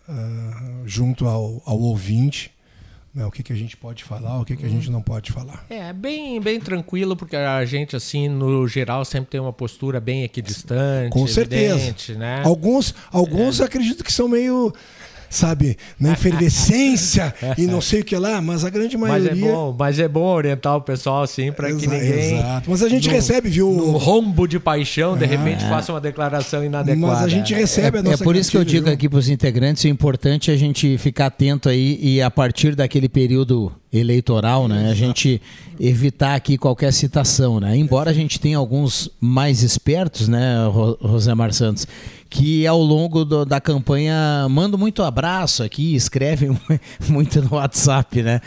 uh, 0.08 0.88
junto 0.88 1.28
ao, 1.28 1.62
ao 1.66 1.78
ouvinte, 1.78 2.52
né, 3.14 3.26
o 3.26 3.32
que, 3.32 3.44
que 3.44 3.52
a 3.52 3.56
gente 3.56 3.76
pode 3.76 4.04
falar, 4.04 4.40
o 4.40 4.46
que, 4.46 4.56
que 4.56 4.66
a 4.66 4.70
gente 4.70 4.90
não 4.90 5.02
pode 5.02 5.32
falar. 5.32 5.66
É, 5.70 5.92
bem, 5.92 6.40
bem 6.40 6.60
tranquilo, 6.60 7.16
porque 7.16 7.36
a 7.36 7.66
gente, 7.66 7.96
assim, 7.96 8.30
no 8.30 8.68
geral, 8.68 9.04
sempre 9.04 9.32
tem 9.32 9.40
uma 9.42 9.52
postura 9.52 10.00
bem 10.00 10.24
equidistante. 10.24 11.10
Com 11.12 11.28
certeza. 11.28 11.76
evidente, 11.76 12.16
Né? 12.16 12.42
Alguns, 12.46 12.96
alguns 13.12 13.60
acredito 13.60 14.04
que 14.04 14.14
são 14.14 14.30
meio, 14.30 14.74
sabe, 15.30 15.78
na 16.00 16.14
efervescência 16.14 17.34
e 17.58 17.66
não 17.68 17.82
sei 17.82 18.02
o 18.02 18.04
que 18.06 18.16
lá, 18.18 18.42
mas 18.42 18.66
a 18.66 18.70
grande 18.70 18.98
Mas 18.98 19.26
é, 19.26 19.30
maioria. 19.30 19.52
bom, 19.52 19.76
mas 19.78 20.00
é 20.00 20.08
bom 20.08 20.26
orientar 20.26 20.76
o 20.76 20.82
pessoal 20.82 21.24
assim 21.24 21.52
para 21.52 21.68
que 21.74 21.88
ninguém. 21.88 22.36
exato. 22.36 22.70
Mas 22.70 22.82
a 22.84 22.90
gente 22.90 23.08
num- 23.08 23.14
recebe, 23.14 23.50
viu? 23.50 23.72
Num 23.72 23.92
rombo 23.98 24.48
de 24.48 24.60
paixão, 24.60 25.18
de 25.18 25.24
É. 25.24 25.28
repente 25.28 25.64
faça 25.66 25.92
uma 25.94 26.02
declaração 26.02 26.64
inadequada. 26.64 27.14
Mas 27.16 27.24
a 27.24 27.28
gente 27.28 27.54
recebe 27.54 27.98
a 27.98 28.00
É 28.00 28.04
nossa 28.04 28.24
por 28.24 28.36
isso 28.36 28.50
que 28.52 28.58
eu 28.58 28.66
digo 28.66 28.90
aqui 28.90 29.08
para 29.08 29.20
os 29.20 29.30
integrantes, 29.30 29.86
é 29.86 29.90
importante 29.90 30.52
a 30.52 30.58
gente 30.58 30.98
ficar 30.98 31.28
atento 31.28 31.70
aí 31.70 32.00
e 32.02 32.22
a 32.22 32.32
partir 32.32 32.76
daquele 32.76 33.08
período 33.08 33.72
eleitoral, 33.92 34.68
né, 34.68 34.90
a 34.92 34.94
gente 34.94 35.42
evitar 35.80 36.36
aqui 36.36 36.58
qualquer 36.58 36.94
citação, 36.94 37.60
né? 37.60 37.76
Embora 37.76 38.12
a 38.12 38.14
gente 38.14 38.40
tenha 38.40 38.58
alguns 38.58 39.10
mais 39.20 39.64
espertos, 39.64 40.28
né, 40.28 40.68
Ro- 40.72 40.98
Rosemar 41.02 41.52
Santos, 41.54 41.88
que 42.30 42.68
ao 42.68 42.80
longo 42.80 43.26
do- 43.26 43.44
da 43.44 43.60
campanha 43.60 44.48
mandam 44.50 44.80
muito 44.80 45.02
abraço 45.02 45.64
aqui, 45.64 45.96
escrevem 45.96 46.56
muito 47.10 47.42
no 47.42 47.56
WhatsApp, 47.56 48.22
né? 48.22 48.40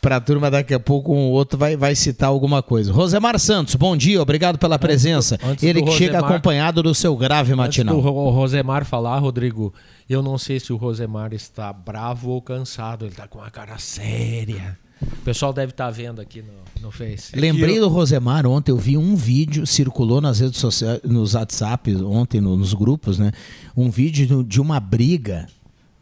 Para 0.00 0.16
a 0.16 0.20
turma 0.20 0.50
daqui 0.50 0.72
a 0.74 0.80
pouco 0.80 1.12
um 1.14 1.30
outro 1.30 1.58
vai, 1.58 1.76
vai 1.76 1.94
citar 1.94 2.28
alguma 2.28 2.62
coisa. 2.62 2.92
Rosemar 2.92 3.38
Santos, 3.38 3.74
bom 3.74 3.96
dia, 3.96 4.20
obrigado 4.22 4.58
pela 4.58 4.78
presença. 4.78 5.38
antes 5.44 5.62
Ele 5.64 5.80
do 5.80 5.86
que 5.86 5.92
chega 5.92 6.18
acompanhado 6.20 6.82
do 6.82 6.94
seu 6.94 7.16
grave 7.16 7.54
matinal. 7.54 7.94
Antes 7.96 8.04
do 8.04 8.10
Ro- 8.10 8.30
Rosemar 8.30 8.84
falar, 8.84 9.18
Rodrigo, 9.18 9.72
eu 10.08 10.22
não 10.22 10.38
sei 10.38 10.58
se 10.60 10.72
o 10.72 10.76
Rosemar 10.76 11.32
está 11.32 11.72
bravo 11.72 12.30
ou 12.30 12.40
cansado. 12.42 13.04
Ele 13.04 13.12
está 13.12 13.26
com 13.28 13.38
uma 13.38 13.50
cara 13.50 13.78
séria. 13.78 14.78
O 15.02 15.24
pessoal 15.24 15.52
deve 15.52 15.70
estar 15.72 15.90
vendo 15.90 16.20
aqui 16.20 16.42
no, 16.42 16.82
no 16.86 16.90
Face. 16.90 17.34
Lembrei 17.36 17.78
do 17.78 17.88
Rosemar 17.88 18.46
ontem, 18.46 18.70
eu 18.72 18.76
vi 18.76 18.96
um 18.96 19.14
vídeo, 19.16 19.66
circulou 19.66 20.20
nas 20.20 20.40
redes 20.40 20.58
sociais, 20.58 21.00
nos 21.04 21.34
WhatsApp 21.34 21.94
ontem, 21.96 22.40
no- 22.40 22.56
nos 22.56 22.74
grupos, 22.74 23.18
né? 23.18 23.30
Um 23.76 23.90
vídeo 23.90 24.42
de 24.42 24.60
uma 24.60 24.78
briga 24.80 25.46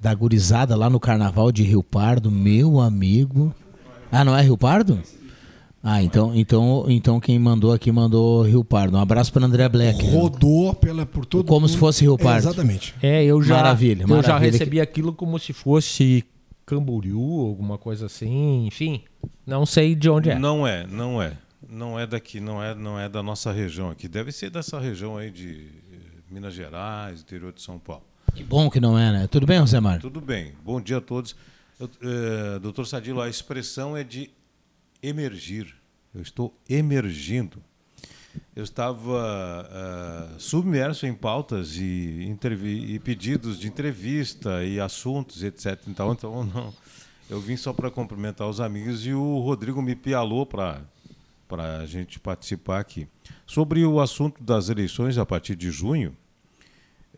da 0.01 0.15
gurizada 0.15 0.75
lá 0.77 0.89
no 0.89 0.99
carnaval 0.99 1.53
de 1.53 1.63
Rio 1.63 1.83
Pardo, 1.83 2.31
meu 2.31 2.81
amigo. 2.81 3.55
Ah, 4.11 4.25
não 4.25 4.37
é 4.37 4.43
Rio 4.43 4.57
Pardo? 4.57 4.99
Ah, 5.83 6.03
então, 6.03 6.35
então, 6.35 6.85
então 6.89 7.19
quem 7.21 7.39
mandou 7.39 7.73
aqui 7.73 7.91
mandou 7.91 8.43
Rio 8.43 8.63
Pardo. 8.63 8.97
Um 8.97 9.01
abraço 9.01 9.33
para 9.33 9.47
André 9.47 9.67
Black. 9.69 10.05
Rodou 10.11 10.75
pela, 10.75 11.07
por 11.07 11.25
todo 11.25 11.47
Como 11.47 11.67
se 11.67 11.73
mundo. 11.75 11.81
fosse 11.81 12.03
Rio 12.03 12.17
É, 12.19 12.23
Pardo. 12.23 12.39
exatamente. 12.49 12.95
É, 13.03 13.25
eu 13.25 13.43
já, 13.43 13.57
Maravilha, 13.57 14.05
eu 14.09 14.23
já 14.23 14.37
recebi 14.39 14.79
aquilo 14.81 15.13
como 15.15 15.39
se 15.39 15.53
fosse 15.55 16.23
Camboriú, 16.71 17.41
alguma 17.49 17.77
coisa 17.77 18.07
assim, 18.07 18.65
enfim. 18.65 19.03
Não 19.45 19.67
sei 19.67 19.97
de 19.97 20.09
onde 20.09 20.31
é. 20.31 20.39
Não 20.39 20.65
é, 20.65 20.87
não 20.87 21.21
é. 21.21 21.37
Não 21.69 21.99
é 21.99 22.07
daqui, 22.07 22.39
não 22.39 22.63
é, 22.63 22.77
não 22.77 22.97
é 22.97 23.09
da 23.09 23.25
nossa 23.25 23.51
região 23.51 23.91
aqui. 23.91 24.07
Deve 24.07 24.31
ser 24.31 24.51
dessa 24.51 24.79
região 24.79 25.17
aí 25.17 25.33
de 25.33 25.67
eh, 25.93 25.97
Minas 26.31 26.55
Gerais, 26.55 27.23
interior 27.23 27.53
de 27.53 27.61
São 27.61 27.77
Paulo. 27.77 28.05
Que 28.37 28.45
bom 28.45 28.71
que 28.71 28.79
não 28.79 28.97
é, 28.97 29.11
né? 29.11 29.27
Tudo 29.27 29.47
bem, 29.47 29.59
Rosemar? 29.59 30.01
Tudo 30.01 30.21
bem. 30.21 30.53
Bom 30.65 30.81
dia 30.81 30.99
a 30.99 31.01
todos. 31.01 31.35
Eu, 31.79 31.91
eh, 32.03 32.61
doutor 32.61 32.87
Sadilo, 32.87 33.21
a 33.21 33.29
expressão 33.29 33.97
é 33.97 34.05
de 34.05 34.31
emergir. 35.03 35.75
Eu 36.15 36.23
estou 36.23 36.57
emergindo. 36.69 37.61
Eu 38.55 38.65
estava 38.65 39.69
eh, 39.71 40.35
submerso 40.39 41.07
em 41.07 41.15
pautas 41.15 41.77
e, 41.77 42.37
e 42.89 42.99
pedidos 42.99 43.59
de 43.59 43.67
entrevista 43.67 44.65
e 44.65 44.79
assuntos, 44.79 45.43
etc. 45.43 45.81
Então, 45.89 46.13
então 46.15 46.45
não, 46.45 46.73
eu 47.29 47.41
vim 47.41 47.57
só 47.57 47.73
para 47.73 47.91
cumprimentar 47.91 48.49
os 48.49 48.61
amigos 48.61 49.05
e 49.07 49.13
o 49.13 49.39
Rodrigo 49.39 49.81
me 49.83 49.97
pialou 49.97 50.47
para 50.47 50.83
para 51.51 51.79
a 51.79 51.87
gente 51.87 52.21
participar 52.21 52.79
aqui. 52.79 53.09
Sobre 53.45 53.85
o 53.85 54.01
assunto 54.01 54.41
das 54.41 54.69
eleições 54.69 55.19
a 55.19 55.27
partir 55.27 55.57
de 55.57 55.69
junho, 55.69 56.17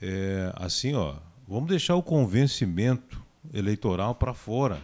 é, 0.00 0.50
assim, 0.56 0.94
ó, 0.94 1.16
vamos 1.46 1.68
deixar 1.68 1.96
o 1.96 2.02
convencimento 2.02 3.22
eleitoral 3.52 4.14
para 4.14 4.32
fora, 4.32 4.80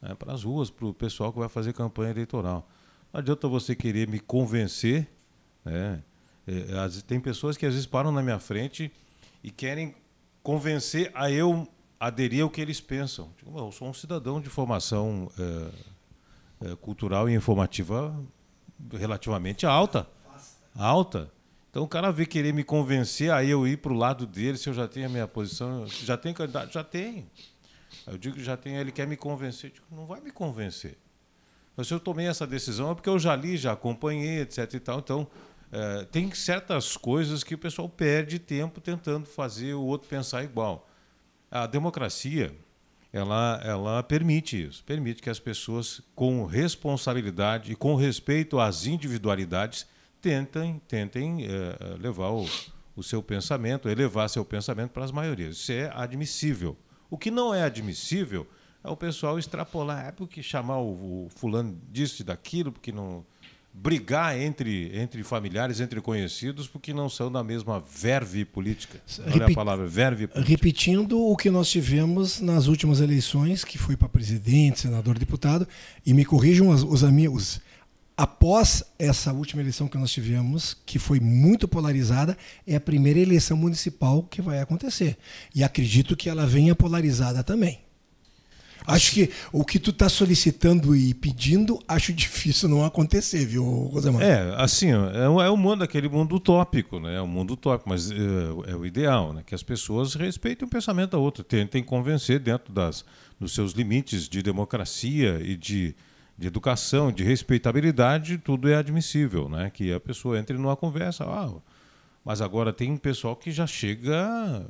né, 0.00 0.14
para 0.14 0.32
as 0.32 0.42
ruas, 0.42 0.70
para 0.70 0.86
o 0.86 0.94
pessoal 0.94 1.30
que 1.30 1.38
vai 1.38 1.50
fazer 1.50 1.74
campanha 1.74 2.12
eleitoral. 2.12 2.66
Não 3.12 3.20
adianta 3.20 3.46
você 3.46 3.76
querer 3.76 4.08
me 4.08 4.18
convencer. 4.18 5.06
Né? 5.68 6.02
Tem 7.06 7.20
pessoas 7.20 7.56
que 7.56 7.66
às 7.66 7.72
vezes 7.74 7.86
param 7.86 8.10
na 8.10 8.22
minha 8.22 8.38
frente 8.38 8.90
e 9.42 9.50
querem 9.50 9.94
convencer 10.42 11.10
a 11.14 11.30
eu 11.30 11.68
aderir 12.00 12.42
ao 12.42 12.50
que 12.50 12.60
eles 12.60 12.80
pensam. 12.80 13.30
"Não, 13.46 13.66
eu 13.66 13.72
sou 13.72 13.88
um 13.88 13.94
cidadão 13.94 14.40
de 14.40 14.48
formação 14.48 15.30
é, 15.38 16.70
é, 16.70 16.76
cultural 16.76 17.28
e 17.28 17.34
informativa 17.34 18.14
relativamente 18.92 19.66
alta. 19.66 20.06
Alta. 20.74 21.30
Então 21.70 21.82
o 21.82 21.88
cara 21.88 22.10
vê 22.10 22.24
querer 22.24 22.52
me 22.54 22.64
convencer 22.64 23.30
a 23.30 23.44
eu 23.44 23.66
ir 23.66 23.78
para 23.78 23.92
o 23.92 23.96
lado 23.96 24.26
dele, 24.26 24.56
se 24.56 24.68
eu 24.68 24.74
já 24.74 24.88
tenho 24.88 25.06
a 25.06 25.08
minha 25.08 25.28
posição. 25.28 25.86
Já 25.86 26.16
tem 26.16 26.32
candidato? 26.32 26.72
Já 26.72 26.82
tenho. 26.82 27.26
Eu 28.06 28.16
digo 28.16 28.36
que 28.36 28.44
já 28.44 28.56
tem, 28.56 28.76
ele 28.76 28.90
quer 28.92 29.06
me 29.06 29.16
convencer. 29.16 29.70
Eu 29.70 29.74
digo, 29.74 29.86
não 29.90 30.06
vai 30.06 30.20
me 30.20 30.30
convencer. 30.30 30.96
Mas 31.76 31.86
se 31.86 31.94
eu 31.94 32.00
tomei 32.00 32.26
essa 32.26 32.46
decisão 32.46 32.90
é 32.90 32.94
porque 32.94 33.08
eu 33.08 33.18
já 33.18 33.36
li, 33.36 33.56
já 33.56 33.72
acompanhei, 33.72 34.40
etc. 34.40 34.74
E 34.74 34.80
tal. 34.80 34.98
Então, 34.98 35.28
eh, 35.70 36.06
tem 36.10 36.32
certas 36.32 36.96
coisas 36.96 37.44
que 37.44 37.54
o 37.54 37.58
pessoal 37.58 37.88
perde 37.88 38.38
tempo 38.38 38.80
tentando 38.80 39.26
fazer 39.26 39.74
o 39.74 39.82
outro 39.82 40.08
pensar 40.08 40.42
igual. 40.42 40.88
A 41.50 41.66
democracia, 41.66 42.54
ela, 43.12 43.60
ela 43.62 44.02
permite 44.02 44.62
isso, 44.62 44.82
permite 44.84 45.20
que 45.20 45.30
as 45.30 45.38
pessoas, 45.38 46.00
com 46.14 46.46
responsabilidade 46.46 47.72
e 47.72 47.76
com 47.76 47.94
respeito 47.94 48.58
às 48.58 48.86
individualidades, 48.86 49.86
tentem, 50.22 50.80
tentem 50.88 51.44
eh, 51.44 51.96
levar 52.00 52.30
o, 52.30 52.48
o 52.96 53.02
seu 53.02 53.22
pensamento, 53.22 53.88
elevar 53.88 54.28
seu 54.28 54.44
pensamento 54.44 54.90
para 54.90 55.04
as 55.04 55.12
maiorias. 55.12 55.56
Isso 55.56 55.72
é 55.72 55.90
admissível. 55.94 56.76
O 57.10 57.18
que 57.18 57.30
não 57.30 57.54
é 57.54 57.62
admissível 57.62 58.46
é 58.82 58.88
o 58.88 58.96
pessoal 58.96 59.38
extrapolar, 59.38 60.06
é 60.06 60.12
porque 60.12 60.42
chamar 60.42 60.78
o, 60.78 61.26
o 61.26 61.28
fulano 61.30 61.78
disso 61.90 62.22
e 62.22 62.24
daquilo, 62.24 62.72
porque 62.72 62.92
não 62.92 63.24
brigar 63.72 64.38
entre, 64.38 64.90
entre 64.98 65.22
familiares, 65.22 65.80
entre 65.80 66.00
conhecidos, 66.00 66.66
porque 66.66 66.92
não 66.92 67.08
são 67.08 67.30
da 67.30 67.44
mesma 67.44 67.80
verve 67.80 68.44
política. 68.44 69.00
Olha 69.32 69.46
a 69.46 69.54
palavra, 69.54 69.86
verve 69.86 70.26
política. 70.26 70.50
Repetindo 70.50 71.20
o 71.20 71.36
que 71.36 71.50
nós 71.50 71.70
tivemos 71.70 72.40
nas 72.40 72.66
últimas 72.66 73.00
eleições, 73.00 73.64
que 73.64 73.78
foi 73.78 73.96
para 73.96 74.08
presidente, 74.08 74.80
senador, 74.80 75.18
deputado, 75.18 75.66
e 76.04 76.12
me 76.12 76.24
corrijam 76.24 76.68
os, 76.68 76.82
os 76.82 77.04
amigos. 77.04 77.60
Após 78.16 78.82
essa 78.98 79.32
última 79.32 79.62
eleição 79.62 79.86
que 79.86 79.96
nós 79.96 80.10
tivemos, 80.10 80.76
que 80.84 80.98
foi 80.98 81.20
muito 81.20 81.68
polarizada, 81.68 82.36
é 82.66 82.74
a 82.74 82.80
primeira 82.80 83.20
eleição 83.20 83.56
municipal 83.56 84.24
que 84.24 84.42
vai 84.42 84.60
acontecer. 84.60 85.16
E 85.54 85.62
acredito 85.62 86.16
que 86.16 86.28
ela 86.28 86.44
venha 86.44 86.74
polarizada 86.74 87.44
também. 87.44 87.78
Acho 88.88 89.12
que 89.12 89.30
o 89.52 89.64
que 89.64 89.78
tu 89.78 89.90
está 89.90 90.08
solicitando 90.08 90.96
e 90.96 91.12
pedindo, 91.12 91.78
acho 91.86 92.10
difícil 92.12 92.68
não 92.70 92.82
acontecer, 92.84 93.44
viu, 93.44 93.62
Rosemar? 93.92 94.22
É, 94.22 94.54
assim, 94.56 94.88
é, 94.90 95.28
o- 95.28 95.42
é 95.42 95.50
o 95.50 95.56
mundo, 95.58 95.84
aquele 95.84 96.08
mundo 96.08 96.36
utópico, 96.36 96.98
né? 96.98 97.16
É 97.16 97.20
o 97.20 97.26
mundo 97.26 97.52
utópico, 97.52 97.88
mas 97.90 98.10
é, 98.10 98.14
é 98.70 98.74
o 98.74 98.86
ideal, 98.86 99.34
né? 99.34 99.42
Que 99.46 99.54
as 99.54 99.62
pessoas 99.62 100.14
respeitem 100.14 100.66
o 100.66 100.70
pensamento 100.70 101.10
da 101.10 101.18
outra, 101.18 101.44
tentem 101.44 101.82
convencer 101.84 102.38
dentro 102.40 102.72
das, 102.72 103.04
dos 103.38 103.52
seus 103.54 103.72
limites 103.72 104.26
de 104.26 104.42
democracia 104.42 105.38
e 105.42 105.54
de, 105.54 105.94
de 106.38 106.46
educação, 106.46 107.12
de 107.12 107.22
respeitabilidade, 107.22 108.38
tudo 108.38 108.70
é 108.70 108.74
admissível, 108.76 109.50
né? 109.50 109.70
Que 109.70 109.92
a 109.92 110.00
pessoa 110.00 110.38
entre 110.38 110.56
numa 110.56 110.74
conversa, 110.76 111.24
ah, 111.24 111.52
mas 112.24 112.40
agora 112.40 112.72
tem 112.72 112.90
um 112.90 112.96
pessoal 112.96 113.36
que 113.36 113.50
já 113.50 113.66
chega 113.66 114.66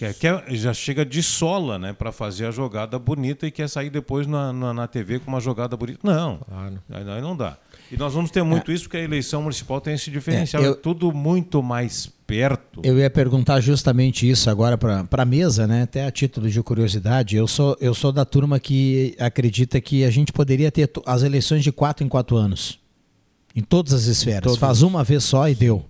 quer, 0.00 0.14
quer- 0.14 0.44
já 0.56 0.72
chega 0.74 1.04
de 1.04 1.22
sola, 1.22 1.78
né, 1.78 1.92
para 1.92 2.10
fazer 2.10 2.46
a 2.46 2.50
jogada 2.50 2.98
bonita 2.98 3.46
e 3.46 3.50
quer 3.50 3.68
sair 3.68 3.90
depois 3.90 4.26
na, 4.26 4.52
na, 4.52 4.74
na 4.74 4.86
TV 4.88 5.18
com 5.18 5.28
uma 5.30 5.40
jogada 5.40 5.76
bonita. 5.76 6.00
Não, 6.02 6.40
aí, 6.50 7.08
aí 7.08 7.20
não 7.20 7.36
dá. 7.36 7.56
E 7.92 7.96
nós 7.96 8.14
vamos 8.14 8.30
ter 8.30 8.42
muito 8.42 8.70
isso 8.72 8.84
porque 8.84 8.96
a 8.96 9.02
eleição 9.02 9.42
municipal 9.42 9.80
tem 9.80 9.94
esse 9.94 10.10
diferencial. 10.10 10.62
É, 10.62 10.66
É, 10.66 10.68
eu- 10.68 10.76
tudo 10.76 11.12
muito 11.12 11.62
mais 11.62 12.06
perto. 12.26 12.80
Eu 12.84 12.96
ia 12.98 13.10
perguntar 13.10 13.60
justamente 13.60 14.28
isso 14.30 14.48
agora 14.48 14.78
para 14.78 15.04
a 15.22 15.24
mesa, 15.24 15.66
né? 15.66 15.82
Até 15.82 16.06
a 16.06 16.10
título 16.12 16.48
de 16.48 16.62
curiosidade. 16.62 17.34
Eu 17.36 17.48
sou, 17.48 17.76
eu 17.80 17.92
sou 17.92 18.12
da 18.12 18.24
turma 18.24 18.60
que 18.60 19.16
acredita 19.18 19.80
que 19.80 20.04
a 20.04 20.10
gente 20.10 20.32
poderia 20.32 20.70
ter 20.70 20.88
as 21.04 21.24
eleições 21.24 21.64
de 21.64 21.72
quatro 21.72 22.06
em 22.06 22.08
quatro 22.08 22.36
anos. 22.36 22.78
Em 23.56 23.62
todas 23.62 23.92
as 23.92 24.04
esferas. 24.04 24.44
Todas. 24.44 24.58
Faz 24.60 24.82
uma 24.82 25.02
vez 25.02 25.24
só 25.24 25.48
e 25.48 25.56
deu. 25.56 25.84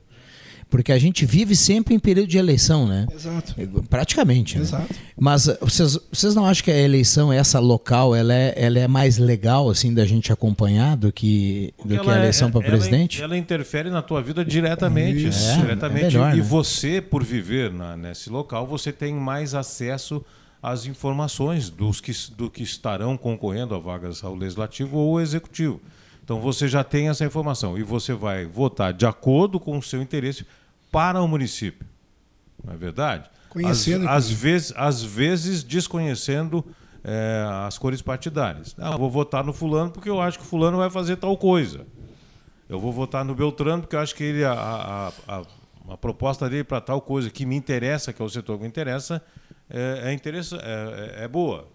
Porque 0.70 0.92
a 0.92 0.98
gente 0.98 1.26
vive 1.26 1.56
sempre 1.56 1.94
em 1.94 1.98
período 1.98 2.28
de 2.28 2.38
eleição, 2.38 2.86
né? 2.86 3.06
Exato. 3.12 3.54
Praticamente. 3.88 4.56
né? 4.56 4.62
Exato. 4.62 4.94
Mas 5.18 5.48
uh, 5.48 5.58
vocês, 5.60 5.98
vocês 6.12 6.34
não 6.34 6.46
acham 6.46 6.64
que 6.64 6.70
a 6.70 6.78
eleição, 6.78 7.32
essa 7.32 7.58
local, 7.58 8.14
ela 8.14 8.32
é, 8.32 8.54
ela 8.56 8.78
é 8.78 8.86
mais 8.86 9.18
legal, 9.18 9.68
assim, 9.68 9.92
da 9.92 10.06
gente 10.06 10.32
acompanhar 10.32 10.96
do 10.96 11.12
que, 11.12 11.74
do 11.84 11.98
que 11.98 12.08
a 12.08 12.14
é- 12.14 12.18
eleição 12.18 12.50
para 12.50 12.60
ela- 12.60 12.70
presidente? 12.70 13.20
Ela 13.20 13.36
interfere 13.36 13.90
na 13.90 14.00
tua 14.00 14.22
vida 14.22 14.44
diretamente. 14.44 15.26
Isso. 15.26 15.50
É, 15.50 15.56
diretamente. 15.56 16.00
é 16.04 16.08
melhor, 16.08 16.34
e 16.34 16.36
né? 16.38 16.42
você, 16.42 17.00
por 17.00 17.24
viver 17.24 17.72
na- 17.72 17.96
nesse 17.96 18.30
local, 18.30 18.66
você 18.66 18.92
tem 18.92 19.12
mais 19.12 19.54
acesso 19.54 20.24
as 20.62 20.86
informações 20.86 21.68
dos 21.68 22.00
que, 22.00 22.12
do 22.36 22.48
que 22.50 22.62
estarão 22.62 23.16
concorrendo 23.16 23.74
a 23.74 23.78
vagas 23.78 24.22
ao 24.22 24.34
legislativo 24.36 24.96
ou 24.98 25.16
ao 25.16 25.20
executivo. 25.20 25.80
Então 26.22 26.38
você 26.40 26.68
já 26.68 26.84
tem 26.84 27.08
essa 27.08 27.24
informação 27.24 27.76
e 27.76 27.82
você 27.82 28.12
vai 28.12 28.46
votar 28.46 28.92
de 28.92 29.04
acordo 29.04 29.58
com 29.58 29.76
o 29.76 29.82
seu 29.82 30.00
interesse 30.00 30.46
para 30.90 31.20
o 31.20 31.28
município. 31.28 31.86
Não 32.64 32.74
é 32.74 32.76
verdade? 32.76 33.30
Conhecendo. 33.48 34.08
Às, 34.08 34.16
às 34.16 34.30
vezes, 34.30 34.72
às 34.76 35.02
vezes 35.02 35.62
desconhecendo 35.62 36.64
é, 37.02 37.44
as 37.66 37.78
cores 37.78 38.02
partidárias. 38.02 38.74
Ah, 38.78 38.96
vou 38.96 39.10
votar 39.10 39.44
no 39.44 39.52
fulano 39.52 39.90
porque 39.90 40.08
eu 40.08 40.20
acho 40.20 40.38
que 40.38 40.44
o 40.44 40.48
fulano 40.48 40.78
vai 40.78 40.90
fazer 40.90 41.16
tal 41.16 41.36
coisa. 41.36 41.86
Eu 42.68 42.78
vou 42.78 42.92
votar 42.92 43.24
no 43.24 43.34
Beltrano 43.34 43.82
porque 43.82 43.96
eu 43.96 44.00
acho 44.00 44.14
que 44.14 44.22
ele, 44.22 44.44
a, 44.44 44.52
a, 44.52 45.08
a, 45.26 45.42
a 45.88 45.96
proposta 45.96 46.48
dele 46.48 46.62
para 46.62 46.80
tal 46.80 47.00
coisa 47.00 47.28
que 47.28 47.44
me 47.44 47.56
interessa, 47.56 48.12
que 48.12 48.22
é 48.22 48.24
o 48.24 48.28
setor 48.28 48.56
que 48.56 48.62
me 48.62 48.68
interessa, 48.68 49.20
é, 49.68 50.02
é, 50.04 50.12
interessa, 50.12 50.56
é, 50.56 51.24
é 51.24 51.28
boa. 51.28 51.68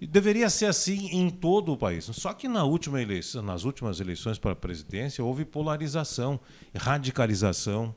E 0.00 0.06
deveria 0.06 0.50
ser 0.50 0.66
assim 0.66 1.10
em 1.12 1.30
todo 1.30 1.72
o 1.72 1.76
país. 1.76 2.06
Só 2.06 2.32
que 2.32 2.48
na 2.48 2.64
última 2.64 3.00
eleição, 3.00 3.40
nas 3.40 3.62
últimas 3.62 4.00
eleições 4.00 4.36
para 4.36 4.50
a 4.50 4.56
presidência 4.56 5.22
houve 5.22 5.44
polarização, 5.44 6.40
radicalização. 6.74 7.94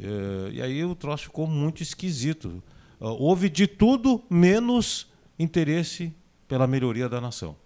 É, 0.00 0.52
e 0.52 0.62
aí 0.62 0.84
o 0.84 0.94
troço 0.94 1.24
ficou 1.24 1.46
muito 1.46 1.82
esquisito. 1.82 2.62
Uh, 3.00 3.06
houve 3.06 3.48
de 3.48 3.66
tudo 3.66 4.22
menos 4.30 5.10
interesse 5.38 6.14
pela 6.46 6.66
melhoria 6.66 7.08
da 7.08 7.20
nação. 7.20 7.56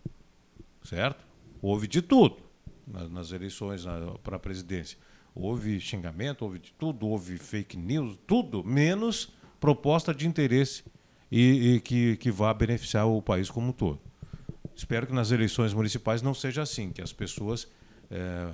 Certo? 0.82 1.24
Houve 1.60 1.86
de 1.86 2.02
tudo 2.02 2.36
nas 2.86 3.30
eleições 3.32 3.84
para 4.22 4.36
a 4.36 4.40
presidência. 4.40 4.98
Houve 5.34 5.80
xingamento, 5.80 6.42
houve 6.42 6.58
de 6.58 6.72
tudo, 6.72 7.06
houve 7.06 7.38
fake 7.38 7.76
news, 7.76 8.18
tudo, 8.26 8.62
menos 8.64 9.32
proposta 9.60 10.12
de 10.12 10.26
interesse 10.26 10.84
e, 11.30 11.74
e 11.74 11.80
que, 11.80 12.16
que 12.16 12.30
vá 12.30 12.52
beneficiar 12.52 13.06
o 13.06 13.22
país 13.22 13.48
como 13.48 13.68
um 13.68 13.72
todo. 13.72 14.00
Espero 14.74 15.06
que 15.06 15.12
nas 15.12 15.30
eleições 15.30 15.72
municipais 15.72 16.20
não 16.20 16.34
seja 16.34 16.62
assim, 16.62 16.90
que 16.90 17.00
as 17.00 17.12
pessoas 17.12 17.68
é, 18.10 18.52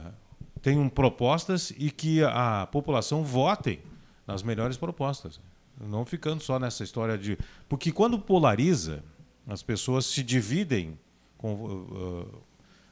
tenham 0.59 0.89
propostas 0.89 1.73
e 1.77 1.91
que 1.91 2.23
a 2.23 2.67
população 2.71 3.23
vote 3.23 3.81
nas 4.27 4.43
melhores 4.43 4.77
propostas. 4.77 5.41
Não 5.81 6.05
ficando 6.05 6.43
só 6.43 6.59
nessa 6.59 6.83
história 6.83 7.17
de. 7.17 7.39
Porque 7.69 7.93
quando 7.93 8.19
polariza, 8.19 9.03
as 9.47 9.63
pessoas 9.63 10.07
se 10.07 10.23
dividem. 10.23 10.99
Com, 11.37 11.55
uh, 11.55 12.43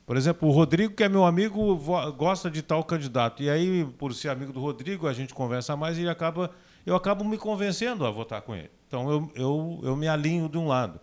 por 0.07 0.17
exemplo, 0.17 0.49
o 0.49 0.53
Rodrigo, 0.53 0.95
que 0.95 1.03
é 1.03 1.09
meu 1.09 1.25
amigo, 1.25 1.77
gosta 2.17 2.49
de 2.49 2.63
tal 2.63 2.85
candidato. 2.85 3.43
E 3.43 3.51
aí, 3.51 3.85
por 3.99 4.15
ser 4.15 4.29
amigo 4.29 4.53
do 4.53 4.61
Rodrigo, 4.61 5.09
a 5.09 5.13
gente 5.13 5.35
conversa 5.35 5.77
mais 5.77 5.99
e 5.99 6.09
acaba, 6.09 6.53
eu 6.87 6.95
acabo 6.95 7.25
me 7.25 7.37
convencendo 7.37 8.07
a 8.07 8.11
votar 8.11 8.41
com 8.43 8.55
ele. 8.55 8.71
Então 8.87 9.11
eu, 9.11 9.33
eu, 9.35 9.81
eu 9.83 9.97
me 9.97 10.07
alinho 10.07 10.49
de 10.49 10.57
um 10.57 10.69
lado. 10.69 11.01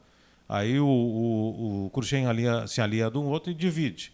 Aí 0.48 0.80
o, 0.80 0.88
o, 0.88 1.86
o 1.86 1.90
Cruxem 1.90 2.26
se 2.66 2.80
alia 2.80 3.12
de 3.12 3.18
um 3.18 3.26
outro 3.26 3.52
e 3.52 3.54
divide. 3.54 4.14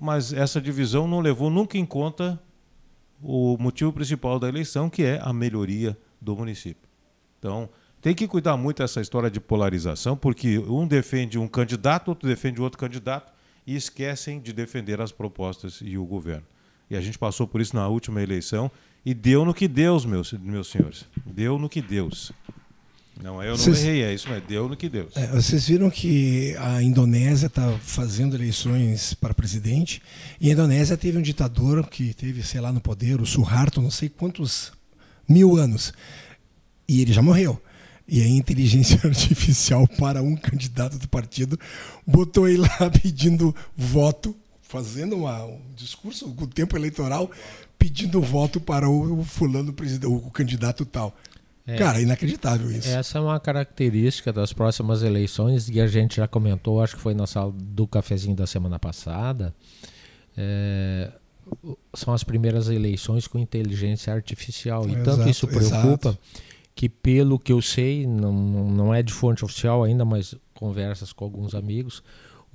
Mas 0.00 0.32
essa 0.32 0.60
divisão 0.60 1.08
não 1.08 1.20
levou 1.20 1.50
nunca 1.50 1.76
em 1.76 1.86
conta 1.86 2.40
o 3.22 3.56
motivo 3.58 3.92
principal 3.92 4.38
da 4.38 4.48
eleição, 4.48 4.88
que 4.90 5.02
é 5.02 5.20
a 5.22 5.32
melhoria 5.32 5.96
do 6.20 6.36
município. 6.36 6.88
Então, 7.38 7.68
tem 8.00 8.14
que 8.14 8.28
cuidar 8.28 8.56
muito 8.56 8.78
dessa 8.78 9.00
história 9.00 9.30
de 9.30 9.40
polarização, 9.40 10.16
porque 10.16 10.58
um 10.58 10.86
defende 10.86 11.38
um 11.38 11.48
candidato, 11.48 12.08
outro 12.08 12.28
defende 12.28 12.60
outro 12.60 12.78
candidato, 12.78 13.32
e 13.66 13.74
esquecem 13.74 14.40
de 14.40 14.52
defender 14.52 15.00
as 15.00 15.10
propostas 15.10 15.80
e 15.82 15.98
o 15.98 16.04
governo. 16.04 16.46
E 16.88 16.96
a 16.96 17.00
gente 17.00 17.18
passou 17.18 17.48
por 17.48 17.60
isso 17.60 17.74
na 17.74 17.88
última 17.88 18.22
eleição 18.22 18.70
e 19.04 19.12
deu 19.12 19.44
no 19.44 19.52
que 19.52 19.66
Deus, 19.66 20.04
meus, 20.04 20.32
meus 20.32 20.68
senhores. 20.68 21.04
Deu 21.24 21.58
no 21.58 21.68
que 21.68 21.82
Deus. 21.82 22.30
Não, 23.22 23.42
eu 23.42 23.52
não 23.52 23.58
Cês, 23.58 23.82
errei, 23.82 24.02
é 24.02 24.12
isso, 24.12 24.28
mas 24.28 24.42
deu 24.44 24.68
no 24.68 24.76
que 24.76 24.88
Deus. 24.88 25.16
É, 25.16 25.26
vocês 25.28 25.66
viram 25.66 25.88
que 25.88 26.54
a 26.58 26.82
Indonésia 26.82 27.46
está 27.46 27.72
fazendo 27.78 28.36
eleições 28.36 29.14
para 29.14 29.32
presidente 29.32 30.02
e 30.38 30.50
a 30.50 30.52
Indonésia 30.52 30.96
teve 30.96 31.16
um 31.16 31.22
ditador 31.22 31.86
que 31.86 32.12
teve, 32.12 32.42
sei 32.42 32.60
lá, 32.60 32.70
no 32.70 32.80
poder, 32.80 33.20
o 33.20 33.26
Suharto, 33.26 33.80
não 33.80 33.90
sei 33.90 34.10
quantos 34.10 34.72
mil 35.26 35.56
anos. 35.56 35.94
E 36.86 37.00
ele 37.00 37.12
já 37.12 37.22
morreu. 37.22 37.60
E 38.06 38.22
a 38.22 38.28
inteligência 38.28 39.00
artificial 39.08 39.88
para 39.88 40.22
um 40.22 40.36
candidato 40.36 40.98
do 40.98 41.08
partido 41.08 41.58
botou 42.06 42.46
ele 42.46 42.58
lá 42.58 42.90
pedindo 43.02 43.54
voto, 43.74 44.36
fazendo 44.60 45.16
uma, 45.16 45.42
um 45.44 45.60
discurso 45.74 46.28
com 46.34 46.44
o 46.44 46.48
tempo 46.48 46.76
eleitoral, 46.76 47.30
pedindo 47.78 48.20
voto 48.20 48.60
para 48.60 48.88
o, 48.88 49.20
o 49.20 49.24
fulano, 49.24 49.74
o 50.04 50.30
candidato 50.30 50.84
tal. 50.84 51.16
É, 51.66 51.76
Cara, 51.76 52.00
inacreditável 52.00 52.70
isso. 52.70 52.88
Essa 52.88 53.18
é 53.18 53.20
uma 53.20 53.40
característica 53.40 54.32
das 54.32 54.52
próximas 54.52 55.02
eleições 55.02 55.68
e 55.68 55.80
a 55.80 55.86
gente 55.86 56.16
já 56.16 56.28
comentou, 56.28 56.80
acho 56.80 56.94
que 56.94 57.02
foi 57.02 57.12
na 57.12 57.26
sala 57.26 57.52
do 57.52 57.88
cafezinho 57.88 58.36
da 58.36 58.46
semana 58.46 58.78
passada. 58.78 59.52
É, 60.36 61.10
são 61.94 62.14
as 62.14 62.22
primeiras 62.22 62.68
eleições 62.68 63.26
com 63.26 63.38
inteligência 63.38 64.12
artificial. 64.12 64.88
E 64.88 64.92
exato, 64.92 65.04
tanto 65.04 65.28
isso 65.28 65.48
preocupa 65.48 66.10
exato. 66.10 66.18
que, 66.74 66.88
pelo 66.88 67.38
que 67.38 67.52
eu 67.52 67.60
sei, 67.60 68.06
não, 68.06 68.32
não 68.32 68.94
é 68.94 69.02
de 69.02 69.12
fonte 69.12 69.44
oficial 69.44 69.82
ainda, 69.82 70.04
mas 70.04 70.36
conversas 70.54 71.12
com 71.12 71.24
alguns 71.24 71.54
amigos, 71.54 72.02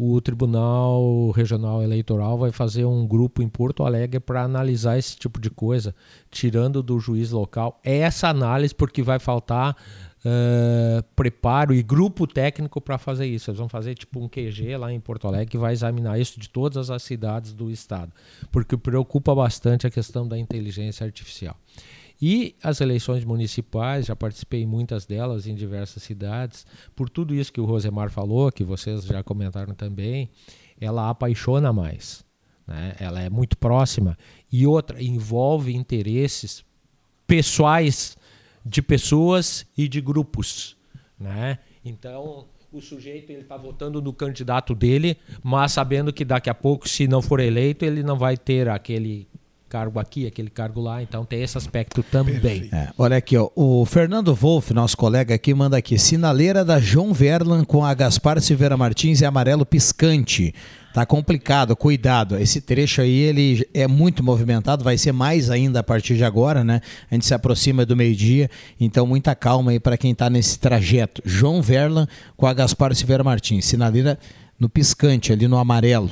o 0.03 0.19
Tribunal 0.19 1.30
Regional 1.30 1.84
Eleitoral 1.84 2.36
vai 2.36 2.52
fazer 2.52 2.86
um 2.86 3.06
grupo 3.06 3.44
em 3.44 3.48
Porto 3.48 3.84
Alegre 3.84 4.19
para 4.19 4.41
analisar 4.41 4.98
esse 4.98 5.15
tipo 5.15 5.40
de 5.40 5.52
coisa, 5.52 5.94
tirando 6.32 6.82
do 6.82 6.99
juiz 6.99 7.30
local 7.30 7.80
essa 7.84 8.28
análise, 8.28 8.73
porque 8.73 9.03
vai 9.03 9.19
faltar 9.19 9.78
uh, 10.26 11.03
preparo 11.15 11.72
e 11.72 11.84
grupo 11.84 12.26
técnico 12.26 12.82
para 12.82 12.98
fazer 12.98 13.28
isso. 13.28 13.52
Eles 13.52 13.60
vão 13.60 13.69
fazer 13.69 13.94
tipo 13.94 14.19
um 14.19 14.28
QG 14.28 14.76
lá 14.76 14.91
em 14.91 14.99
Porto 14.99 15.28
Alegre 15.28 15.45
que 15.45 15.57
vai 15.57 15.72
examinar 15.72 16.19
isso 16.19 16.40
de 16.40 16.49
todas 16.49 16.90
as 16.90 17.03
cidades 17.03 17.53
do 17.53 17.69
estado, 17.69 18.11
porque 18.52 18.76
preocupa 18.76 19.36
bastante 19.36 19.86
a 19.86 19.91
questão 19.91 20.28
da 20.28 20.36
inteligência 20.36 21.06
artificial. 21.06 21.56
E 22.22 22.56
as 22.61 22.80
eleições 22.80 23.26
municipais, 23.26 24.06
já 24.06 24.15
participei 24.15 24.61
em 24.61 24.65
muitas 24.65 25.06
delas 25.06 25.48
em 25.48 25.56
diversas 25.56 26.03
cidades. 26.03 26.68
Por 26.95 27.10
tudo 27.10 27.34
isso 27.34 27.52
que 27.52 27.60
o 27.60 27.65
Rosemar 27.65 28.11
falou, 28.11 28.52
que 28.52 28.64
vocês 28.64 29.03
já 29.03 29.23
comentaram 29.23 29.73
também, 29.73 30.30
ela 30.80 31.10
apaixona 31.10 31.73
mais. 31.73 32.23
Né? 32.68 32.95
Ela 32.99 33.22
é 33.22 33.30
muito 33.30 33.57
próxima. 33.57 34.15
E 34.52 34.68
outra, 34.68 35.02
envolve 35.02 35.76
interesses 35.76 36.64
pessoais 37.26 38.15
de 38.64 38.81
pessoas 38.81 39.65
e 39.76 39.88
de 39.88 39.99
grupos. 39.99 40.77
Né? 41.19 41.57
Então, 41.84 42.45
o 42.72 42.80
sujeito 42.80 43.31
ele 43.31 43.41
está 43.41 43.57
votando 43.57 44.02
no 44.02 44.14
candidato 44.14 44.76
dele, 44.76 45.18
mas 45.43 45.72
sabendo 45.72 46.14
que 46.14 46.23
daqui 46.23 46.49
a 46.49 46.53
pouco, 46.53 46.88
se 46.88 47.07
não 47.07 47.22
for 47.22 47.39
eleito, 47.39 47.84
ele 47.84 48.03
não 48.03 48.18
vai 48.18 48.38
ter 48.38 48.69
aquele 48.69 49.27
cargo 49.72 50.02
aqui, 50.02 50.27
aquele 50.27 50.49
cargo 50.49 50.81
lá, 50.81 51.02
então 51.02 51.23
tem 51.23 51.41
esse 51.41 51.57
aspecto 51.57 52.03
também. 52.03 52.68
É, 52.73 52.89
olha 52.98 53.15
aqui, 53.15 53.38
ó, 53.38 53.49
o 53.56 53.85
Fernando 53.85 54.35
Wolff, 54.35 54.73
nosso 54.73 54.98
colega 54.98 55.34
aqui, 55.34 55.53
manda 55.53 55.77
aqui, 55.77 55.98
sinaleira 55.98 56.65
da 56.65 56.77
João 56.77 57.14
Verlan 57.14 57.64
com 57.64 57.85
a 57.85 57.93
Gaspar 57.93 58.41
Silveira 58.41 58.76
Martins 58.76 59.22
e 59.22 59.26
amarelo 59.26 59.65
piscante. 59.65 60.53
Tá 60.93 61.06
complicado, 61.06 61.73
cuidado. 61.73 62.38
Esse 62.38 62.60
trecho 62.60 62.99
aí 62.99 63.18
ele 63.18 63.65
é 63.73 63.88
muito 63.88 64.22
movimentado, 64.22 64.84
vai 64.84 64.98
ser 64.98 65.14
mais 65.14 65.49
ainda 65.49 65.80
a 65.80 65.84
partir 65.84 66.18
de 66.18 66.26
agora, 66.26 66.65
né? 66.65 66.81
A 67.10 67.14
gente 67.15 67.26
se 67.26 67.34
aproxima 67.34 67.85
do 67.85 67.95
meio-dia, 67.95 68.49
então 68.77 69.07
muita 69.07 69.34
calma 69.34 69.72
aí 69.72 69.80
para 69.80 69.95
quem 69.98 70.11
está 70.11 70.30
nesse 70.30 70.60
trajeto. 70.60 71.22
João 71.23 71.61
Verlan 71.61 72.06
com 72.35 72.45
a 72.45 72.53
Gaspar 72.53 72.93
Silveira 72.93 73.23
Martins, 73.23 73.64
sinaleira 73.64 74.19
no 74.60 74.68
piscante 74.68 75.31
ali 75.31 75.48
no 75.48 75.57
amarelo. 75.57 76.11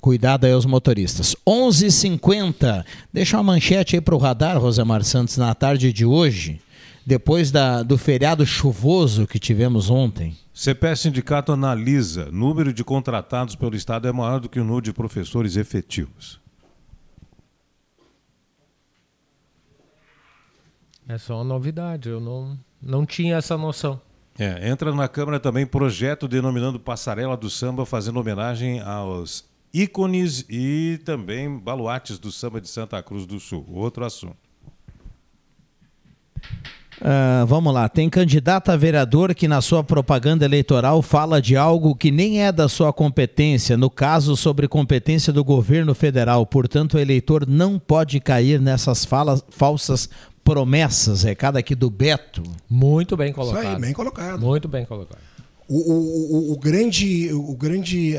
Cuidado 0.00 0.44
aí 0.44 0.52
aos 0.52 0.66
motoristas. 0.66 1.34
11:50. 1.46 2.84
Deixa 3.12 3.36
uma 3.36 3.42
manchete 3.42 3.96
aí 3.96 4.00
para 4.00 4.14
o 4.14 4.18
radar, 4.18 4.58
Rosemar 4.58 5.02
Santos, 5.02 5.36
na 5.36 5.54
tarde 5.54 5.92
de 5.92 6.04
hoje, 6.04 6.60
depois 7.04 7.50
da, 7.50 7.82
do 7.82 7.98
feriado 7.98 8.46
chuvoso 8.46 9.26
que 9.26 9.38
tivemos 9.38 9.90
ontem. 9.90 10.36
CPE 10.54 10.96
Sindicato 10.96 11.52
analisa. 11.52 12.30
Número 12.30 12.72
de 12.72 12.82
contratados 12.82 13.54
pelo 13.54 13.76
Estado 13.76 14.08
é 14.08 14.12
maior 14.12 14.40
do 14.40 14.48
que 14.48 14.58
o 14.58 14.64
número 14.64 14.82
de 14.82 14.92
professores 14.92 15.56
efetivos. 15.56 16.40
É 21.08 21.16
uma 21.32 21.44
novidade, 21.44 22.08
eu 22.08 22.18
não, 22.18 22.58
não 22.82 23.06
tinha 23.06 23.36
essa 23.36 23.56
noção. 23.56 24.00
É, 24.38 24.68
entra 24.68 24.92
na 24.92 25.06
Câmara 25.06 25.38
também 25.38 25.64
projeto 25.64 26.26
denominando 26.26 26.80
Passarela 26.80 27.36
do 27.36 27.48
Samba, 27.48 27.86
fazendo 27.86 28.18
homenagem 28.18 28.80
aos 28.80 29.45
ícones 29.82 30.44
e 30.48 31.00
também 31.04 31.58
baluartes 31.58 32.18
do 32.18 32.32
samba 32.32 32.60
de 32.60 32.68
Santa 32.68 33.02
Cruz 33.02 33.26
do 33.26 33.38
Sul. 33.38 33.66
Outro 33.70 34.04
assunto. 34.04 34.36
Uh, 36.98 37.44
vamos 37.46 37.74
lá, 37.74 37.90
tem 37.90 38.08
candidato 38.08 38.70
a 38.70 38.76
vereador 38.76 39.34
que 39.34 39.46
na 39.46 39.60
sua 39.60 39.84
propaganda 39.84 40.46
eleitoral 40.46 41.02
fala 41.02 41.42
de 41.42 41.54
algo 41.54 41.94
que 41.94 42.10
nem 42.10 42.42
é 42.42 42.50
da 42.50 42.70
sua 42.70 42.90
competência, 42.90 43.76
no 43.76 43.90
caso 43.90 44.34
sobre 44.34 44.66
competência 44.66 45.30
do 45.30 45.44
governo 45.44 45.94
federal. 45.94 46.46
Portanto, 46.46 46.94
o 46.94 46.98
eleitor 46.98 47.46
não 47.46 47.78
pode 47.78 48.18
cair 48.18 48.58
nessas 48.58 49.04
falas 49.04 49.44
falsas 49.50 50.08
promessas, 50.42 51.22
recado 51.22 51.58
aqui 51.58 51.74
do 51.74 51.90
Beto. 51.90 52.42
Muito 52.70 53.14
bem 53.14 53.30
colocado. 53.30 53.62
Isso 53.62 53.72
aí, 53.74 53.80
bem 53.80 53.92
colocado. 53.92 54.40
Muito 54.40 54.66
bem 54.66 54.86
colocado. 54.86 55.35
O, 55.68 55.92
o, 55.92 56.50
o, 56.50 56.52
o, 56.52 56.58
grande, 56.58 57.32
o 57.32 57.56
grande, 57.56 58.14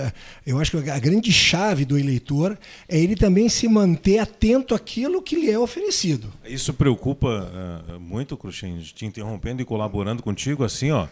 eu 0.45 0.59
acho 0.59 0.81
que 0.81 0.89
a 0.89 0.99
grande 0.99 1.31
chave 1.31 1.85
do 1.85 1.97
eleitor 1.97 2.57
é 2.89 2.99
ele 2.99 3.15
também 3.15 3.47
se 3.47 3.67
manter 3.69 4.19
atento 4.19 4.75
àquilo 4.75 5.21
que 5.21 5.35
lhe 5.35 5.49
é 5.49 5.57
oferecido. 5.57 6.31
Isso 6.45 6.73
preocupa 6.73 7.49
uh, 7.87 7.99
muito, 7.99 8.35
Cruxem, 8.35 8.79
te 8.79 9.05
interrompendo 9.05 9.61
e 9.61 9.65
colaborando 9.65 10.21
contigo, 10.21 10.63
assim, 10.63 10.91
ó. 10.91 11.07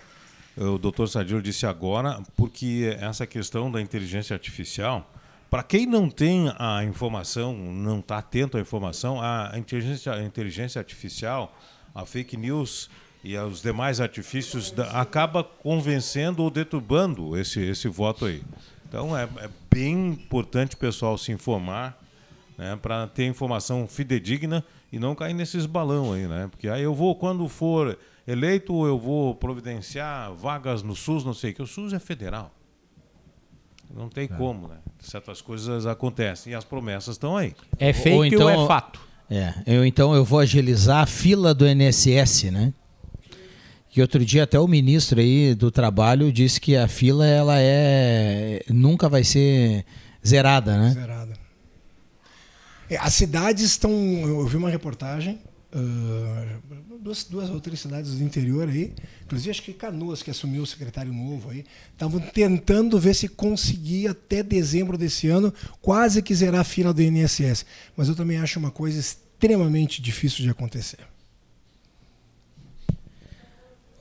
O 0.57 0.77
doutor 0.77 1.07
Sadio 1.07 1.41
disse 1.41 1.65
agora, 1.65 2.21
porque 2.35 2.95
essa 3.01 3.27
questão 3.27 3.69
da 3.69 3.81
inteligência 3.81 4.33
artificial, 4.33 5.13
para 5.49 5.61
quem 5.61 5.85
não 5.85 6.09
tem 6.09 6.49
a 6.57 6.81
informação, 6.83 7.53
não 7.53 7.99
está 7.99 8.19
atento 8.19 8.57
à 8.57 8.61
informação, 8.61 9.21
a 9.21 9.51
inteligência, 9.57 10.13
a 10.13 10.23
inteligência 10.23 10.79
artificial, 10.79 11.57
a 11.93 12.05
fake 12.05 12.37
news 12.37 12.89
e 13.26 13.35
os 13.39 13.60
demais 13.60 13.99
artifícios 13.99 14.69
da, 14.69 15.02
acaba 15.02 15.43
convencendo 15.43 16.43
ou 16.43 16.52
deturbando 16.52 17.35
esse, 17.35 17.60
esse 17.60 17.88
voto 17.88 18.26
aí. 18.26 18.43
Então 18.88 19.18
é, 19.18 19.23
é 19.23 19.49
bem 19.73 20.10
importante 20.10 20.76
o 20.76 20.77
pessoal 20.77 21.18
se 21.18 21.31
informar 21.31 21.99
né, 22.56 22.77
para 22.80 23.07
ter 23.07 23.26
informação 23.26 23.88
fidedigna 23.88 24.64
e 24.93 24.99
não 24.99 25.15
cair 25.15 25.34
nesses 25.34 25.65
balão 25.65 26.14
aí, 26.14 26.27
né? 26.27 26.47
Porque 26.52 26.69
aí 26.69 26.84
eu 26.84 26.93
vou, 26.93 27.15
quando 27.15 27.49
for 27.49 27.97
eleito, 28.27 28.85
eu 28.85 28.99
vou 28.99 29.34
providenciar 29.34 30.31
vagas 30.31 30.84
no 30.84 30.95
SUS, 30.95 31.26
não 31.26 31.34
sei, 31.34 31.52
que 31.52 31.64
o 31.64 31.68
SUS 31.68 31.93
é 31.93 31.99
federal. 31.99 32.52
Não 33.91 34.07
tem 34.07 34.26
é. 34.26 34.27
como, 34.27 34.68
né? 34.68 34.77
Certas 34.99 35.41
coisas 35.41 35.88
acontecem 35.88 36.53
e 36.53 36.56
as 36.56 36.64
promessas 36.64 37.15
estão 37.15 37.35
aí. 37.35 37.56
É 37.80 37.91
fake 37.91 38.15
ou, 38.15 38.26
então, 38.26 38.43
ou 38.43 38.65
é 38.65 38.68
fato? 38.68 38.99
É, 39.31 39.53
eu 39.65 39.84
então 39.84 40.14
eu 40.14 40.23
vou 40.23 40.39
agilizar 40.39 41.02
a 41.02 41.06
fila 41.07 41.56
do 41.56 41.65
NSS, 41.65 42.52
né? 42.52 42.72
Que 43.95 44.01
outro 44.01 44.26
dia 44.26 44.43
até 44.43 44.59
o 44.59 44.67
ministro 44.67 45.22
aí 45.22 45.55
do 45.55 45.72
trabalho 45.72 46.30
disse 46.30 46.59
que 46.59 46.76
a 46.76 46.85
fila 46.85 47.26
ela 47.26 47.61
é 47.61 48.61
nunca 48.67 49.07
vai 49.07 49.23
ser 49.23 49.85
zerada, 50.23 50.77
né? 50.77 50.91
Zerada. 50.91 51.34
É, 52.89 52.97
as 52.97 53.13
cidades 53.13 53.63
estão, 53.63 53.89
eu 53.89 54.45
vi 54.47 54.57
uma 54.57 54.69
reportagem, 54.69 55.39
uh, 55.73 56.99
duas, 56.99 57.23
duas 57.23 57.49
ou 57.49 57.61
três 57.61 57.80
cidades 57.80 58.17
do 58.17 58.22
interior 58.22 58.67
aí, 58.67 58.93
inclusive 59.23 59.51
acho 59.51 59.63
que 59.63 59.72
Canoas 59.72 60.22
que 60.22 60.30
assumiu 60.30 60.63
o 60.63 60.67
secretário 60.67 61.13
novo 61.13 61.51
aí, 61.51 61.63
estavam 61.93 62.19
tentando 62.19 62.99
ver 62.99 63.13
se 63.13 63.30
conseguia 63.30 64.11
até 64.11 64.43
dezembro 64.43 64.97
desse 64.97 65.30
ano 65.30 65.53
quase 65.81 66.22
que 66.22 66.35
zerar 66.35 66.59
a 66.59 66.65
fila 66.65 66.93
do 66.93 67.01
INSS, 67.01 67.65
mas 67.95 68.09
eu 68.09 68.15
também 68.15 68.39
acho 68.39 68.59
uma 68.59 68.72
coisa 68.72 68.99
extremamente 68.99 70.01
difícil 70.01 70.43
de 70.43 70.49
acontecer. 70.49 71.14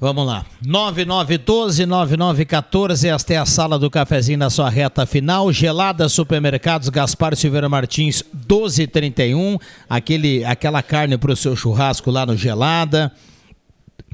Vamos 0.05 0.27
lá. 0.27 0.45
9912-9914, 0.63 3.09
esta 3.09 3.33
é 3.33 3.39
a 3.39 3.47
sala 3.47 3.79
do 3.79 3.91
cafezinho 3.91 4.37
na 4.37 4.51
sua 4.51 4.69
reta 4.69 5.07
final. 5.07 5.51
Gelada 5.51 6.11
Supermercados 6.11 6.91
Gaspar 6.91 7.35
Silveira 7.35 7.71
Martins 7.71 8.23
1231. 8.35 9.57
Aquele, 9.89 10.45
aquela 10.45 10.83
carne 10.83 11.17
para 11.17 11.33
o 11.33 11.37
seu 11.37 11.57
churrasco 11.57 12.11
lá 12.11 12.27
no 12.27 12.37
Gelada. 12.37 13.11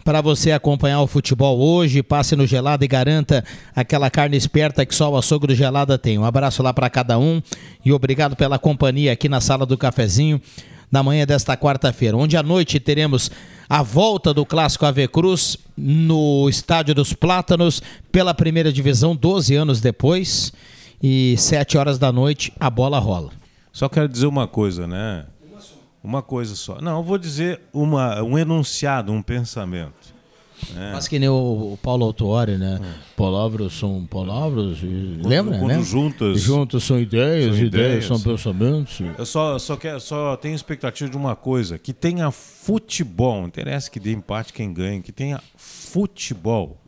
Para 0.05 0.21
você 0.21 0.53
acompanhar 0.53 1.03
o 1.03 1.09
futebol 1.09 1.59
hoje, 1.59 2.05
passe 2.05 2.37
no 2.37 2.47
Gelada 2.47 2.85
e 2.85 2.89
garanta 2.89 3.45
aquela 3.75 4.09
carne 4.09 4.37
esperta 4.37 4.87
que 4.87 4.95
só 4.95 5.11
o 5.11 5.17
açougue 5.17 5.49
do 5.49 5.57
Gelada 5.57 5.99
tem. 5.99 6.17
Um 6.17 6.25
abraço 6.25 6.62
lá 6.62 6.73
para 6.73 6.89
cada 6.89 7.19
um 7.19 7.43
e 7.85 7.93
obrigado 7.93 8.37
pela 8.37 8.61
companhia 8.61 9.11
aqui 9.11 9.29
na 9.29 9.41
sala 9.41 9.67
do 9.67 9.77
cafezinho 9.77 10.41
na 10.91 11.03
manhã 11.03 11.25
desta 11.25 11.57
quarta-feira, 11.57 12.17
onde 12.17 12.37
à 12.37 12.43
noite 12.43 12.81
teremos 12.81 13.31
a 13.69 13.83
volta 13.83 14.35
do 14.35 14.45
clássico 14.45 14.85
Ave 14.85 15.07
Cruz 15.07 15.57
no 15.77 16.49
Estádio 16.49 16.95
dos 16.95 17.12
Plátanos 17.12 17.81
pela 18.11 18.35
primeira 18.35 18.73
divisão, 18.73 19.15
12 19.15 19.55
anos 19.55 19.81
depois, 19.81 20.53
e 21.03 21.37
7 21.39 21.79
horas 21.79 21.99
da 21.99 22.11
noite 22.11 22.53
a 22.59 22.69
bola 22.69 22.99
rola. 22.99 23.31
Só 23.73 23.89
quero 23.89 24.09
dizer 24.09 24.27
uma 24.27 24.49
coisa, 24.49 24.87
né? 24.87 25.25
Uma 26.03 26.23
coisa 26.23 26.57
só. 26.57 26.81
Não, 26.81 26.99
eu 26.99 27.03
vou 27.03 27.19
dizer 27.19 27.61
uma, 27.73 28.23
um 28.23 28.39
enunciado, 28.39 29.12
um 29.12 29.23
pensamento. 29.23 30.15
É. 30.77 30.93
Mas 30.93 31.09
que 31.09 31.19
nem 31.19 31.28
o, 31.28 31.73
o 31.73 31.78
Paulo 31.82 32.05
Autuori, 32.05 32.57
né? 32.57 32.81
É. 32.82 33.15
Palavras 33.16 33.73
são 33.73 34.07
palavras, 34.07 34.78
e, 34.78 35.19
quando, 35.20 35.28
lembra, 35.28 35.59
quando 35.59 35.69
né? 35.69 35.82
juntas. 35.82 36.41
Juntas 36.41 36.85
são 36.85 36.99
ideias, 36.99 37.57
são 37.57 37.65
ideias, 37.65 38.03
ideias 38.03 38.05
são 38.05 38.20
pensamentos. 38.20 39.01
Eu 39.19 39.27
só, 39.27 39.59
só, 39.59 39.77
quero, 39.77 40.01
só 40.01 40.37
tenho 40.37 40.55
expectativa 40.55 41.11
de 41.11 41.16
uma 41.16 41.35
coisa: 41.35 41.78
que 41.78 41.93
tenha 41.93 42.31
futebol. 42.31 43.41
Não 43.41 43.49
interessa 43.49 43.91
que 43.91 44.01
dê 44.01 44.12
empate 44.12 44.53
quem 44.53 44.73
ganha, 44.73 45.01
que 45.01 45.12
tenha 45.12 45.41
futebol. 45.57 46.81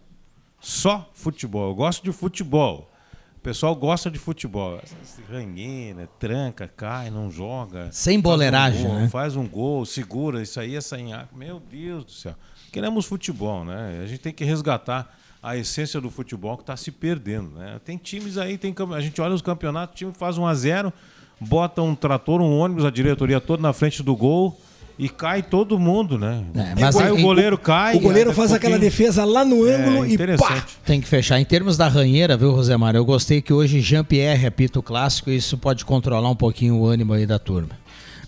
Só 0.61 1.11
futebol. 1.13 1.71
Eu 1.71 1.75
gosto 1.75 2.05
de 2.05 2.13
futebol. 2.13 2.89
O 3.37 3.41
pessoal 3.43 3.75
gosta 3.75 4.09
de 4.09 4.21
futebol. 4.21 4.81
Ranheira, 5.29 6.09
tranca, 6.21 6.69
cai, 6.69 7.11
não 7.11 7.29
joga. 7.29 7.89
Sem 7.91 8.21
boleiragem, 8.21 8.85
faz 8.85 8.87
um 8.87 8.93
gol, 8.93 9.01
né? 9.01 9.09
Faz 9.09 9.37
um 9.37 9.49
gol, 9.49 9.85
segura, 9.85 10.43
isso 10.43 10.61
aí 10.61 10.77
é 10.77 10.81
sem 10.81 11.09
Meu 11.35 11.59
Deus 11.59 12.05
do 12.05 12.13
céu 12.13 12.37
queremos 12.73 13.05
futebol, 13.05 13.65
né? 13.65 14.01
A 14.03 14.07
gente 14.07 14.21
tem 14.21 14.33
que 14.33 14.45
resgatar 14.45 15.15
a 15.43 15.57
essência 15.57 16.01
do 16.01 16.11
futebol 16.11 16.57
que 16.57 16.63
está 16.63 16.77
se 16.77 16.91
perdendo, 16.91 17.51
né? 17.51 17.79
Tem 17.85 17.99
times 17.99 18.39
aí, 18.39 18.57
tem 18.57 18.75
a 18.95 19.01
gente 19.01 19.21
olha 19.21 19.35
os 19.35 19.43
campeonatos, 19.43 19.95
o 19.95 19.99
time 19.99 20.13
faz 20.15 20.39
1 20.39 20.47
a 20.47 20.55
0, 20.55 20.93
bota 21.39 21.83
um 21.83 21.95
trator, 21.95 22.41
um 22.41 22.59
ônibus, 22.59 22.85
a 22.85 22.91
diretoria 22.91 23.41
toda 23.41 23.63
na 23.63 23.73
frente 23.73 24.03
do 24.03 24.17
gol 24.17 24.59
e 24.99 25.09
cai 25.09 25.43
todo 25.43 25.79
mundo, 25.79 26.17
né? 26.19 26.45
É, 26.55 26.81
mas 26.81 26.95
o 26.95 27.17
goleiro 27.17 27.59
cai. 27.59 27.97
O 27.97 28.01
goleiro 28.01 28.33
faz 28.33 28.53
aquela 28.53 28.79
defesa 28.79 29.25
lá 29.25 29.45
no 29.45 29.67
é, 29.67 29.75
ângulo 29.75 30.05
é, 30.05 30.09
e 30.11 30.37
pá! 30.37 30.65
Tem 30.85 31.01
que 31.01 31.09
fechar. 31.09 31.41
Em 31.41 31.45
termos 31.45 31.77
da 31.77 31.89
ranheira, 31.89 32.37
viu, 32.37 32.53
Rosemar? 32.53 32.95
Eu 32.95 33.05
gostei 33.05 33.43
que 33.43 33.53
hoje 33.53 33.81
Jean-Pierre 33.81 34.47
apita 34.47 34.79
o 34.79 34.83
clássico 34.83 35.31
e 35.31 35.37
isso 35.37 35.59
pode 35.59 35.85
controlar 35.85 36.31
um 36.31 36.37
pouquinho 36.37 36.77
o 36.77 36.87
ânimo 36.87 37.13
aí 37.13 37.27
da 37.27 37.39
turma. 37.39 37.82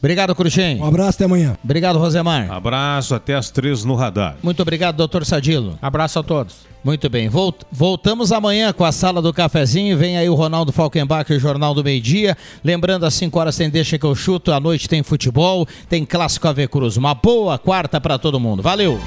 Obrigado, 0.04 0.34
Cruxem. 0.34 0.82
Um 0.82 0.84
abraço, 0.84 1.16
até 1.16 1.24
amanhã. 1.24 1.56
Obrigado, 1.64 1.98
Rosemar. 1.98 2.52
Abraço, 2.52 3.14
até 3.14 3.34
as 3.34 3.48
três 3.48 3.86
no 3.86 3.94
radar. 3.94 4.36
Muito 4.42 4.60
obrigado, 4.60 4.96
doutor 4.96 5.24
Sadilo. 5.24 5.78
Abraço 5.80 6.18
a 6.18 6.22
todos. 6.22 6.56
Muito 6.84 7.08
bem, 7.08 7.30
Volt 7.30 7.62
voltamos 7.72 8.30
amanhã 8.30 8.70
com 8.70 8.84
a 8.84 8.92
sala 8.92 9.22
do 9.22 9.32
cafezinho. 9.32 9.96
Vem 9.96 10.18
aí 10.18 10.28
o 10.28 10.34
Ronaldo 10.34 10.72
Falkenbach, 10.72 11.32
o 11.32 11.40
Jornal 11.40 11.72
do 11.72 11.82
Meio 11.82 12.02
Dia. 12.02 12.36
Lembrando, 12.62 13.06
às 13.06 13.14
5 13.14 13.40
horas 13.40 13.56
tem 13.56 13.70
Deixa 13.70 13.98
que 13.98 14.04
eu 14.04 14.14
chuto, 14.14 14.52
à 14.52 14.60
noite 14.60 14.86
tem 14.90 15.02
futebol, 15.02 15.66
tem 15.88 16.04
Clássico 16.04 16.48
AV 16.48 16.68
Cruz. 16.68 16.98
Uma 16.98 17.14
boa 17.14 17.56
quarta 17.56 17.98
para 17.98 18.18
todo 18.18 18.38
mundo. 18.38 18.62
Valeu! 18.62 19.00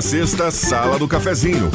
A 0.00 0.02
sexta, 0.02 0.50
Sala 0.50 0.98
do 0.98 1.06
Cafezinho. 1.06 1.70